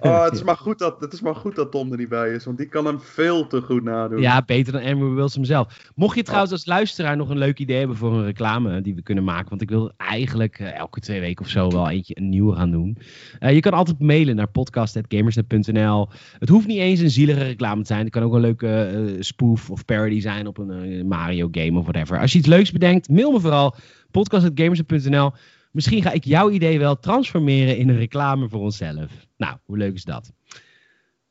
Oh, 0.00 0.24
het 0.24 0.32
is, 0.32 0.42
maar 0.52 0.56
goed 0.56 0.78
dat, 0.78 1.00
het 1.00 1.12
is 1.12 1.20
maar 1.20 1.34
goed 1.34 1.56
dat 1.56 1.70
Tom 1.70 1.92
er 1.92 1.98
niet 1.98 2.08
bij 2.08 2.30
is, 2.30 2.44
want 2.44 2.58
die 2.58 2.66
kan 2.66 2.86
hem 2.86 3.00
veel 3.00 3.46
te 3.46 3.60
goed 3.60 3.82
nadoen. 3.82 4.20
Ja, 4.20 4.42
beter 4.46 4.72
dan 4.72 4.82
Andrew 4.82 5.14
Wilson 5.14 5.44
zelf. 5.44 5.90
Mocht 5.94 6.16
je 6.16 6.22
trouwens 6.22 6.52
als 6.52 6.66
luisteraar 6.66 7.16
nog 7.16 7.28
een 7.28 7.38
leuk 7.38 7.58
idee 7.58 7.78
hebben 7.78 7.96
voor 7.96 8.12
een 8.12 8.24
reclame 8.24 8.80
die 8.80 8.94
we 8.94 9.02
kunnen 9.02 9.24
maken, 9.24 9.48
want 9.48 9.62
ik 9.62 9.68
wil 9.68 9.92
eigenlijk 9.96 10.58
eh, 10.58 10.78
elke 10.78 11.00
twee 11.00 11.20
weken 11.20 11.44
of 11.44 11.50
zo 11.50 11.70
wel 11.70 11.90
eentje 11.90 12.16
een 12.18 12.28
nieuwe 12.28 12.56
gaan 12.56 12.70
doen. 12.70 12.98
Uh, 13.40 13.52
je 13.52 13.60
kan 13.60 13.72
altijd 13.72 13.98
mailen 13.98 14.36
naar 14.36 14.48
podcast.gamersnet.nl. 14.48 16.08
Het 16.38 16.48
hoeft 16.48 16.66
niet 16.66 16.78
eens 16.78 17.00
een 17.00 17.10
zielige 17.10 17.42
reclame 17.42 17.80
te 17.80 17.86
zijn. 17.86 18.00
Het 18.00 18.10
kan 18.10 18.22
ook 18.22 18.34
een 18.34 18.40
leuke 18.40 18.92
uh, 18.94 19.16
spoof 19.20 19.70
of 19.70 19.84
parody 19.84 20.20
zijn 20.20 20.46
op 20.46 20.58
een 20.58 21.06
Mario 21.08 21.48
game 21.50 21.78
of 21.78 21.84
whatever. 21.84 22.20
Als 22.20 22.32
je 22.32 22.38
iets 22.38 22.48
leuks 22.48 22.72
bedenkt, 22.72 23.08
mail 23.08 23.32
me 23.32 23.40
vooral 23.40 23.74
podcast.gamersnet.nl. 24.10 25.32
Misschien 25.72 26.02
ga 26.02 26.12
ik 26.12 26.24
jouw 26.24 26.50
idee 26.50 26.78
wel 26.78 26.98
transformeren 26.98 27.76
in 27.76 27.88
een 27.88 27.98
reclame 27.98 28.48
voor 28.48 28.60
onszelf. 28.60 29.10
Nou, 29.36 29.56
hoe 29.64 29.76
leuk 29.76 29.94
is 29.94 30.04
dat? 30.04 30.32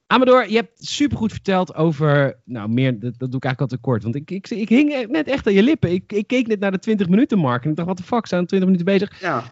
Amador, 0.08 0.50
je 0.50 0.56
hebt 0.56 0.86
supergoed 0.86 1.32
verteld 1.32 1.76
over. 1.76 2.40
Nou, 2.46 2.70
meer, 2.70 3.00
dat, 3.00 3.14
dat 3.18 3.32
doe 3.32 3.40
ik 3.40 3.46
eigenlijk 3.46 3.60
al 3.60 3.78
te 3.78 3.78
kort. 3.78 4.04
Want 4.04 4.16
ik, 4.16 4.32
ik, 4.32 4.50
ik 4.50 4.70
hing 4.70 5.08
net 5.08 5.28
echt 5.28 5.48
aan 5.48 5.54
je 5.54 5.64
lippen. 5.64 5.92
Ik, 5.92 6.14
ik 6.14 6.28
keek 6.28 6.48
net 6.48 6.60
naar 6.60 6.72
de 6.72 6.80
20 6.80 7.08
minuten 7.08 7.38
mark. 7.38 7.64
En 7.64 7.70
ik 7.70 7.76
dacht, 7.76 7.88
wat 7.88 7.98
de 7.98 8.04
fuck, 8.04 8.28
zijn 8.28 8.46
20 8.46 8.70
minuten 8.70 8.94
bezig? 8.94 9.22
Ja. 9.22 9.44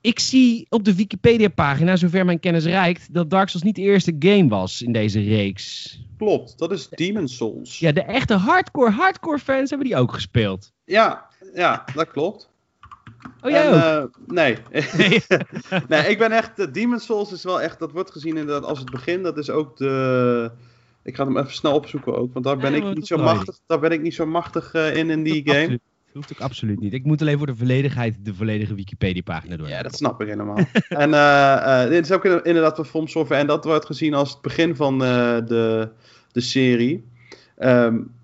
Ik 0.00 0.18
zie 0.18 0.66
op 0.68 0.84
de 0.84 0.94
Wikipedia-pagina, 0.94 1.96
zover 1.96 2.24
mijn 2.24 2.40
kennis 2.40 2.64
reikt, 2.64 3.14
dat 3.14 3.30
Dark 3.30 3.48
Souls 3.48 3.64
niet 3.64 3.74
de 3.74 3.82
eerste 3.82 4.16
game 4.18 4.48
was 4.48 4.82
in 4.82 4.92
deze 4.92 5.20
reeks. 5.20 5.98
Klopt, 6.16 6.58
dat 6.58 6.72
is 6.72 6.88
Demon 6.88 7.28
Souls. 7.28 7.78
Ja, 7.78 7.92
de 7.92 8.02
echte 8.02 8.34
hardcore, 8.34 8.90
hardcore 8.90 9.38
fans 9.38 9.70
hebben 9.70 9.88
die 9.88 9.96
ook 9.96 10.12
gespeeld. 10.12 10.72
Ja, 10.84 11.26
ja 11.54 11.84
dat 11.94 12.10
klopt. 12.10 12.48
Oh, 13.40 13.50
jij 13.50 13.68
ook? 13.68 13.74
Uh, 13.74 14.04
nee. 14.26 14.56
nee, 15.88 16.08
ik 16.08 16.18
ben 16.18 16.32
echt... 16.32 16.58
Uh, 16.58 16.66
Demon's 16.72 17.04
Souls 17.04 17.32
is 17.32 17.44
wel 17.44 17.60
echt... 17.60 17.78
Dat 17.78 17.92
wordt 17.92 18.10
gezien 18.10 18.36
inderdaad 18.36 18.64
als 18.64 18.78
het 18.78 18.90
begin. 18.90 19.22
Dat 19.22 19.38
is 19.38 19.50
ook 19.50 19.76
de... 19.76 20.50
Ik 21.02 21.16
ga 21.16 21.24
hem 21.24 21.38
even 21.38 21.52
snel 21.52 21.74
opzoeken 21.74 22.16
ook. 22.16 22.32
Want 22.32 22.44
daar 22.44 22.56
ben, 22.56 22.74
ik, 22.74 22.94
niet 22.94 23.06
zo 23.06 23.16
machtig, 23.16 23.58
daar 23.66 23.80
ben 23.80 23.90
ik 23.90 24.02
niet 24.02 24.14
zo 24.14 24.26
machtig 24.26 24.74
uh, 24.74 24.96
in, 24.96 25.10
in 25.10 25.22
die 25.22 25.42
game. 25.44 25.58
Absoluut. 25.58 25.80
Dat 26.04 26.14
hoeft 26.14 26.32
ook 26.32 26.40
absoluut 26.40 26.80
niet. 26.80 26.92
Ik 26.92 27.04
moet 27.04 27.20
alleen 27.20 27.38
voor 27.38 27.46
de 27.46 27.56
volledigheid 27.56 28.16
de 28.24 28.34
volledige 28.34 28.74
Wikipedia-pagina 28.74 29.56
door. 29.56 29.68
Ja, 29.68 29.82
dat 29.82 29.96
snap 29.96 30.20
ik 30.20 30.28
helemaal. 30.28 30.56
en 30.88 31.10
uh, 31.10 31.88
dit 31.88 32.04
is 32.04 32.12
ook 32.12 32.24
inderdaad 32.24 32.76
van 32.76 32.86
From 32.86 33.08
Software. 33.08 33.40
En 33.40 33.46
dat 33.46 33.64
wordt 33.64 33.86
gezien 33.86 34.14
als 34.14 34.30
het 34.30 34.40
begin 34.40 34.76
van 34.76 34.98
de, 34.98 35.90
de 36.32 36.40
serie. 36.40 37.04
Um, 37.58 38.14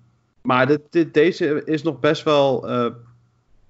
maar 0.41 0.67
dit, 0.67 0.81
dit, 0.89 1.13
deze 1.13 1.63
is 1.65 1.83
nog 1.83 1.99
best 1.99 2.23
wel 2.23 2.67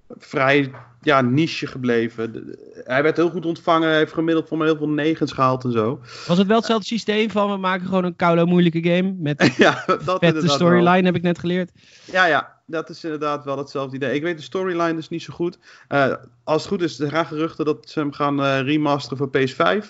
vrij 0.08 0.70
ja, 1.04 1.20
niche 1.20 1.66
gebleven. 1.66 2.56
Hij 2.84 3.02
werd 3.02 3.16
heel 3.16 3.30
goed 3.30 3.46
ontvangen. 3.46 3.94
Heeft 3.94 4.12
gemiddeld 4.12 4.48
voor 4.48 4.58
mij 4.58 4.66
heel 4.66 4.76
veel 4.76 4.88
negens 4.88 5.32
gehaald 5.32 5.64
en 5.64 5.72
zo. 5.72 6.00
Was 6.26 6.38
het 6.38 6.46
wel 6.46 6.56
hetzelfde 6.56 6.86
systeem 6.86 7.30
van 7.30 7.50
we 7.50 7.56
maken 7.56 7.86
gewoon 7.86 8.04
een 8.04 8.16
koude 8.16 8.44
moeilijke 8.44 8.82
game? 8.82 9.14
Met 9.18 9.52
ja, 9.56 9.84
dat 10.04 10.20
de 10.20 10.48
storyline 10.48 11.04
heb 11.06 11.16
ik 11.16 11.22
net 11.22 11.38
geleerd. 11.38 11.70
Ja, 12.04 12.24
ja. 12.24 12.52
Dat 12.66 12.90
is 12.90 13.04
inderdaad 13.04 13.44
wel 13.44 13.58
hetzelfde 13.58 13.96
idee. 13.96 14.14
Ik 14.14 14.22
weet 14.22 14.36
de 14.36 14.42
storyline 14.42 14.94
dus 14.94 15.08
niet 15.08 15.22
zo 15.22 15.34
goed. 15.34 15.58
Uh, 15.88 16.14
als 16.44 16.62
het 16.62 16.70
goed 16.70 16.82
is, 16.82 17.00
er 17.00 17.10
gaan 17.10 17.26
geruchten 17.26 17.64
dat 17.64 17.90
ze 17.90 17.98
hem 17.98 18.12
gaan 18.12 18.40
uh, 18.40 18.60
remasteren 18.60 19.18
voor 19.18 19.28
PS5. 19.28 19.86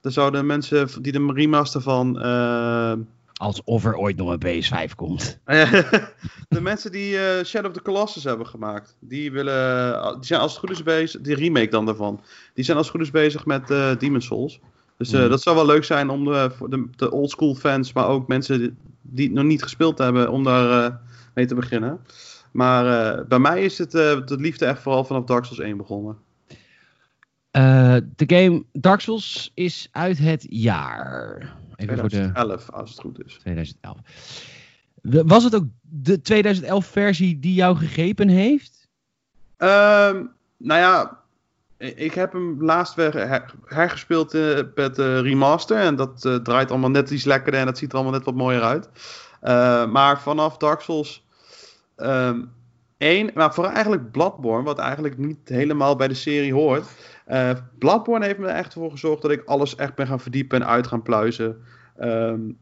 Dan 0.00 0.12
zouden 0.12 0.46
mensen 0.46 1.02
die 1.02 1.12
de 1.12 1.32
remaster 1.34 1.80
van... 1.80 2.26
Uh, 2.26 2.92
Alsof 3.44 3.84
er 3.84 3.96
ooit 3.96 4.16
nog 4.16 4.30
een 4.30 4.62
PS5 4.62 4.94
komt. 4.94 5.38
de 6.48 6.60
mensen 6.60 6.92
die 6.92 7.14
uh, 7.14 7.44
Shadow 7.44 7.70
of 7.70 7.76
the 7.76 7.82
Colossus 7.82 8.24
hebben 8.24 8.46
gemaakt, 8.46 8.96
die 9.00 9.32
willen, 9.32 10.14
die 10.14 10.24
zijn 10.24 10.40
als 10.40 10.50
het 10.50 10.60
goed 10.60 10.70
is 10.70 10.82
bezig, 10.82 11.20
die 11.20 11.34
remake 11.34 11.68
dan 11.68 11.86
daarvan, 11.86 12.20
die 12.54 12.64
zijn 12.64 12.76
als 12.76 12.86
het 12.86 12.96
goed 12.96 13.04
is 13.04 13.12
bezig 13.12 13.46
met 13.46 13.70
uh, 13.70 13.96
Demon's 13.98 14.26
Souls. 14.26 14.60
Dus 14.96 15.12
uh, 15.12 15.28
dat 15.28 15.42
zou 15.42 15.56
wel 15.56 15.66
leuk 15.66 15.84
zijn 15.84 16.10
om 16.10 16.24
de, 16.24 16.50
voor 16.56 16.70
de, 16.70 16.88
de 16.96 17.10
oldschool 17.10 17.54
fans, 17.54 17.92
maar 17.92 18.06
ook 18.06 18.28
mensen 18.28 18.58
die, 18.58 18.74
die, 19.02 19.26
het 19.26 19.34
nog 19.34 19.44
niet 19.44 19.62
gespeeld 19.62 19.98
hebben, 19.98 20.30
om 20.30 20.44
daar 20.44 21.00
mee 21.34 21.46
te 21.46 21.54
beginnen. 21.54 22.00
Maar 22.50 23.26
bij 23.26 23.38
mij 23.38 23.64
is 23.64 23.78
het, 23.78 23.90
de 23.90 24.36
liefde 24.38 24.66
echt 24.66 24.82
vooral 24.82 25.04
vanaf 25.04 25.24
Dark 25.24 25.44
Souls 25.44 25.62
1 25.62 25.76
begonnen. 25.76 26.16
de 28.16 28.24
game 28.26 28.64
Dark 28.72 29.00
Souls 29.00 29.50
is 29.54 29.88
uit 29.92 30.18
het 30.18 30.46
jaar. 30.48 31.62
Even 31.76 31.94
2011, 31.94 32.62
voor 32.62 32.74
de... 32.74 32.80
als 32.80 32.90
het 32.90 33.00
goed 33.00 33.24
is. 33.24 33.32
2011. 33.32 33.98
Was 35.02 35.44
het 35.44 35.54
ook 35.54 35.64
de 35.80 36.20
2011 36.20 36.86
versie 36.86 37.38
die 37.38 37.54
jou 37.54 37.76
gegrepen 37.76 38.28
heeft? 38.28 38.88
Um, 39.58 40.30
nou 40.56 40.80
ja, 40.80 41.20
ik 41.76 42.14
heb 42.14 42.32
hem 42.32 42.64
laatst 42.64 42.94
weer 42.94 43.42
hergespeeld 43.64 44.34
uh, 44.34 44.58
met 44.74 44.94
de 44.94 45.20
remaster. 45.20 45.76
En 45.76 45.96
dat 45.96 46.24
uh, 46.24 46.36
draait 46.36 46.70
allemaal 46.70 46.90
net 46.90 47.10
iets 47.10 47.24
lekkerder 47.24 47.60
en 47.60 47.66
dat 47.66 47.78
ziet 47.78 47.90
er 47.90 47.94
allemaal 47.94 48.14
net 48.14 48.24
wat 48.24 48.34
mooier 48.34 48.62
uit. 48.62 48.88
Uh, 49.42 49.86
maar 49.86 50.20
vanaf 50.20 50.56
Dark 50.56 50.80
Souls 50.80 51.24
um, 51.96 52.52
ehm, 53.04 53.26
1, 53.26 53.30
maar 53.34 53.54
vooral 53.54 53.72
eigenlijk 53.72 54.10
Bloodborne, 54.10 54.64
wat 54.64 54.78
eigenlijk 54.78 55.18
niet 55.18 55.48
helemaal 55.48 55.96
bij 55.96 56.08
de 56.08 56.14
serie 56.14 56.52
hoort. 56.52 56.86
Uh, 57.28 57.50
Bloodborne 57.78 58.26
heeft 58.26 58.38
me 58.38 58.46
er 58.46 58.54
echt 58.54 58.72
voor 58.72 58.90
gezorgd 58.90 59.22
dat 59.22 59.30
ik 59.30 59.44
alles 59.44 59.76
echt 59.76 59.94
ben 59.94 60.06
gaan 60.06 60.20
verdiepen 60.20 60.60
en 60.60 60.66
uit 60.66 60.86
gaan 60.86 61.02
pluizen. 61.02 61.56
Um, 62.00 62.58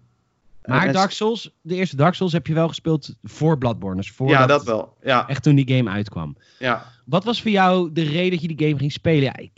maar 0.64 0.92
Dark 0.92 1.10
Souls, 1.10 1.50
de 1.60 1.74
eerste 1.74 1.96
Dark 1.96 2.14
Souls 2.14 2.32
heb 2.32 2.46
je 2.46 2.54
wel 2.54 2.68
gespeeld 2.68 3.14
voor 3.22 3.58
Bloodborne. 3.58 3.96
Dus 3.96 4.10
voor 4.10 4.28
ja, 4.28 4.46
dat 4.46 4.64
wel. 4.64 4.96
Ja. 5.02 5.28
Echt 5.28 5.42
toen 5.42 5.54
die 5.54 5.76
game 5.76 5.90
uitkwam. 5.90 6.36
Ja. 6.58 6.86
Wat 7.04 7.24
was 7.24 7.42
voor 7.42 7.50
jou 7.50 7.92
de 7.92 8.02
reden 8.02 8.30
dat 8.30 8.40
je 8.40 8.56
die 8.56 8.66
game 8.66 8.78
ging 8.78 8.92
spelen? 8.92 9.22
Ja, 9.22 9.36
ik, 9.36 9.50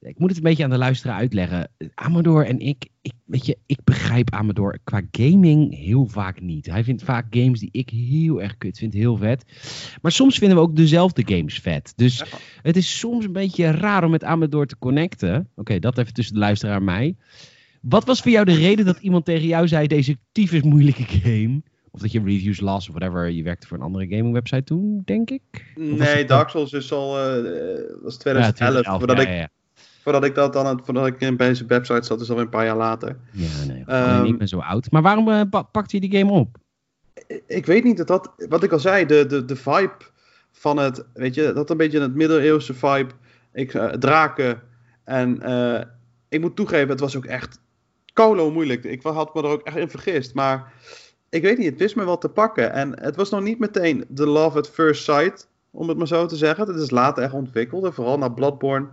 ik 0.00 0.18
moet 0.18 0.28
het 0.28 0.38
een 0.38 0.44
beetje 0.44 0.64
aan 0.64 0.70
de 0.70 0.78
luisteraar 0.78 1.16
uitleggen. 1.16 1.70
Amador 1.94 2.46
en 2.46 2.58
ik, 2.58 2.88
ik, 3.02 3.12
weet 3.24 3.46
je, 3.46 3.58
ik 3.66 3.78
begrijp 3.84 4.30
Amador 4.30 4.78
qua 4.84 5.02
gaming 5.10 5.76
heel 5.76 6.06
vaak 6.06 6.40
niet. 6.40 6.66
Hij 6.66 6.84
vindt 6.84 7.02
vaak 7.02 7.26
games 7.30 7.60
die 7.60 7.68
ik 7.72 7.90
heel 7.90 8.42
erg 8.42 8.58
kut 8.58 8.78
vind, 8.78 8.94
heel 8.94 9.16
vet. 9.16 9.44
Maar 10.02 10.12
soms 10.12 10.38
vinden 10.38 10.56
we 10.56 10.62
ook 10.62 10.76
dezelfde 10.76 11.22
games 11.26 11.58
vet. 11.58 11.92
Dus 11.96 12.24
het 12.62 12.76
is 12.76 12.98
soms 12.98 13.24
een 13.24 13.32
beetje 13.32 13.70
raar 13.70 14.04
om 14.04 14.10
met 14.10 14.24
Amador 14.24 14.66
te 14.66 14.78
connecten. 14.78 15.48
Oké, 15.56 15.78
dat 15.78 15.98
even 15.98 16.12
tussen 16.14 16.34
de 16.34 16.40
luisteraar 16.40 16.76
en 16.76 16.84
mij. 16.84 17.16
Wat 17.80 18.04
was 18.04 18.20
voor 18.20 18.30
jou 18.30 18.44
de 18.44 18.54
reden 18.54 18.84
dat 18.84 18.98
iemand 18.98 19.24
tegen 19.24 19.46
jou 19.46 19.68
zei: 19.68 19.86
deze 19.86 20.18
tyfus 20.32 20.62
moeilijke 20.62 21.04
game? 21.04 21.62
Of 21.90 22.00
dat 22.00 22.12
je 22.12 22.22
reviews 22.22 22.60
las 22.60 22.88
of 22.88 22.94
whatever. 22.94 23.30
Je 23.30 23.42
werkte 23.42 23.66
voor 23.66 23.76
een 23.76 23.82
andere 23.82 24.04
gaming 24.08 24.32
website 24.32 24.64
toen, 24.64 25.02
denk 25.04 25.30
ik? 25.30 25.72
nee, 25.74 26.24
Dark 26.24 26.48
Souls 26.48 26.72
is 26.72 26.92
al. 26.92 27.36
Uh, 27.36 28.02
was 28.02 28.16
2011. 28.16 28.84
Ja, 28.84 28.98
voordat, 28.98 29.20
ik, 29.20 29.48
voordat 30.02 30.24
ik 30.24 30.34
dat 30.34 30.52
dan. 30.52 30.80
Voordat 30.84 31.06
ik 31.06 31.20
in 31.20 31.36
deze 31.36 31.66
website 31.66 32.02
zat, 32.02 32.20
is 32.20 32.28
alweer 32.28 32.44
een 32.44 32.50
paar 32.50 32.64
jaar 32.64 32.76
later. 32.76 33.16
Ja, 33.32 33.64
nee. 33.66 34.18
Um, 34.18 34.24
ik 34.24 34.38
ben 34.38 34.48
zo 34.48 34.58
oud. 34.58 34.90
Maar 34.90 35.02
waarom 35.02 35.28
uh, 35.28 35.40
pakte 35.50 35.96
je 35.96 36.08
die 36.08 36.18
game 36.18 36.32
op? 36.32 36.56
Ik 37.46 37.66
weet 37.66 37.84
niet 37.84 37.96
dat 37.96 38.06
dat. 38.06 38.32
Wat 38.48 38.62
ik 38.62 38.72
al 38.72 38.78
zei, 38.78 39.06
de, 39.06 39.26
de, 39.26 39.44
de 39.44 39.56
vibe 39.56 39.96
van 40.52 40.76
het. 40.76 41.04
Weet 41.14 41.34
je, 41.34 41.52
dat 41.52 41.70
een 41.70 41.76
beetje 41.76 42.00
het 42.00 42.14
middeleeuwse 42.14 42.74
vibe. 42.74 43.10
Ik, 43.52 43.74
uh, 43.74 43.86
draken. 43.86 44.62
En 45.04 45.42
ik 46.28 46.40
moet 46.40 46.56
toegeven, 46.56 46.88
het 46.88 47.00
was 47.00 47.16
ook 47.16 47.24
echt 47.24 47.60
kolo 48.12 48.50
moeilijk. 48.50 48.84
Ik 48.84 49.02
had 49.02 49.34
me 49.34 49.42
er 49.42 49.48
ook 49.48 49.62
echt 49.62 49.76
in 49.76 49.90
vergist. 49.90 50.34
Maar 50.34 50.72
ik 51.28 51.42
weet 51.42 51.58
niet, 51.58 51.70
het 51.70 51.78
wist 51.78 51.96
me 51.96 52.04
wel 52.04 52.18
te 52.18 52.28
pakken. 52.28 52.72
En 52.72 53.00
het 53.00 53.16
was 53.16 53.30
nog 53.30 53.42
niet 53.42 53.58
meteen 53.58 54.04
de 54.08 54.26
love 54.26 54.58
at 54.58 54.70
first 54.70 55.04
sight, 55.04 55.48
om 55.70 55.88
het 55.88 55.98
maar 55.98 56.06
zo 56.06 56.26
te 56.26 56.36
zeggen. 56.36 56.66
Het 56.66 56.76
is 56.76 56.90
later 56.90 57.22
echt 57.22 57.32
ontwikkeld. 57.32 57.84
En 57.84 57.92
vooral 57.92 58.18
naar 58.18 58.32
Bloodborne. 58.32 58.86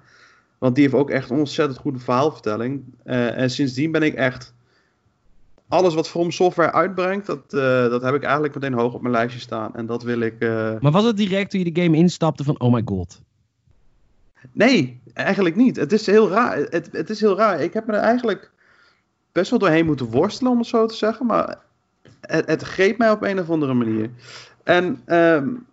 Want 0.58 0.76
die 0.76 0.84
heeft 0.84 0.96
ook 0.96 1.10
echt 1.10 1.30
een 1.30 1.38
ontzettend 1.38 1.80
goede 1.80 2.00
verhaalvertelling. 2.00 2.84
Uh, 3.06 3.38
en 3.38 3.50
sindsdien 3.50 3.92
ben 3.92 4.02
ik 4.04 4.14
echt. 4.14 4.56
Alles 5.68 5.94
wat 5.94 6.10
From 6.10 6.32
Software 6.32 6.72
uitbrengt, 6.72 7.26
dat, 7.26 7.54
uh, 7.54 7.62
dat 7.90 8.02
heb 8.02 8.16
ik 8.16 8.24
eigenlijk 8.24 8.54
meteen 8.54 8.74
hoog 8.74 8.94
op 8.94 9.02
mijn 9.02 9.14
lijstje 9.14 9.40
staan. 9.40 9.76
En 9.76 9.86
dat 9.86 10.04
wil 10.04 10.20
ik. 10.20 10.36
Uh... 10.40 10.80
Maar 10.80 10.92
was 10.92 11.04
het 11.04 11.18
direct 11.18 11.50
toen 11.50 11.64
je 11.64 11.72
de 11.72 11.82
game 11.82 11.98
instapte 11.98 12.44
van: 12.44 12.60
oh 12.60 12.74
my 12.74 12.82
god? 12.86 13.22
Nee, 14.52 15.02
eigenlijk 15.14 15.56
niet. 15.56 15.76
Het 15.76 15.92
is 15.92 16.06
heel 16.06 16.30
raar. 16.30 16.58
Het, 16.58 16.90
het 16.92 17.10
is 17.10 17.20
heel 17.20 17.38
raar. 17.38 17.62
Ik 17.62 17.74
heb 17.74 17.86
me 17.86 17.94
er 17.94 18.00
eigenlijk 18.00 18.52
best 19.32 19.50
wel 19.50 19.60
doorheen 19.60 19.86
moeten 19.86 20.06
worstelen, 20.06 20.52
om 20.52 20.58
het 20.58 20.68
zo 20.68 20.86
te 20.86 20.96
zeggen. 20.96 21.26
Maar 21.26 21.58
het, 22.22 22.48
het 22.48 22.62
greep 22.62 22.98
mij 22.98 23.12
op 23.12 23.24
een 23.24 23.40
of 23.40 23.50
andere 23.50 23.74
manier. 23.74 24.10
En 24.64 25.02
um, 25.06 25.66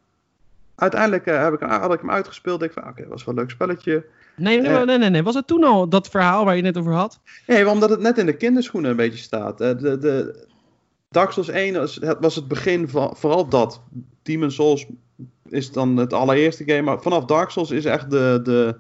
uiteindelijk 0.75 1.25
heb 1.25 1.53
ik, 1.53 1.61
had 1.61 1.93
ik 1.93 2.01
hem 2.01 2.11
uitgespeeld. 2.11 2.63
Ik 2.63 2.73
van, 2.73 2.83
oké, 2.83 2.91
okay, 2.91 3.03
dat 3.03 3.13
was 3.13 3.25
wel 3.25 3.35
een 3.35 3.41
leuk 3.41 3.51
spelletje. 3.51 4.05
Nee, 4.37 4.61
nee, 4.61 4.71
Eh. 4.71 4.83
nee, 4.83 4.99
nee, 4.99 5.11
nee. 5.11 5.23
Was 5.23 5.35
het 5.35 5.47
toen 5.47 5.65
al 5.65 5.89
dat 5.89 6.09
verhaal 6.09 6.45
waar 6.45 6.57
je 6.57 6.63
net 6.63 6.79
over 6.79 6.93
had? 6.93 7.21
Nee, 7.47 7.69
omdat 7.71 7.91
het 7.91 8.01
net 8.01 8.19
in 8.19 8.27
de 8.27 8.37
kinderschoenen 8.37 8.91
een 8.91 8.97
beetje 8.97 9.19
staat. 9.19 9.61
Eh, 9.61 9.79
De, 9.79 9.99
de, 9.99 10.47
Dark 11.09 11.31
Souls 11.31 11.49
1 11.49 11.75
was 11.75 11.95
het, 12.01 12.17
was 12.21 12.35
het 12.35 12.49
begin 12.49 12.89
van 12.89 13.17
vooral 13.17 13.49
dat. 13.49 13.81
Demon 14.23 14.51
Souls 14.51 14.87
is 15.49 15.73
dan 15.73 15.97
het 15.97 16.13
allereerste 16.13 16.65
game. 16.65 16.83
Maar 16.83 17.03
vanaf 17.03 17.25
Dark 17.25 17.51
Souls 17.51 17.71
is 17.71 17.85
echt 17.85 18.11
de, 18.11 18.41
de, 18.43 18.77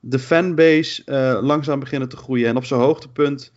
de 0.00 0.18
fanbase 0.18 1.02
eh, 1.04 1.38
langzaam 1.42 1.80
beginnen 1.80 2.08
te 2.08 2.16
groeien. 2.16 2.48
En 2.48 2.56
op 2.56 2.64
zijn 2.64 2.80
hoogtepunt, 2.80 3.52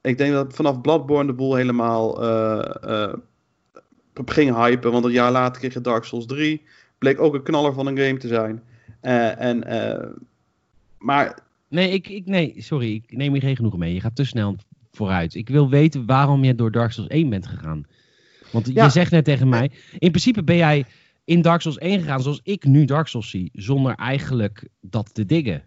ik 0.00 0.18
denk 0.18 0.32
dat 0.32 0.54
vanaf 0.54 0.80
Bloodborne 0.80 1.26
de 1.26 1.32
boel 1.32 1.54
helemaal 1.54 2.22
eh, 2.22 3.12
ging 4.24 4.54
hypen. 4.64 4.92
Want 4.92 5.04
een 5.04 5.10
jaar 5.12 5.32
later 5.32 5.60
kreeg 5.60 5.72
je 5.74 5.80
Dark 5.80 6.04
Souls 6.04 6.26
3. 6.26 6.62
Bleek 6.98 7.20
ook 7.20 7.34
een 7.34 7.42
knaller 7.42 7.72
van 7.72 7.86
een 7.86 7.98
game 7.98 8.16
te 8.18 8.28
zijn. 8.28 8.62
En, 9.00 9.64
maar 11.00 11.38
Nee, 11.68 11.90
ik, 11.90 12.08
ik, 12.08 12.26
nee, 12.26 12.54
sorry. 12.56 12.94
Ik 12.94 13.16
neem 13.16 13.32
hier 13.32 13.40
geen 13.42 13.56
genoegen 13.56 13.78
mee. 13.78 13.94
Je 13.94 14.00
gaat 14.00 14.16
te 14.16 14.24
snel 14.24 14.56
vooruit. 14.92 15.34
Ik 15.34 15.48
wil 15.48 15.68
weten 15.68 16.06
waarom 16.06 16.44
je 16.44 16.54
door 16.54 16.70
Dark 16.70 16.92
Souls 16.92 17.08
1 17.08 17.28
bent 17.28 17.46
gegaan. 17.46 17.82
Want 18.52 18.70
Ja. 18.72 18.84
je 18.84 18.90
zegt 18.90 19.10
net 19.10 19.24
tegen 19.24 19.48
mij... 19.48 19.70
In 19.98 20.10
principe 20.10 20.42
ben 20.44 20.56
jij 20.56 20.84
in 21.24 21.42
Dark 21.42 21.60
Souls 21.60 21.78
1 21.78 22.00
gegaan 22.00 22.22
zoals 22.22 22.40
ik 22.42 22.64
nu 22.64 22.84
Dark 22.84 23.06
Souls 23.06 23.30
zie. 23.30 23.50
Zonder 23.52 23.94
eigenlijk 23.94 24.68
dat 24.80 25.14
te 25.14 25.24
diggen. 25.26 25.62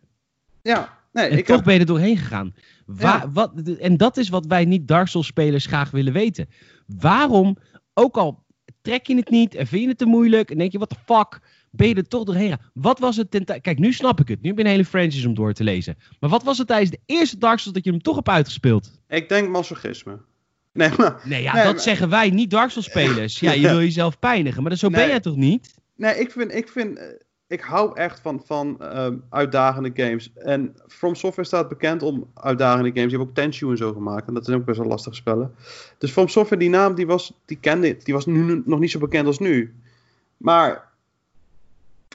ja, 0.62 0.98
nee, 1.13 1.28
En 1.28 1.38
ik 1.38 1.46
toch 1.46 1.56
heb- 1.56 1.65
ben 1.65 1.74
je 1.74 1.80
er 1.80 1.86
doorheen 1.86 2.17
gegaan. 2.17 2.54
Wa- 2.86 3.15
Ja. 3.15 3.32
wat, 3.32 3.54
en 3.80 3.98
dat 3.98 4.17
is 4.17 4.30
wat 4.30 4.46
wij 4.46 4.65
niet 4.65 4.88
Dark 4.88 5.08
Souls 5.08 5.28
spelers 5.28 5.65
graag 5.65 5.91
willen 5.91 6.13
weten. 6.13 6.48
Waarom, 6.88 7.58
ook 7.93 8.17
al 8.17 8.43
trek 8.82 9.08
je 9.08 9.15
het 9.15 9.30
niet 9.30 9.56
en 9.56 9.67
vind 9.67 9.82
je 9.82 9.88
het 9.88 9.98
te 9.98 10.06
moeilijk 10.06 10.52
en 10.52 10.58
denk 10.58 10.72
je, 10.72 10.78
what 10.78 10.89
the 10.89 10.96
fuck, 11.13 11.39
ben 11.75 11.88
je 11.88 11.95
er 11.95 12.07
toch 12.07 12.23
doorheen 12.23 12.51
gegaan? 12.51 12.69
Wat 12.73 12.99
was 12.99 13.17
het 13.17 13.31
ten 13.31 13.45
Kijk, 13.62 13.79
nu 13.79 13.93
snap 13.93 14.19
ik 14.19 14.27
het. 14.27 14.41
Nu 14.41 14.49
heb 14.49 14.57
je 14.57 14.63
een 14.63 14.69
hele 14.69 14.86
franchise 14.86 15.27
om 15.27 15.33
door 15.33 15.53
te 15.53 15.63
lezen. 15.63 15.97
Maar 16.19 16.29
wat 16.29 16.43
was 16.43 16.57
het 16.57 16.67
tijdens 16.67 16.89
de 16.91 16.99
eerste 17.05 17.38
Dark 17.38 17.59
Souls 17.59 17.75
dat 17.75 17.83
je 17.86 17.91
hem 17.91 18.01
toch 18.01 18.15
hebt 18.15 18.27
uitgespeeld? 18.27 18.91
Ik 19.07 19.29
denk 19.29 19.49
masochisme. 19.49 20.17
Nee, 20.73 20.89
maar, 20.97 21.21
Nee, 21.23 21.41
ja, 21.41 21.53
Nee, 21.53 21.63
dat 21.63 21.73
maar- 21.73 21.81
zeggen 21.83 22.09
wij, 22.09 22.29
niet 22.29 22.49
Dark 22.49 22.69
Souls 22.69 22.88
spelers. 22.89 23.39
Ja, 23.39 23.51
je 23.51 23.62
wil 23.69 23.79
jezelf 23.79 24.19
pijnigen, 24.19 24.62
maar 24.62 24.69
dat- 24.71 24.79
zo 24.79 24.89
ben 24.89 25.07
jij 25.07 25.19
toch 25.19 25.36
niet? 25.36 25.73
nee 25.95 26.15
ik 26.19 26.31
vind, 26.31 26.53
ik 26.53 26.67
vind, 26.67 26.97
eh, 26.97 27.05
ik 27.47 27.62
hou 27.62 27.97
echt 27.97 28.19
van, 28.19 28.41
van 28.45 28.81
ehm, 28.81 29.15
uitdagende 29.29 29.91
games. 29.93 30.33
En 30.33 30.75
From 30.88 31.15
Software 31.15 31.47
staat 31.47 31.69
bekend 31.69 32.01
om 32.03 32.31
uitdagende 32.33 32.89
games. 32.89 33.01
Die 33.09 33.17
hebben 33.17 33.27
ook 33.27 33.33
Tenchu 33.36 33.69
en 33.69 33.77
zo 33.77 33.93
gemaakt. 33.93 34.27
En 34.27 34.33
dat 34.33 34.45
zijn 34.45 34.57
ook 34.57 34.65
best 34.65 34.77
wel 34.77 34.88
lastige 34.88 35.15
spellen. 35.15 35.55
Dus 35.97 36.12
From 36.12 36.27
Software, 36.27 36.62
die 36.62 36.69
naam, 36.69 36.95
die 36.95 37.07
was, 37.07 37.33
die 37.45 37.57
kende. 37.57 37.97
Die 38.03 38.13
was 38.13 38.25
nu 38.25 38.62
nog 38.65 38.79
niet 38.79 38.91
zo 38.91 38.99
bekend 38.99 39.27
als 39.27 39.39
nu. 39.39 39.73
Maar, 40.38 40.91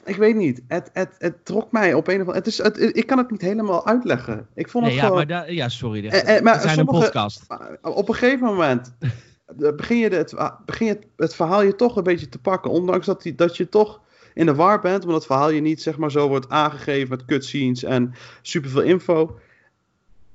ik 0.05 0.15
weet 0.15 0.35
niet. 0.35 0.61
Het, 0.67 0.89
het, 0.93 1.15
het 1.17 1.45
trok 1.45 1.71
mij 1.71 1.93
op 1.93 2.07
een 2.07 2.13
of 2.13 2.19
andere... 2.19 2.37
Het 2.37 2.47
is, 2.47 2.57
het, 2.57 2.95
ik 2.97 3.07
kan 3.07 3.17
het 3.17 3.31
niet 3.31 3.41
helemaal 3.41 3.85
uitleggen. 3.85 4.47
Ik 4.55 4.69
vond 4.69 4.83
Nee, 4.83 4.93
het 4.93 5.01
ja, 5.01 5.07
gewoon... 5.07 5.27
maar 5.27 5.53
ja, 5.53 5.69
sorry. 5.69 6.07
Eh, 6.07 6.35
eh, 6.37 6.43
maar 6.43 6.61
zijn 6.61 6.75
sommige- 6.75 6.97
een 6.97 7.03
podcast. 7.03 7.45
Op 7.81 8.09
een 8.09 8.15
gegeven 8.15 8.45
moment 8.47 8.93
eh, 8.99 9.75
begin 9.75 9.97
je, 9.97 10.09
het, 10.09 10.35
begin 10.65 10.87
je 10.87 10.99
het, 11.17 11.35
verhaal 11.35 11.61
je 11.61 11.75
toch 11.75 11.95
een 11.95 12.03
beetje 12.03 12.29
te 12.29 12.39
pakken. 12.39 12.71
Ondanks 12.71 13.05
dat, 13.05 13.21
die, 13.21 13.35
dat 13.35 13.57
je 13.57 13.69
toch 13.69 13.99
in 14.33 14.45
de 14.45 14.55
war 14.55 14.79
bent, 14.81 15.01
omdat 15.03 15.17
het 15.17 15.25
verhaal 15.25 15.49
je 15.49 15.61
niet 15.61 15.81
zeg 15.81 15.97
maar 15.97 16.11
zo 16.11 16.27
wordt 16.27 16.49
aangegeven 16.49 17.09
met 17.09 17.25
cutscenes 17.25 17.83
en 17.83 18.13
superveel 18.41 18.81
info. 18.81 19.39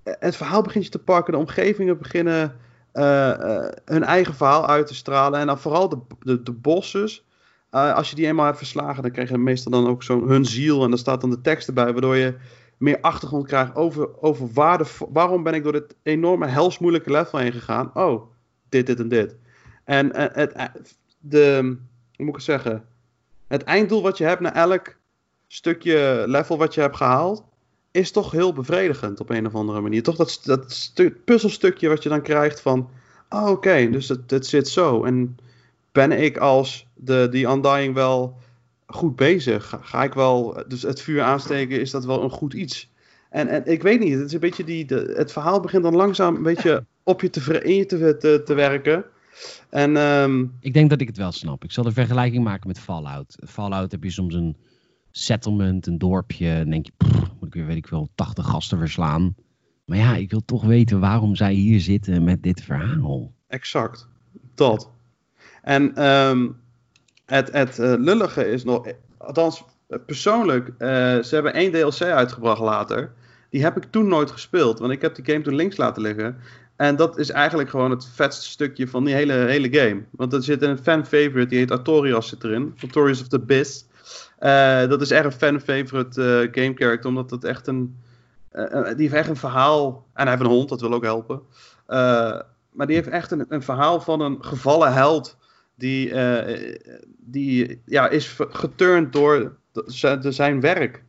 Het 0.03 0.37
verhaal 0.37 0.63
begint 0.63 0.85
je 0.85 0.91
te 0.91 0.99
pakken, 0.99 1.33
de 1.33 1.39
omgevingen 1.39 1.99
beginnen 1.99 2.57
hun 3.85 4.05
eigen 4.05 4.35
verhaal 4.35 4.67
uit 4.69 4.87
te 4.87 4.95
stralen. 4.95 5.41
En 5.41 5.47
dan 5.47 5.59
vooral 5.59 5.89
de, 5.89 5.99
de, 6.21 6.43
de 6.43 6.53
bosses. 6.53 7.25
Eh, 7.75 7.95
als 7.95 8.11
je 8.11 8.17
die 8.17 8.27
eenmaal 8.27 8.45
hebt 8.45 8.59
verslagen, 8.59 9.03
dan 9.03 9.11
krijg 9.11 9.29
je 9.29 9.39
meestal 9.39 9.73
dan 9.73 9.87
ook 9.87 10.03
zo'n 10.03 10.29
hun 10.29 10.45
ziel. 10.45 10.83
En 10.83 10.89
daar 10.89 10.99
staat 10.99 11.21
dan 11.21 11.31
de 11.31 11.41
tekst 11.41 11.69
erbij, 11.69 11.93
waardoor 11.93 12.17
je 12.17 12.35
meer 12.77 13.01
achtergrond 13.01 13.47
krijgt 13.47 13.75
over, 13.75 14.23
over 14.23 14.49
waarom 15.13 15.43
ben 15.43 15.55
ik 15.55 15.63
door 15.63 15.73
dit 15.73 15.95
enorme 16.03 16.47
helsmoeilijke 16.47 17.11
level 17.11 17.39
heen 17.39 17.53
gegaan. 17.53 17.91
Oh, 17.95 18.31
dit, 18.69 18.87
dit 18.87 19.01
en 19.01 19.09
dit. 19.09 19.35
En 19.85 20.13
eh, 20.13 20.27
het, 20.33 20.53
eh, 20.53 20.65
de, 21.19 21.59
hoe 22.17 22.25
moet 22.25 22.29
ik 22.29 22.35
het 22.35 22.43
zeggen? 22.43 22.85
Het 23.47 23.63
einddoel 23.63 24.03
wat 24.03 24.19
je 24.19 24.25
hebt 24.25 24.41
na 24.41 24.55
elk 24.55 24.97
stukje 25.47 26.25
level 26.27 26.59
wat 26.59 26.75
je 26.75 26.81
hebt 26.81 26.97
gehaald, 26.97 27.45
is 27.91 28.11
toch 28.11 28.31
heel 28.31 28.53
bevredigend 28.53 29.21
op 29.21 29.31
een 29.31 29.47
of 29.47 29.55
andere 29.55 29.81
manier. 29.81 30.03
Toch 30.03 30.17
dat, 30.17 30.41
dat 30.45 30.73
stu- 30.73 31.17
puzzelstukje 31.25 31.89
wat 31.89 32.03
je 32.03 32.09
dan 32.09 32.23
krijgt 32.23 32.61
van, 32.61 32.91
oh, 33.29 33.49
oké, 33.49 33.91
dus 33.91 34.09
het 34.09 34.47
zit 34.47 34.69
zo. 34.69 35.05
En 35.05 35.37
ben 35.93 36.13
ik 36.13 36.37
als 36.37 36.87
de, 37.05 37.29
die 37.31 37.47
Undying 37.47 37.95
wel 37.95 38.39
goed 38.87 39.17
bezig? 39.17 39.69
Ga, 39.69 39.79
ga 39.83 40.03
ik 40.03 40.13
wel, 40.13 40.65
dus 40.69 40.83
het 40.83 41.01
vuur 41.01 41.23
aansteken, 41.23 41.81
is 41.81 41.91
dat 41.91 42.05
wel 42.05 42.23
een 42.23 42.31
goed 42.31 42.55
iets? 42.55 42.93
En, 43.31 43.49
en 43.49 43.67
ik 43.67 43.83
weet 43.83 44.01
niet, 44.01 44.15
het 44.15 44.27
is 44.27 44.33
een 44.33 44.41
beetje 44.41 44.65
die, 44.65 44.85
de, 44.85 45.13
het 45.17 45.33
verhaal 45.33 45.61
begint 45.61 45.83
dan 45.83 45.95
langzaam 45.95 46.37
een 46.37 46.43
beetje 46.43 46.85
op 47.03 47.21
je 47.21 47.31
te, 47.31 47.63
in 47.63 47.75
je 47.75 47.87
te, 47.87 48.17
te, 48.17 48.43
te 48.45 48.55
werken. 48.55 49.05
En 49.71 49.97
ehm, 49.97 50.47
Ik 50.61 50.75
denk 50.75 50.91
dat 50.91 51.01
ik 51.01 51.07
het 51.07 51.17
wel 51.17 51.33
snap. 51.33 51.65
Ik 51.65 51.73
zal 51.73 51.85
de 51.85 51.93
vergelijking 51.93 52.45
maken 52.45 52.69
met 52.69 52.81
Fallout. 52.81 53.37
Fallout 53.47 53.93
heb 53.93 54.03
je 54.03 54.11
soms 54.11 54.35
een 54.35 54.57
settlement, 55.11 55.87
een 55.87 55.99
dorpje. 55.99 56.49
En 56.49 56.71
denk 56.71 56.87
je, 56.87 56.93
pff, 56.97 57.19
moet 57.19 57.47
ik 57.49 57.55
weer, 57.55 57.67
weet 57.67 57.77
ik 57.77 57.89
veel, 57.89 58.09
80 58.15 58.47
gasten 58.47 58.79
verslaan. 58.79 59.35
Maar 59.85 59.99
ja, 59.99 60.17
ik 60.17 60.31
wil 60.31 60.45
toch 60.45 60.65
weten 60.65 61.01
waarom 61.01 61.35
zij 61.37 61.53
hier 61.53 61.81
zitten 61.81 62.25
met 62.25 62.43
dit 62.43 62.63
verhaal. 62.63 63.33
Exact. 63.49 64.09
Dat. 64.55 64.91
En 65.63 65.95
ehm, 65.95 66.49
het, 67.27 67.53
het 67.53 67.79
eh, 67.79 67.95
lullige 67.99 68.51
is 68.51 68.65
nog, 68.65 68.87
althans 69.19 69.65
eh, 69.87 69.99
persoonlijk, 70.07 70.69
eh, 70.79 70.89
ze 71.19 71.29
hebben 71.31 71.55
één 71.55 71.73
DLC 71.73 72.03
uitgebracht 72.03 72.61
later. 72.61 73.13
Die 73.51 73.63
heb 73.63 73.77
ik 73.77 73.85
toen 73.91 74.09
nooit 74.09 74.31
gespeeld, 74.31 74.79
want 74.79 74.93
ik 74.93 75.03
heb 75.03 75.15
die 75.15 75.25
game 75.25 75.41
toen 75.41 75.55
links 75.55 75.77
laten 75.77 76.03
liggen. 76.03 76.37
En 76.77 76.97
dat 76.97 77.19
is 77.19 77.31
eigenlijk 77.31 77.71
gewoon 77.71 77.91
het 77.91 78.07
vetste 78.15 78.47
stukje 78.47 78.89
van 78.89 79.05
die 79.05 79.15
hele, 79.15 79.33
hele 79.33 79.79
game. 79.79 80.03
Want 80.11 80.33
er 80.33 80.43
zit 80.43 80.63
een 80.63 80.79
fan 80.79 81.07
favorite, 81.07 81.47
die 81.47 81.59
heet 81.59 81.71
Artorias 81.71 82.29
zit 82.29 82.45
erin. 82.45 82.75
Artorias 82.83 83.21
of 83.21 83.29
the. 83.29 83.85
Eh, 84.39 84.89
dat 84.89 85.01
is 85.01 85.11
echt 85.11 85.25
een 85.25 85.33
fan 85.33 85.61
favorite 85.61 86.23
eh, 86.53 86.63
game 86.63 86.75
character, 86.77 87.09
omdat 87.11 87.31
het 87.31 87.45
echt 87.45 87.67
een... 87.67 87.97
eh, 88.51 88.73
eh, 88.73 88.85
die 88.97 89.09
heeft 89.09 89.13
echt 89.15 89.29
een 89.29 89.37
verhaal. 89.37 90.07
En 90.15 90.23
hij 90.23 90.31
heeft 90.31 90.45
een 90.47 90.55
hond, 90.57 90.69
dat 90.69 90.81
wil 90.81 90.93
ook 90.93 91.05
helpen. 91.05 91.41
Eh, 91.87 92.41
maar 92.71 92.87
die 92.87 92.97
heeft 92.97 93.09
echt 93.09 93.31
een, 93.31 93.45
een 93.49 93.63
verhaal 93.63 94.01
van 94.01 94.21
een 94.21 94.37
gevallen 94.45 94.93
held. 94.93 95.37
Die, 95.75 96.11
eh, 96.11 96.77
die 97.19 97.83
ja, 97.85 98.09
is 98.09 98.37
geturnd 98.51 99.13
door 99.13 99.57
zijn- 100.31 100.61
werk. 100.61 101.03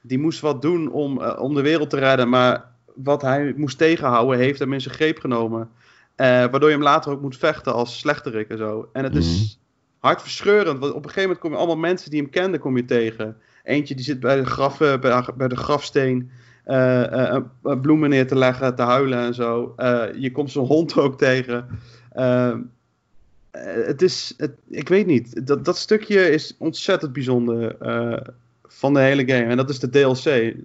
Die 0.00 0.18
moest 0.18 0.40
wat 0.40 0.62
doen 0.62 0.90
om, 0.92 1.20
eh, 1.22 1.42
om 1.42 1.54
de 1.54 1.62
wereld 1.62 1.90
te 1.90 1.98
redden. 1.98 2.28
Maar 2.28 2.70
wat 2.94 3.22
hij 3.22 3.52
moest 3.56 3.78
tegenhouden, 3.78 4.38
heeft 4.38 4.58
hem 4.58 4.72
in 4.72 4.80
zijn 4.80 4.94
greep 4.94 5.18
genomen. 5.18 5.70
Eh, 6.14 6.26
waardoor 6.26 6.68
je 6.68 6.74
hem 6.74 6.82
later 6.84 7.12
ook 7.12 7.22
moet 7.22 7.36
vechten 7.36 7.72
als 7.72 7.98
slechterik 7.98 8.48
en 8.48 8.58
zo. 8.58 8.88
En 8.92 9.04
het 9.04 9.14
is 9.14 9.58
hartverscheurend. 9.98 10.78
Want 10.78 10.92
op 10.92 11.04
een 11.04 11.10
gegeven 11.10 11.22
moment 11.22 11.38
kom 11.38 11.50
je 11.50 11.56
allemaal 11.56 11.76
mensen 11.76 12.10
die 12.10 12.20
hem 12.20 12.30
kenden 12.30 12.60
kom 12.60 12.76
je 12.76 12.84
tegen. 12.84 13.36
Eentje 13.62 13.94
die 13.94 14.04
zit 14.04 14.20
bij 14.20 14.36
de, 14.36 14.44
graf, 14.46 14.78
bij, 14.78 14.98
bij 15.36 15.48
de 15.48 15.56
grafsteen 15.56 16.30
bloemen 17.62 18.10
neer 18.10 18.26
te 18.26 18.36
leggen, 18.36 18.74
te 18.74 18.82
huilen 18.82 19.18
en 19.18 19.34
zo. 19.34 19.74
Je 20.18 20.30
komt 20.32 20.50
zijn 20.50 20.64
hond 20.64 20.96
ook 20.96 21.18
tegen. 21.18 21.68
Eh, 23.52 23.86
het 23.86 24.02
is, 24.02 24.34
het, 24.36 24.52
ik 24.68 24.88
weet 24.88 25.06
niet, 25.06 25.46
dat, 25.46 25.64
dat 25.64 25.76
stukje 25.76 26.30
is 26.30 26.54
ontzettend 26.58 27.12
bijzonder 27.12 27.76
eh, 27.76 28.26
van 28.62 28.94
de 28.94 29.00
hele 29.00 29.26
game. 29.26 29.44
En 29.44 29.56
dat 29.56 29.70
is 29.70 29.78
de 29.78 29.88
DLC. 29.88 30.16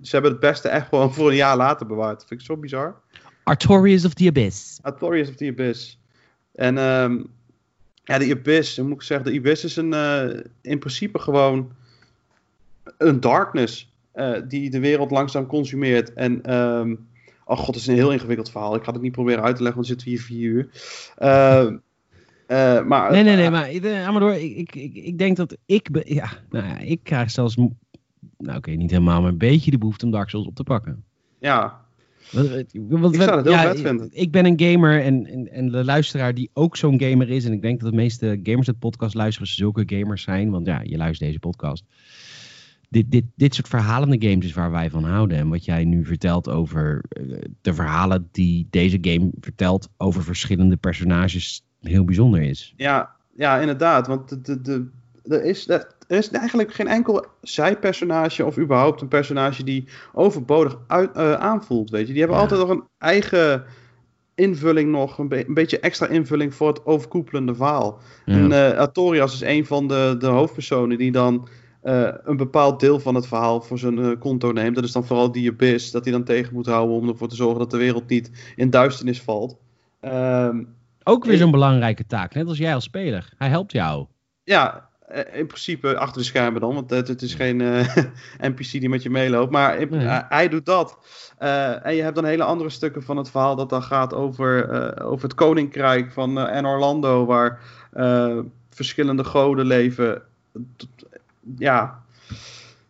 Ze 0.02 0.10
hebben 0.12 0.32
het 0.32 0.40
beste 0.40 0.70
echt 0.70 0.88
gewoon 0.88 1.14
voor 1.14 1.30
een 1.30 1.36
jaar 1.36 1.58
later 1.58 1.88
bewaard. 1.88 2.20
Dat 2.20 2.28
vind 2.28 2.40
ik 2.40 2.46
zo 2.46 2.58
bizar. 2.58 2.96
Artorias 3.44 4.06
of 4.06 4.14
the 4.14 4.28
Abyss. 4.28 4.80
Artorias 4.82 5.30
of 5.30 5.36
the 5.36 5.48
Abyss. 5.48 6.00
En 6.52 6.78
ehm, 6.78 7.24
ja, 8.04 8.18
de 8.18 8.32
Abyss, 8.32 8.78
hoe 8.78 8.88
moet 8.88 8.96
ik 8.96 9.02
zeggen, 9.02 9.32
de 9.32 9.38
Abyss 9.38 9.64
is 9.64 9.76
een, 9.76 9.94
eh, 9.94 10.40
in 10.62 10.80
principe 10.80 11.20
gewoon 11.20 11.72
een 12.98 13.20
darkness 13.20 13.96
die 14.48 14.70
de 14.70 14.80
wereld 14.80 15.12
langzaam 15.12 15.46
consumeert. 15.46 16.14
En, 16.14 16.44
ehm, 16.44 16.96
oh 17.46 17.58
god, 17.58 17.68
het 17.68 17.76
is 17.76 17.88
een 17.88 17.96
heel 17.96 18.12
ingewikkeld 18.12 18.52
verhaal. 18.52 18.76
Ik 18.76 18.84
ga 18.84 18.92
het 18.92 19.02
niet 19.02 19.12
proberen 19.12 19.44
uit 19.44 19.56
te 19.56 19.64
leggen, 19.64 19.82
want 19.82 19.88
we 19.88 19.94
zitten 19.94 20.10
hier 20.10 20.22
vier 20.22 20.50
uur. 20.50 20.70
Eh, 22.48 22.84
maar, 22.84 23.12
Nee, 23.12 23.24
nee, 23.24 23.36
nee, 23.36 23.50
maar 23.50 23.68
eh, 23.70 24.08
Amador, 24.08 24.34
ik, 24.36 24.56
ik, 24.58 24.76
ik, 24.76 24.96
ik 24.96 25.18
denk 25.18 25.38
dat 25.38 25.58
ik, 25.66 25.92
be- 25.92 26.04
ja, 26.06 26.30
nou 26.50 26.66
ja, 26.66 26.78
ik 26.78 27.00
krijg 27.04 27.32
zelfs, 27.32 27.56
nou 28.38 28.58
oké, 28.58 28.72
niet 28.72 28.92
helemaal, 28.92 29.22
maar 29.22 29.32
een 29.32 29.38
beetje 29.38 29.72
de 29.72 29.78
behoefte 29.78 30.06
om 30.06 30.12
Dark 30.12 30.30
Souls 30.30 30.48
op 30.48 30.56
te 30.56 30.64
pakken. 30.64 31.04
Ja, 31.40 31.86
Ik 33.14 33.22
zou 33.22 33.36
het 33.38 33.46
heel 33.46 33.54
ja, 33.56 33.62
vet 33.62 33.82
vinden. 33.82 34.10
Ik 34.12 34.32
ben 34.32 34.46
een 34.46 34.60
gamer 34.62 35.02
en, 35.04 35.26
en, 35.26 35.52
en 35.52 35.70
de 35.72 35.84
luisteraar 35.86 36.34
die 36.34 36.50
ook 36.54 36.78
zo'n 36.78 37.02
gamer 37.02 37.30
is. 37.30 37.46
En 37.46 37.54
ik 37.54 37.62
denk 37.62 37.80
dat 37.80 37.90
de 37.90 37.96
meeste 37.96 38.40
gamers 38.44 38.68
het 38.68 38.80
podcast 38.80 39.14
luisteren 39.16 39.48
zulke 39.48 39.84
gamers 39.86 40.22
zijn. 40.24 40.50
Want 40.50 40.66
ja, 40.66 40.82
je 40.84 40.98
luistert 40.98 41.28
deze 41.30 41.40
podcast. 41.40 41.84
Dit, 42.90 43.12
dit, 43.12 43.24
dit 43.36 43.56
soort 43.56 43.68
verhalende 43.68 44.28
games 44.30 44.46
is 44.46 44.54
waar 44.54 44.72
wij 44.72 44.90
van 44.90 45.04
houden. 45.04 45.38
En 45.38 45.50
wat 45.50 45.66
jij 45.66 45.86
nu 45.86 46.06
vertelt 46.06 46.50
over 46.50 47.04
de 47.62 47.74
verhalen 47.74 48.28
die 48.32 48.68
deze 48.70 48.98
game 49.02 49.30
vertelt 49.40 49.90
over 49.98 50.24
verschillende 50.24 50.76
personages 50.78 51.64
heel 51.88 52.06
bijzonder 52.06 52.42
is. 52.42 52.74
Ja, 52.78 53.16
ja, 53.36 53.58
inderdaad. 53.60 54.08
Want 54.08 54.30
de, 54.30 54.42
de, 54.42 54.62
de, 54.62 54.90
er 55.36 55.44
is, 55.44 55.70
er 55.70 55.86
is 56.08 56.30
eigenlijk 56.30 56.74
geen 56.74 56.88
enkel 56.88 57.26
zijpersonage 57.42 58.46
of 58.46 58.58
überhaupt 58.58 59.02
een 59.02 59.08
personage 59.08 59.64
die 59.64 59.88
overbodig 60.14 60.78
uit, 60.88 61.16
eh, 61.16 61.34
aanvoelt, 61.34 61.90
weet 61.90 62.08
je. 62.08 62.12
Die 62.14 62.22
hebben 62.22 62.38
Ja. 62.38 62.44
altijd 62.44 62.60
nog 62.60 62.70
een 62.70 62.84
eigen 62.98 63.64
invulling 64.36 64.92
nog, 64.92 65.18
een, 65.18 65.28
be- 65.28 65.48
een 65.48 65.54
beetje 65.54 65.80
extra 65.80 66.08
invulling 66.08 66.54
voor 66.56 66.68
het 66.68 66.86
overkoepelende 66.86 67.56
verhaal. 67.56 68.00
En 68.26 68.52
eh 68.52 68.78
Artorias 68.78 69.34
is 69.34 69.42
een 69.42 69.66
van 69.66 69.88
de, 69.88 70.16
de 70.20 70.28
hoofdpersonen 70.28 70.98
die 70.98 71.12
dan 71.12 71.48
eh, 71.82 72.10
een 72.24 72.38
bepaald 72.38 72.80
deel 72.80 73.00
van 73.00 73.16
het 73.16 73.28
verhaal 73.28 73.62
voor 73.62 73.78
zijn 73.80 74.18
konto 74.18 74.52
neemt. 74.52 74.76
Dat 74.76 74.84
is 74.84 74.92
dan 74.92 75.06
vooral 75.06 75.32
die 75.32 75.50
abyss, 75.50 75.92
dat 75.92 76.04
hij 76.04 76.14
dan 76.14 76.24
tegen 76.24 76.54
moet 76.54 76.66
houden 76.66 76.96
om 76.96 77.08
ervoor 77.10 77.28
te 77.28 77.36
zorgen 77.36 77.60
dat 77.60 77.72
de 77.72 77.78
wereld 77.78 78.08
niet 78.10 78.32
in 78.56 78.70
duisternis 78.70 79.22
valt. 79.22 79.58
Ehm, 80.00 80.64
Ook 81.08 81.26
weer 81.26 81.38
zo'n 81.38 81.52
belangrijke 81.52 82.06
taak, 82.06 82.34
net 82.34 82.48
als 82.48 82.58
jij 82.58 82.74
als 82.74 82.84
speler. 82.84 83.30
Hij 83.38 83.50
helpt 83.50 83.72
jou. 83.72 84.06
ja, 84.44 84.90
eh, 85.08 85.40
in 85.40 85.48
principe 85.48 85.98
achter 85.98 86.18
de 86.22 86.28
schermen 86.28 86.62
dan, 86.62 86.74
want 86.74 86.90
het, 86.90 87.22
is 87.22 87.34
geen 87.34 87.62
eh, 87.62 87.96
NPC 88.50 88.72
die 88.72 88.90
met 88.90 89.04
je 89.04 89.10
meeloopt. 89.10 89.52
Maar 89.52 89.78
in- 89.78 89.90
Nee. 89.90 90.08
eh, 90.08 90.20
hij 90.30 90.48
doet 90.50 90.66
dat. 90.66 90.98
En 91.84 91.96
je 91.96 92.02
hebt 92.02 92.16
dan 92.16 92.26
hele 92.26 92.44
andere 92.44 92.70
stukken 92.70 93.04
van 93.04 93.18
het 93.18 93.30
verhaal 93.30 93.56
dat 93.56 93.70
dan 93.70 93.84
gaat 93.84 94.14
over, 94.14 95.02
over 95.04 95.24
het 95.24 95.36
koninkrijk 95.36 96.12
van 96.12 96.40
en 96.40 96.66
Orlando, 96.66 97.26
waar 97.26 97.60
verschillende 98.70 99.24
goden 99.24 99.66
leven. 99.66 100.22
Ja, 101.58 102.04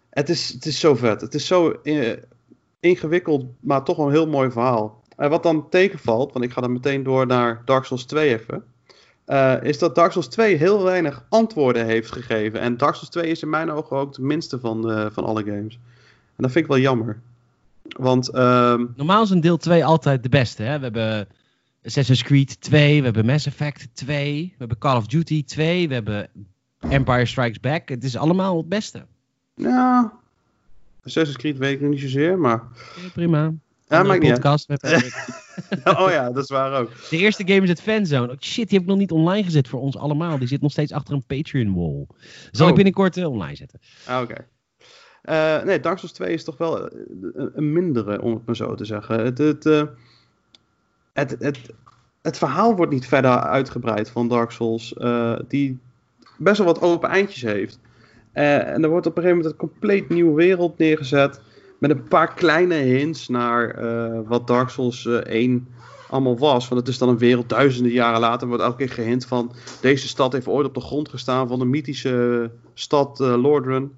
het 0.10 0.30
is, 0.30 0.50
het 0.54 0.66
is 0.66 0.80
zo 0.80 0.96
vet. 0.96 1.22
Het 1.22 1.34
is 1.34 1.48
zo 1.48 1.74
ingewikkeld, 2.80 3.46
maar 3.60 3.84
toch 3.84 3.98
een 3.98 4.12
heel 4.12 4.28
mooi 4.28 4.52
verhaal. 4.52 5.02
En 5.18 5.30
wat 5.30 5.44
dan 5.44 5.70
tegenvalt, 5.70 6.34
want 6.34 6.46
ik 6.46 6.52
ga 6.52 6.62
dan 6.62 6.72
meteen 6.74 7.04
door 7.04 7.28
naar 7.28 7.62
Dark 7.66 7.86
Souls 7.86 8.06
2 8.06 8.40
even. 8.40 8.64
eh, 9.26 9.56
is 9.64 9.80
dat 9.80 9.96
Dark 9.96 10.12
Souls 10.12 10.28
2 10.28 10.56
heel 10.56 10.84
weinig 10.84 11.24
antwoorden 11.30 11.86
heeft 11.86 12.12
gegeven. 12.12 12.60
En 12.60 12.78
Dark 12.78 12.94
Souls 12.96 13.10
2 13.10 13.30
is 13.30 13.42
in 13.42 13.50
mijn 13.50 13.72
ogen 13.72 13.98
ook 13.98 14.14
de 14.14 14.22
minste 14.22 14.60
van, 14.60 14.92
eh, 14.92 15.06
van 15.12 15.24
alle 15.26 15.44
games. 15.44 15.74
En 16.36 16.44
dat 16.44 16.52
vind 16.52 16.66
ik 16.66 16.72
wel 16.72 16.80
jammer. 16.80 17.20
Want 17.98 18.30
ehm, 18.30 18.86
Normaal 18.96 19.24
is 19.24 19.30
een 19.30 19.42
deel 19.42 19.58
2 19.58 19.86
altijd 19.86 20.24
de 20.24 20.30
beste. 20.30 20.64
Hè? 20.64 20.78
We 20.78 20.84
hebben 20.84 21.28
Assassin's 21.86 22.24
Creed 22.24 22.62
2, 22.62 22.98
we 23.00 23.06
hebben 23.06 23.26
Mass 23.26 23.46
Effect 23.46 23.88
2, 23.94 24.44
we 24.50 24.56
hebben 24.58 24.78
Call 24.78 24.96
of 24.98 25.08
Duty 25.08 25.44
2, 25.46 25.88
we 25.88 25.94
hebben 25.94 26.30
Empire 26.80 27.26
Strikes 27.26 27.60
Back. 27.60 27.90
Het 27.90 28.04
is 28.04 28.18
allemaal 28.18 28.58
het 28.58 28.70
beste. 28.70 29.06
ja, 29.54 30.14
Assassin's 31.04 31.38
Creed 31.38 31.58
weet 31.58 31.82
ik 31.82 31.88
niet 31.88 32.00
zozeer, 32.00 32.40
maar... 32.40 32.64
Ja, 33.02 33.10
prima. 33.14 33.54
Ja, 33.88 34.04
maakt 34.04 34.22
niet 34.22 34.32
podcast. 34.34 34.68
met- 34.70 34.84
Oh 35.84 36.10
ja, 36.10 36.32
dat 36.32 36.44
is 36.44 36.50
waar 36.50 36.80
ook. 36.80 36.92
De 37.10 37.18
eerste 37.18 37.48
game 37.48 37.62
is 37.62 37.70
het 37.70 37.82
fanzone. 37.82 38.32
Oh, 38.32 38.38
shit, 38.40 38.70
die 38.70 38.78
heb 38.78 38.82
ik 38.82 38.88
nog 38.94 38.98
niet 38.98 39.12
online 39.12 39.44
gezet 39.44 39.68
voor 39.68 39.80
ons 39.82 39.98
allemaal. 39.98 40.38
Die 40.38 40.48
zit 40.48 40.62
nog 40.62 40.72
steeds 40.72 40.92
achter 40.92 41.14
een 41.14 41.26
Patreon 41.28 41.74
wall. 41.76 42.06
Zal 42.52 42.64
Oh. 42.64 42.70
ik 42.70 42.76
binnenkort 42.76 43.18
eh, 43.18 43.30
online 43.30 43.56
zetten. 43.56 43.80
Ah, 44.08 44.22
Oké. 44.22 44.48
Eh, 45.22 45.64
nee, 45.64 45.80
Dark 45.80 45.98
Souls 45.98 46.14
2 46.14 46.34
is 46.34 46.44
toch 46.44 46.58
wel 46.58 46.88
eh, 46.90 47.00
een, 47.34 47.52
een 47.56 47.72
mindere, 47.74 48.22
om 48.22 48.34
het 48.34 48.46
maar 48.46 48.56
zo 48.56 48.76
te 48.76 48.86
zeggen. 48.86 49.20
Het, 49.24 49.38
het, 49.38 49.64
het, 51.14 51.36
het, 51.40 51.60
het 52.22 52.38
verhaal 52.38 52.76
wordt 52.76 52.92
niet 52.92 53.08
verder 53.08 53.40
uitgebreid 53.40 54.10
van 54.10 54.28
Dark 54.28 54.52
Souls, 54.52 54.94
die 55.48 55.80
best 56.38 56.58
wel 56.58 56.68
wat 56.68 56.82
open 56.82 57.10
eindjes 57.10 57.42
heeft. 57.42 57.80
En 58.32 58.84
er 58.84 58.90
wordt 58.90 59.06
op 59.06 59.18
een 59.18 59.24
gegeven 59.24 59.44
moment 59.44 59.46
een 59.62 59.70
compleet 59.70 60.10
nieuwe 60.10 60.34
wereld 60.36 60.78
neergezet, 60.78 61.42
met 61.78 61.90
een 61.90 62.04
paar 62.04 62.34
kleine 62.34 62.76
hints 62.76 63.28
naar 63.28 63.70
eh, 63.70 64.20
wat 64.26 64.48
Dark 64.48 64.70
Souls 64.70 65.06
eh, 65.06 65.14
1 65.16 65.68
allemaal 66.10 66.38
was. 66.38 66.68
Want 66.68 66.80
het 66.82 66.90
is 66.90 66.98
dan 66.98 67.10
een 67.10 67.18
wereld 67.18 67.50
duizenden 67.50 67.92
jaren 67.92 68.20
later, 68.20 68.42
er 68.42 68.48
wordt 68.48 68.64
elke 68.64 68.78
keer 68.78 68.90
gehint 68.90 69.26
van, 69.26 69.52
deze 69.82 70.08
stad 70.08 70.34
heeft 70.34 70.48
ooit 70.48 70.68
op 70.68 70.74
de 70.74 70.82
grond 70.82 71.10
gestaan 71.10 71.48
van 71.48 71.60
de 71.60 71.66
mythische 71.66 72.50
stad 72.74 73.22
eh, 73.22 73.42
Lordran. 73.42 73.92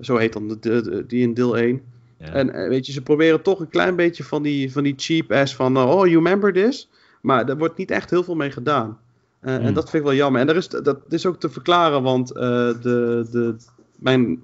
Zo 0.00 0.16
heet 0.16 0.32
dan 0.32 0.48
de, 0.48 0.58
de- 0.58 0.82
de- 0.82 1.06
die 1.06 1.22
in 1.22 1.34
deel 1.34 1.56
1. 1.56 1.82
Ja. 2.18 2.26
En 2.26 2.50
eh, 2.54 2.68
weet 2.68 2.86
je, 2.86 2.92
ze 2.92 3.02
proberen 3.02 3.42
toch 3.42 3.60
een 3.60 3.68
klein 3.68 3.96
beetje 3.96 4.24
van 4.24 4.42
die, 4.42 4.72
van 4.72 4.82
die 4.82 4.94
cheap 4.96 5.32
ass 5.32 5.54
van... 5.56 5.76
eh, 5.76 5.82
oh, 5.90 6.06
you 6.06 6.14
remember 6.14 6.52
this? 6.52 6.88
Maar 7.20 7.46
daar 7.46 7.58
wordt 7.58 7.76
niet 7.76 7.90
echt 7.90 8.10
heel 8.10 8.22
veel 8.24 8.34
mee 8.36 8.50
gedaan. 8.50 8.98
Eh, 9.40 9.54
Hmm. 9.56 9.64
En 9.64 9.74
dat 9.74 9.90
vind 9.90 10.02
ik 10.02 10.08
wel 10.08 10.18
jammer. 10.18 10.40
En 10.40 10.46
daar 10.46 10.56
is, 10.56 10.68
dat 10.68 10.98
is 11.08 11.26
ook 11.26 11.40
te 11.40 11.48
verklaren, 11.50 12.02
want 12.02 12.30
eh, 12.32 12.42
de, 12.82 13.26
de, 13.30 13.56
mijn 13.96 14.40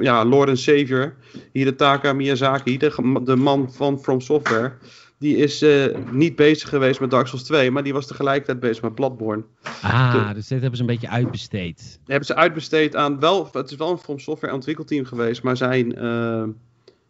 ja, 0.00 0.24
Lord 0.24 0.48
en 0.48 0.56
Savior, 0.58 1.14
Hidetaka 1.52 2.12
Miyazaki, 2.12 2.78
de, 2.78 3.20
de 3.24 3.36
man 3.36 3.72
van 3.72 4.00
From 4.00 4.20
Software... 4.20 4.72
die 5.18 5.36
is 5.36 5.62
eh, 5.62 5.84
niet 6.10 6.36
bezig 6.36 6.68
geweest 6.68 7.00
met 7.00 7.10
Dark 7.10 7.26
Souls 7.26 7.44
2, 7.44 7.70
maar 7.70 7.82
die 7.82 7.92
was 7.92 8.06
tegelijkertijd 8.06 8.60
bezig 8.60 8.82
met 8.82 8.94
Bloodborne. 8.94 9.42
Ah, 9.82 10.34
dus 10.34 10.46
dit 10.46 10.60
hebben 10.60 10.76
ze 10.76 10.82
een 10.82 10.90
beetje 10.90 11.08
uitbesteed. 11.08 11.78
Die 11.78 11.98
hebben 12.06 12.26
ze 12.26 12.34
uitbesteed 12.34 12.96
aan 12.96 13.20
wel, 13.20 13.48
het 13.52 13.70
is 13.70 13.76
wel 13.76 13.90
een 13.90 13.98
From 13.98 14.18
Software 14.18 14.54
ontwikkelteam 14.54 15.04
geweest, 15.04 15.42
maar 15.42 15.56
zijn, 15.56 15.94
eh, 15.96 16.44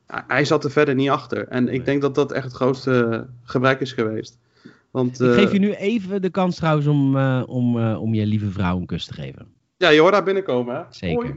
hij 0.06 0.44
zat 0.44 0.64
er 0.64 0.70
verder 0.70 0.94
niet 0.94 1.10
achter. 1.10 1.48
En 1.48 1.64
ik 1.64 1.70
Nee. 1.70 1.82
denk 1.82 2.02
dat 2.02 2.14
dat 2.14 2.32
echt 2.32 2.44
het 2.44 2.54
grootste 2.54 3.26
gebrek 3.42 3.80
is 3.80 3.92
geweest. 3.92 4.38
Want, 4.90 5.20
Ik 5.20 5.28
eh, 5.28 5.34
geef 5.34 5.52
je 5.52 5.58
nu 5.58 5.72
even 5.72 6.22
de 6.22 6.30
kans 6.30 6.56
trouwens 6.56 6.86
om, 6.86 7.16
eh, 7.16 7.42
om, 7.46 7.78
eh, 7.78 8.02
om 8.02 8.14
je 8.14 8.26
lieve 8.26 8.50
vrouw 8.50 8.78
een 8.78 8.86
kus 8.86 9.04
te 9.04 9.14
geven. 9.14 9.46
Ja, 9.76 9.88
je 9.88 10.00
hoort 10.00 10.12
daar 10.12 10.24
binnenkomen, 10.24 10.74
hè? 10.76 10.82
Zeker. 10.90 11.24
Hoi. 11.24 11.34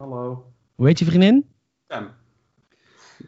Hallo. 0.00 0.52
Hoe 0.74 0.86
heet 0.86 0.98
je 0.98 1.04
vriendin? 1.04 1.46
Sam. 1.88 2.08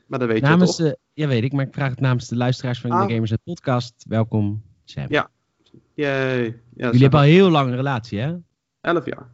Maar 0.06 0.18
dat 0.18 0.28
weet 0.28 0.42
namens 0.42 0.76
je 0.76 0.82
toch? 0.82 0.92
de, 0.92 0.98
ja, 1.12 1.26
weet 1.28 1.42
ik, 1.44 1.52
maar 1.52 1.66
ik 1.66 1.74
vraag 1.74 1.90
het 1.90 2.00
namens 2.00 2.28
de 2.28 2.36
luisteraars 2.36 2.80
van 2.80 2.90
Ah. 2.90 3.06
de 3.06 3.12
Gamers 3.12 3.30
Net 3.30 3.42
Podcast. 3.44 4.04
Welkom, 4.08 4.62
Sam. 4.84 5.06
Ja, 5.08 5.30
Yay. 5.94 6.44
Ja, 6.44 6.54
Jullie 6.86 7.00
hebben 7.00 7.20
al 7.20 7.26
heel 7.26 7.50
lang 7.50 7.68
een 7.70 7.76
relatie, 7.76 8.18
hè? 8.18 8.36
11 8.80 9.06
jaar. 9.06 9.30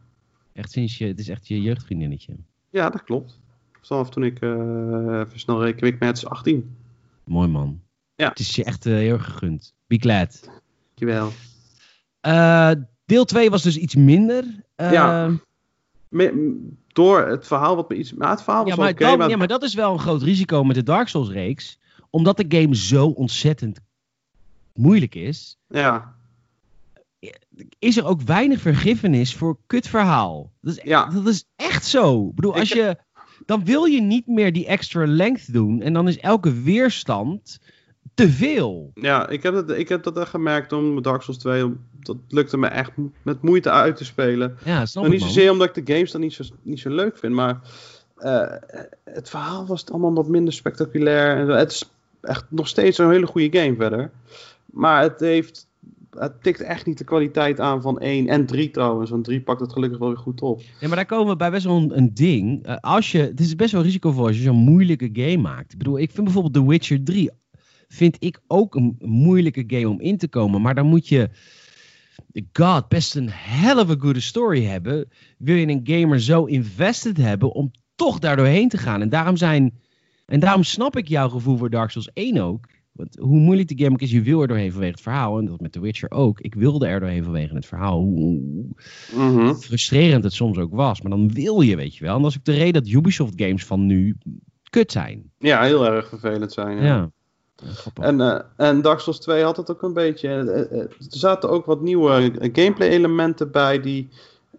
Echt 0.53 0.71
sinds 0.71 0.97
je, 0.97 1.05
het 1.07 1.19
is 1.19 1.27
echt 1.29 1.47
je 1.47 1.61
jeugdvriendinnetje. 1.61 2.35
Ja, 2.69 2.89
dat 2.89 3.03
klopt. 3.03 3.39
Vanaf 3.81 4.09
toen 4.09 4.23
ik, 4.23 4.39
eh 4.41 5.19
even 5.19 5.39
snel 5.39 5.63
reken, 5.63 5.87
ik 5.87 5.99
met 5.99 6.25
18. 6.25 6.75
Mooi 7.23 7.47
man. 7.47 7.81
Ja. 8.15 8.29
Het 8.29 8.39
is 8.39 8.55
je 8.55 8.63
echt 8.63 8.85
eh, 8.85 8.93
heel 8.93 9.13
erg 9.13 9.25
gegund. 9.25 9.75
Be 9.87 9.97
glad. 9.97 10.49
Dankjewel. 10.85 11.31
Eh, 12.19 12.71
deel 13.05 13.25
2 13.25 13.49
was 13.49 13.63
dus 13.63 13.77
iets 13.77 13.95
minder. 13.95 14.43
Ja, 14.75 15.31
Me- 16.09 16.67
door 16.87 17.27
het 17.27 17.47
verhaal 17.47 17.75
wat 17.75 17.89
me 17.89 17.95
iets... 17.95 18.13
Maar 18.13 18.29
het 18.29 18.43
verhaal 18.43 18.63
was 18.63 18.73
ja, 18.73 18.79
maar 18.79 18.89
oké, 18.91 19.05
dan- 19.05 19.17
maar... 19.17 19.29
ja, 19.29 19.37
maar 19.37 19.47
dat 19.47 19.63
is 19.63 19.73
wel 19.73 19.93
een 19.93 19.99
groot 19.99 20.21
risico 20.21 20.63
met 20.63 20.75
de 20.75 20.83
Dark 20.83 21.07
Souls 21.07 21.29
reeks. 21.29 21.79
Omdat 22.09 22.37
de 22.37 22.45
game 22.59 22.75
zo 22.75 23.07
ontzettend 23.07 23.79
moeilijk 24.73 25.15
is, 25.15 25.57
ja. 25.67 26.15
is 27.79 27.97
er 27.97 28.05
ook 28.05 28.21
weinig 28.21 28.61
vergiffenis 28.61 29.35
voor 29.35 29.57
kutverhaal. 29.67 30.51
Dat 30.61 30.77
is, 30.77 30.83
Ja. 30.83 31.05
dat 31.05 31.27
is 31.27 31.45
echt 31.55 31.85
zo. 31.85 32.27
Ik 32.27 32.35
bedoel, 32.35 32.55
als 32.55 32.69
je, 32.69 32.97
dan 33.45 33.65
wil 33.65 33.85
je 33.85 34.01
niet 34.01 34.27
meer 34.27 34.53
die 34.53 34.65
extra 34.65 35.05
length 35.07 35.53
doen. 35.53 35.81
En 35.81 35.93
dan 35.93 36.07
is 36.07 36.17
elke 36.19 36.53
weerstand 36.61 37.59
te 38.25 38.29
veel. 38.29 38.91
Ja, 38.93 39.29
ik 39.29 39.43
heb, 39.43 39.53
het, 39.53 39.69
ik 39.69 39.89
heb 39.89 40.03
dat 40.03 40.17
echt 40.17 40.29
gemerkt 40.29 40.73
om 40.73 41.01
Dark 41.01 41.21
Souls 41.21 41.39
2. 41.39 41.65
om- 41.65 41.79
Dat 41.99 42.17
lukte 42.27 42.57
me 42.57 42.67
echt 42.67 42.91
met 43.23 43.41
moeite 43.41 43.71
uit 43.71 43.95
te 43.95 44.05
spelen. 44.05 44.57
Ja, 44.65 44.85
snap 44.85 45.03
Nou, 45.03 45.15
niet 45.15 45.23
man. 45.23 45.33
zozeer 45.33 45.51
omdat 45.51 45.77
ik 45.77 45.85
de 45.85 45.93
games 45.93 46.11
dan 46.11 46.21
niet 46.21 46.33
zo, 46.33 46.43
niet 46.61 46.79
zo 46.79 46.89
leuk 46.89 47.17
vind, 47.17 47.33
maar 47.33 47.59
eh, 48.17 48.53
het 49.03 49.29
verhaal 49.29 49.65
was 49.65 49.89
allemaal 49.91 50.13
wat 50.13 50.27
minder 50.27 50.53
spectaculair. 50.53 51.37
En 51.37 51.47
het 51.47 51.71
is 51.71 51.91
echt 52.21 52.45
nog 52.49 52.67
steeds 52.67 52.97
een 52.97 53.09
hele 53.11 53.27
goede 53.27 53.59
game 53.59 53.75
verder. 53.75 54.11
Maar 54.65 55.01
het 55.01 55.19
heeft. 55.19 55.67
Het 56.09 56.43
tikt 56.43 56.61
echt 56.61 56.85
niet 56.85 56.97
de 56.97 57.03
kwaliteit 57.03 57.59
aan 57.59 57.81
van 57.81 57.99
1 57.99 58.27
en 58.27 58.45
3 58.45 58.71
trouwens. 58.71 59.09
Want 59.09 59.23
3 59.23 59.41
pakt 59.41 59.59
het 59.59 59.73
gelukkig 59.73 59.99
wel 59.99 60.07
weer 60.07 60.17
goed 60.17 60.41
op. 60.41 60.61
Ja, 60.79 60.87
maar 60.87 60.95
daar 60.95 61.05
komen 61.05 61.27
we 61.27 61.35
bij 61.35 61.51
best 61.51 61.65
wel 61.65 61.77
een, 61.77 61.97
een 61.97 62.13
ding. 62.13 62.65
Eh, 62.65 62.75
als 62.79 63.11
je, 63.11 63.19
het 63.19 63.39
is 63.39 63.55
best 63.55 63.71
wel 63.71 63.81
risicovol 63.81 64.25
als 64.27 64.35
je 64.37 64.43
zo'n 64.43 64.55
moeilijke 64.55 65.09
game 65.13 65.37
maakt. 65.37 65.71
Ik 65.71 65.77
bedoel, 65.77 65.99
ik 65.99 66.11
vind 66.11 66.23
bijvoorbeeld 66.23 66.53
The 66.53 66.67
Witcher 66.67 67.03
3 67.03 67.29
vind 67.93 68.15
ik 68.19 68.39
ook 68.47 68.75
een 68.75 68.95
moeilijke 68.99 69.63
game 69.67 69.89
om 69.89 69.99
in 70.01 70.17
te 70.17 70.27
komen. 70.27 70.61
Maar 70.61 70.75
dan 70.75 70.85
moet 70.85 71.07
je, 71.07 71.29
god, 72.53 72.87
best 72.87 73.15
een 73.15 73.29
hell 73.31 73.77
of 73.77 73.89
a 73.89 73.95
good 73.99 74.21
story 74.21 74.63
hebben. 74.63 75.07
Wil 75.37 75.55
je 75.55 75.67
een 75.67 75.81
gamer 75.83 76.19
zo 76.21 76.45
invested 76.45 77.17
hebben 77.17 77.51
om 77.51 77.71
toch 77.95 78.19
daar 78.19 78.35
doorheen 78.35 78.69
te 78.69 78.77
gaan. 78.77 79.01
En 79.01 79.09
daarom 79.09 79.37
zijn, 79.37 79.73
en 80.25 80.39
daarom 80.39 80.63
snap 80.63 80.97
ik 80.97 81.07
jouw 81.07 81.29
gevoel 81.29 81.57
voor 81.57 81.69
Dark 81.69 81.89
Souls 81.89 82.09
1 82.13 82.37
ook. 82.37 82.65
Want 82.91 83.15
hoe 83.21 83.39
moeilijk 83.39 83.67
die 83.67 83.77
game 83.77 83.91
ook 83.91 84.01
is, 84.01 84.11
je 84.11 84.21
wil 84.21 84.41
er 84.41 84.47
doorheen 84.47 84.71
vanwege 84.71 84.91
het 84.91 85.01
verhaal. 85.01 85.37
En 85.37 85.45
dat 85.45 85.59
met 85.59 85.71
The 85.71 85.79
Witcher 85.81 86.11
ook. 86.11 86.39
Ik 86.39 86.55
wilde 86.55 86.87
er 86.87 86.99
doorheen 86.99 87.23
vanwege 87.23 87.55
het 87.55 87.65
verhaal. 87.65 87.99
Hoe, 88.01 88.19
hoe- 88.19 88.65
Mhm. 89.15 89.53
frustrerend 89.53 90.23
het 90.23 90.33
soms 90.33 90.57
ook 90.57 90.73
was. 90.73 91.01
Maar 91.01 91.11
dan 91.11 91.31
wil 91.33 91.61
je, 91.61 91.75
weet 91.75 91.95
je 91.95 92.03
wel. 92.03 92.15
En 92.15 92.21
dat 92.21 92.31
is 92.31 92.37
ook 92.37 92.43
de 92.45 92.53
reden 92.53 92.83
dat 92.83 92.91
Ubisoft 92.91 93.33
games 93.41 93.65
van 93.65 93.85
nu 93.85 94.17
kut 94.69 94.91
zijn. 94.91 95.31
Ja, 95.37 95.61
heel 95.63 95.85
erg 95.85 96.09
vervelend 96.09 96.51
zijn. 96.51 96.77
Ja. 96.77 96.83
Ja. 96.83 97.11
Grappig. 97.65 98.03
En, 98.03 98.21
eh, 98.21 98.39
en 98.55 98.81
Dark 98.81 98.99
Souls 98.99 99.19
2 99.19 99.43
had 99.43 99.57
het 99.57 99.71
ook 99.71 99.81
een 99.81 99.93
beetje. 99.93 100.27
eh, 100.29 100.59
eh, 100.71 100.79
er 100.79 100.89
zaten 101.09 101.49
ook 101.49 101.65
wat 101.65 101.81
nieuwe 101.81 102.31
gameplay 102.53 102.87
elementen 102.89 103.51
bij 103.51 103.81
die 103.81 104.09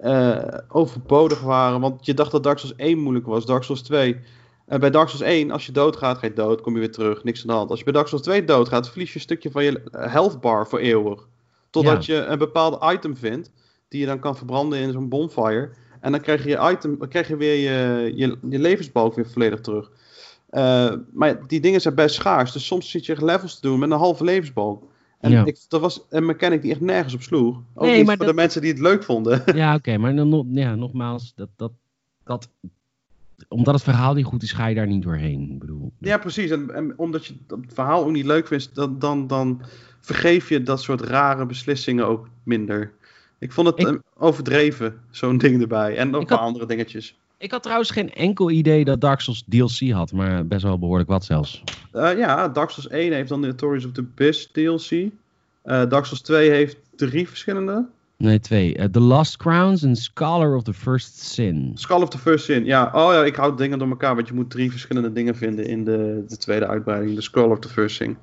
eh, 0.00 0.38
overbodig 0.68 1.40
waren. 1.40 1.80
Want 1.80 2.06
je 2.06 2.14
dacht 2.14 2.30
dat 2.30 2.42
Dark 2.42 2.58
Souls 2.58 2.76
1 2.76 2.98
moeilijk 2.98 3.26
was. 3.26 3.46
Dark 3.46 3.62
Souls 3.62 3.82
2. 3.82 4.20
eh, 4.66 4.78
bij 4.78 4.90
Dark 4.90 5.08
Souls 5.08 5.24
1, 5.24 5.50
als 5.50 5.66
je 5.66 5.72
doodgaat, 5.72 6.18
ga 6.18 6.26
je 6.26 6.32
dood, 6.32 6.60
kom 6.60 6.72
je 6.74 6.78
weer 6.78 6.92
terug, 6.92 7.24
niks 7.24 7.40
aan 7.40 7.46
de 7.46 7.52
hand. 7.52 7.70
Als 7.70 7.78
je 7.78 7.84
bij 7.84 7.94
Dark 7.94 8.06
Souls 8.08 8.22
2 8.24 8.44
doodgaat, 8.44 8.88
verlies 8.90 9.08
je 9.08 9.14
een 9.14 9.20
stukje 9.20 9.50
van 9.50 9.64
je 9.64 9.82
eh, 9.90 10.12
health 10.12 10.40
bar 10.40 10.66
voor 10.68 10.78
eeuwig. 10.78 11.28
Totdat 11.70 12.06
je 12.06 12.14
een 12.14 12.38
bepaald 12.38 12.92
item 12.92 13.16
vindt, 13.16 13.50
die 13.88 14.00
je 14.00 14.06
dan 14.06 14.18
kan 14.20 14.36
verbranden 14.36 14.78
in 14.78 14.92
zo'n 14.92 15.08
bonfire. 15.08 15.70
En 16.00 16.12
dan 16.12 16.20
krijg 16.20 16.44
je, 16.44 16.70
item, 16.72 16.98
dan 16.98 17.08
krijg 17.08 17.28
je 17.28 17.36
weer 17.36 17.54
je, 17.54 18.12
je, 18.16 18.38
je 18.48 18.58
levensbalk 18.58 19.14
weer 19.14 19.28
volledig 19.30 19.60
terug. 19.60 19.90
Uh, 20.50 20.92
maar 21.12 21.46
die 21.46 21.60
dingen 21.60 21.80
zijn 21.80 21.94
best 21.94 22.14
schaars. 22.14 22.52
Dus 22.52 22.66
soms 22.66 22.90
zit 22.90 23.06
je 23.06 23.24
levels 23.24 23.54
te 23.54 23.60
doen 23.68 23.78
met 23.78 23.90
een 23.90 23.96
halve 23.98 24.24
levensbalk. 24.24 24.84
En 25.20 25.30
Ja. 25.30 25.44
ik, 25.44 25.58
dat 25.68 25.80
was 25.80 26.04
een 26.08 26.26
mechanic 26.26 26.62
die 26.62 26.70
echt 26.70 26.80
nergens 26.80 27.14
op 27.14 27.22
sloeg. 27.22 27.56
Ook 27.74 27.84
Nee, 27.84 27.96
niet 27.98 28.06
voor 28.06 28.16
dat- 28.16 28.26
de 28.26 28.34
mensen 28.34 28.60
die 28.60 28.70
het 28.70 28.80
leuk 28.80 29.02
vonden. 29.04 29.42
Ja, 29.54 29.74
oké, 29.74 29.96
maar 29.98 30.14
dan, 30.16 30.46
ja, 30.52 30.74
nogmaals, 30.74 31.32
dat, 31.34 31.48
dat, 31.56 31.72
dat, 32.24 32.48
omdat 33.48 33.74
het 33.74 33.82
verhaal 33.82 34.14
niet 34.14 34.24
goed 34.24 34.42
is, 34.42 34.52
ga 34.52 34.66
je 34.66 34.74
daar 34.74 34.86
niet 34.86 35.02
doorheen. 35.02 35.50
Ik 35.50 35.58
bedoel, 35.58 35.92
Ja, 35.98 36.18
precies. 36.18 36.50
En, 36.50 36.74
en 36.74 36.92
omdat 36.98 37.26
je 37.26 37.34
het 37.46 37.58
verhaal 37.74 38.04
ook 38.04 38.10
niet 38.10 38.24
leuk 38.26 38.46
vindt, 38.46 38.74
dan, 38.74 38.98
dan, 38.98 39.26
dan 39.26 39.62
vergeef 40.00 40.48
je 40.48 40.62
dat 40.62 40.82
soort 40.82 41.00
rare 41.00 41.46
beslissingen 41.46 42.06
ook 42.06 42.28
minder. 42.42 42.92
Ik 43.38 43.52
vond 43.52 43.66
het 43.66 43.78
Ik- 43.78 43.86
eh, 43.86 43.94
overdreven, 44.18 45.00
zo'n 45.10 45.38
ding 45.38 45.60
erbij. 45.60 45.96
En 45.96 46.10
nog 46.10 46.28
had- 46.28 46.38
andere 46.38 46.66
dingetjes. 46.66 47.19
Ik 47.40 47.50
had 47.50 47.62
trouwens 47.62 47.90
geen 47.90 48.12
enkel 48.12 48.50
idee 48.50 48.84
dat 48.84 49.00
Dark 49.00 49.20
Souls 49.20 49.44
DLC 49.48 49.90
had, 49.90 50.12
maar 50.12 50.46
best 50.46 50.62
wel 50.62 50.78
behoorlijk 50.78 51.08
wat 51.08 51.24
zelfs. 51.24 51.62
Eh, 51.92 52.18
ja, 52.18 52.48
Dark 52.48 52.70
Souls 52.70 52.88
1 52.88 53.12
heeft 53.12 53.28
dan 53.28 53.42
de 53.42 53.52
Stories 53.56 53.84
of 53.84 53.92
the 53.92 54.00
Abyss 54.00 54.50
DLC. 54.52 54.90
Eh 55.62 55.88
Dark 55.88 56.04
Souls 56.04 56.20
2 56.20 56.50
heeft 56.50 56.76
drie 56.96 57.28
verschillende. 57.28 57.86
Nee, 58.16 58.40
twee. 58.40 58.76
Eh, 58.76 58.84
the 58.84 59.00
Lost 59.00 59.36
Crowns 59.36 59.82
en 59.82 59.96
Scholar 59.96 60.56
of 60.56 60.62
the 60.62 60.72
First 60.72 61.18
Sin. 61.18 61.70
Skull 61.74 62.02
of 62.02 62.08
the 62.08 62.18
First 62.18 62.44
Sin. 62.44 62.64
Ja, 62.64 62.90
oh 62.94 63.12
ja, 63.12 63.24
ik 63.24 63.36
houd 63.36 63.58
dingen 63.58 63.78
door 63.78 63.88
elkaar, 63.88 64.14
want 64.14 64.28
je 64.28 64.34
moet 64.34 64.50
drie 64.50 64.70
verschillende 64.70 65.12
dingen 65.12 65.36
vinden 65.36 65.66
in 65.66 65.84
de, 65.84 66.24
de 66.28 66.36
tweede 66.36 66.66
uitbreiding. 66.66 67.14
De 67.14 67.22
Skull 67.22 67.50
of 67.50 67.58
the 67.58 67.68
First 67.68 67.96
Sin. 67.96 68.16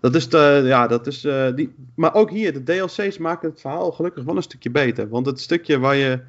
Dat 0.00 0.14
is 0.14 0.28
de, 0.28 0.62
ja, 0.64 0.86
dat 0.86 1.06
is 1.06 1.26
die. 1.54 1.74
Maar 1.94 2.14
ook 2.14 2.30
hier, 2.30 2.52
de 2.52 2.62
DLC's 2.62 3.18
maken 3.18 3.50
het 3.50 3.60
verhaal 3.60 3.92
gelukkig 3.92 4.24
wel 4.24 4.36
een 4.36 4.42
stukje 4.42 4.70
beter. 4.70 5.08
Want 5.08 5.26
het 5.26 5.40
stukje 5.40 5.78
waar 5.78 5.96
je 5.96 6.20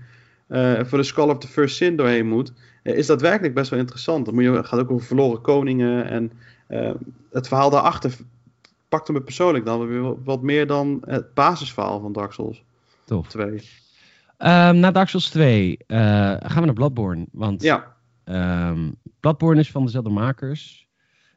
eh, 0.48 0.84
voor 0.84 0.98
de 0.98 1.04
Skull 1.04 1.30
of 1.30 1.38
the 1.38 1.48
First 1.48 1.76
Sin 1.76 1.96
doorheen 1.96 2.28
moet, 2.28 2.54
eh, 2.84 2.98
is 2.98 3.08
daadwerkelijk 3.08 3.54
best 3.54 3.70
wel 3.70 3.80
interessant. 3.80 4.26
Dan 4.26 4.34
moet 4.34 4.43
je, 4.43 4.52
het 4.52 4.66
gaat 4.66 4.80
ook 4.80 4.91
over 4.91 5.06
verloren 5.06 5.41
koningen 5.41 6.10
en 6.10 6.32
eh, 6.68 6.91
het 7.32 7.48
verhaal 7.48 7.70
daarachter 7.70 8.16
pakte 8.89 9.12
me 9.12 9.22
persoonlijk 9.22 9.66
dan 9.66 9.88
weer 9.88 10.24
wat 10.24 10.41
meer 10.41 10.68
dan 10.68 11.02
het 11.06 11.34
basisverhaal 11.34 12.00
van 12.00 12.14
Dark 12.14 12.32
Souls 12.32 12.64
Tof. 13.06 13.28
2. 13.28 13.62
Ehm, 14.38 14.80
na 14.80 14.91
Dark 14.91 15.10
Souls 15.10 15.30
2 15.30 15.78
eh, 15.88 15.98
gaan 16.39 16.60
we 16.60 16.66
naar 16.66 16.74
Bloodborne. 16.74 17.28
Want 17.32 17.62
Ja, 17.62 17.96
ehm, 18.24 18.91
Bloodborne 19.20 19.60
is 19.60 19.72
van 19.72 19.86
dezelfde 19.86 20.10
makers. 20.10 20.88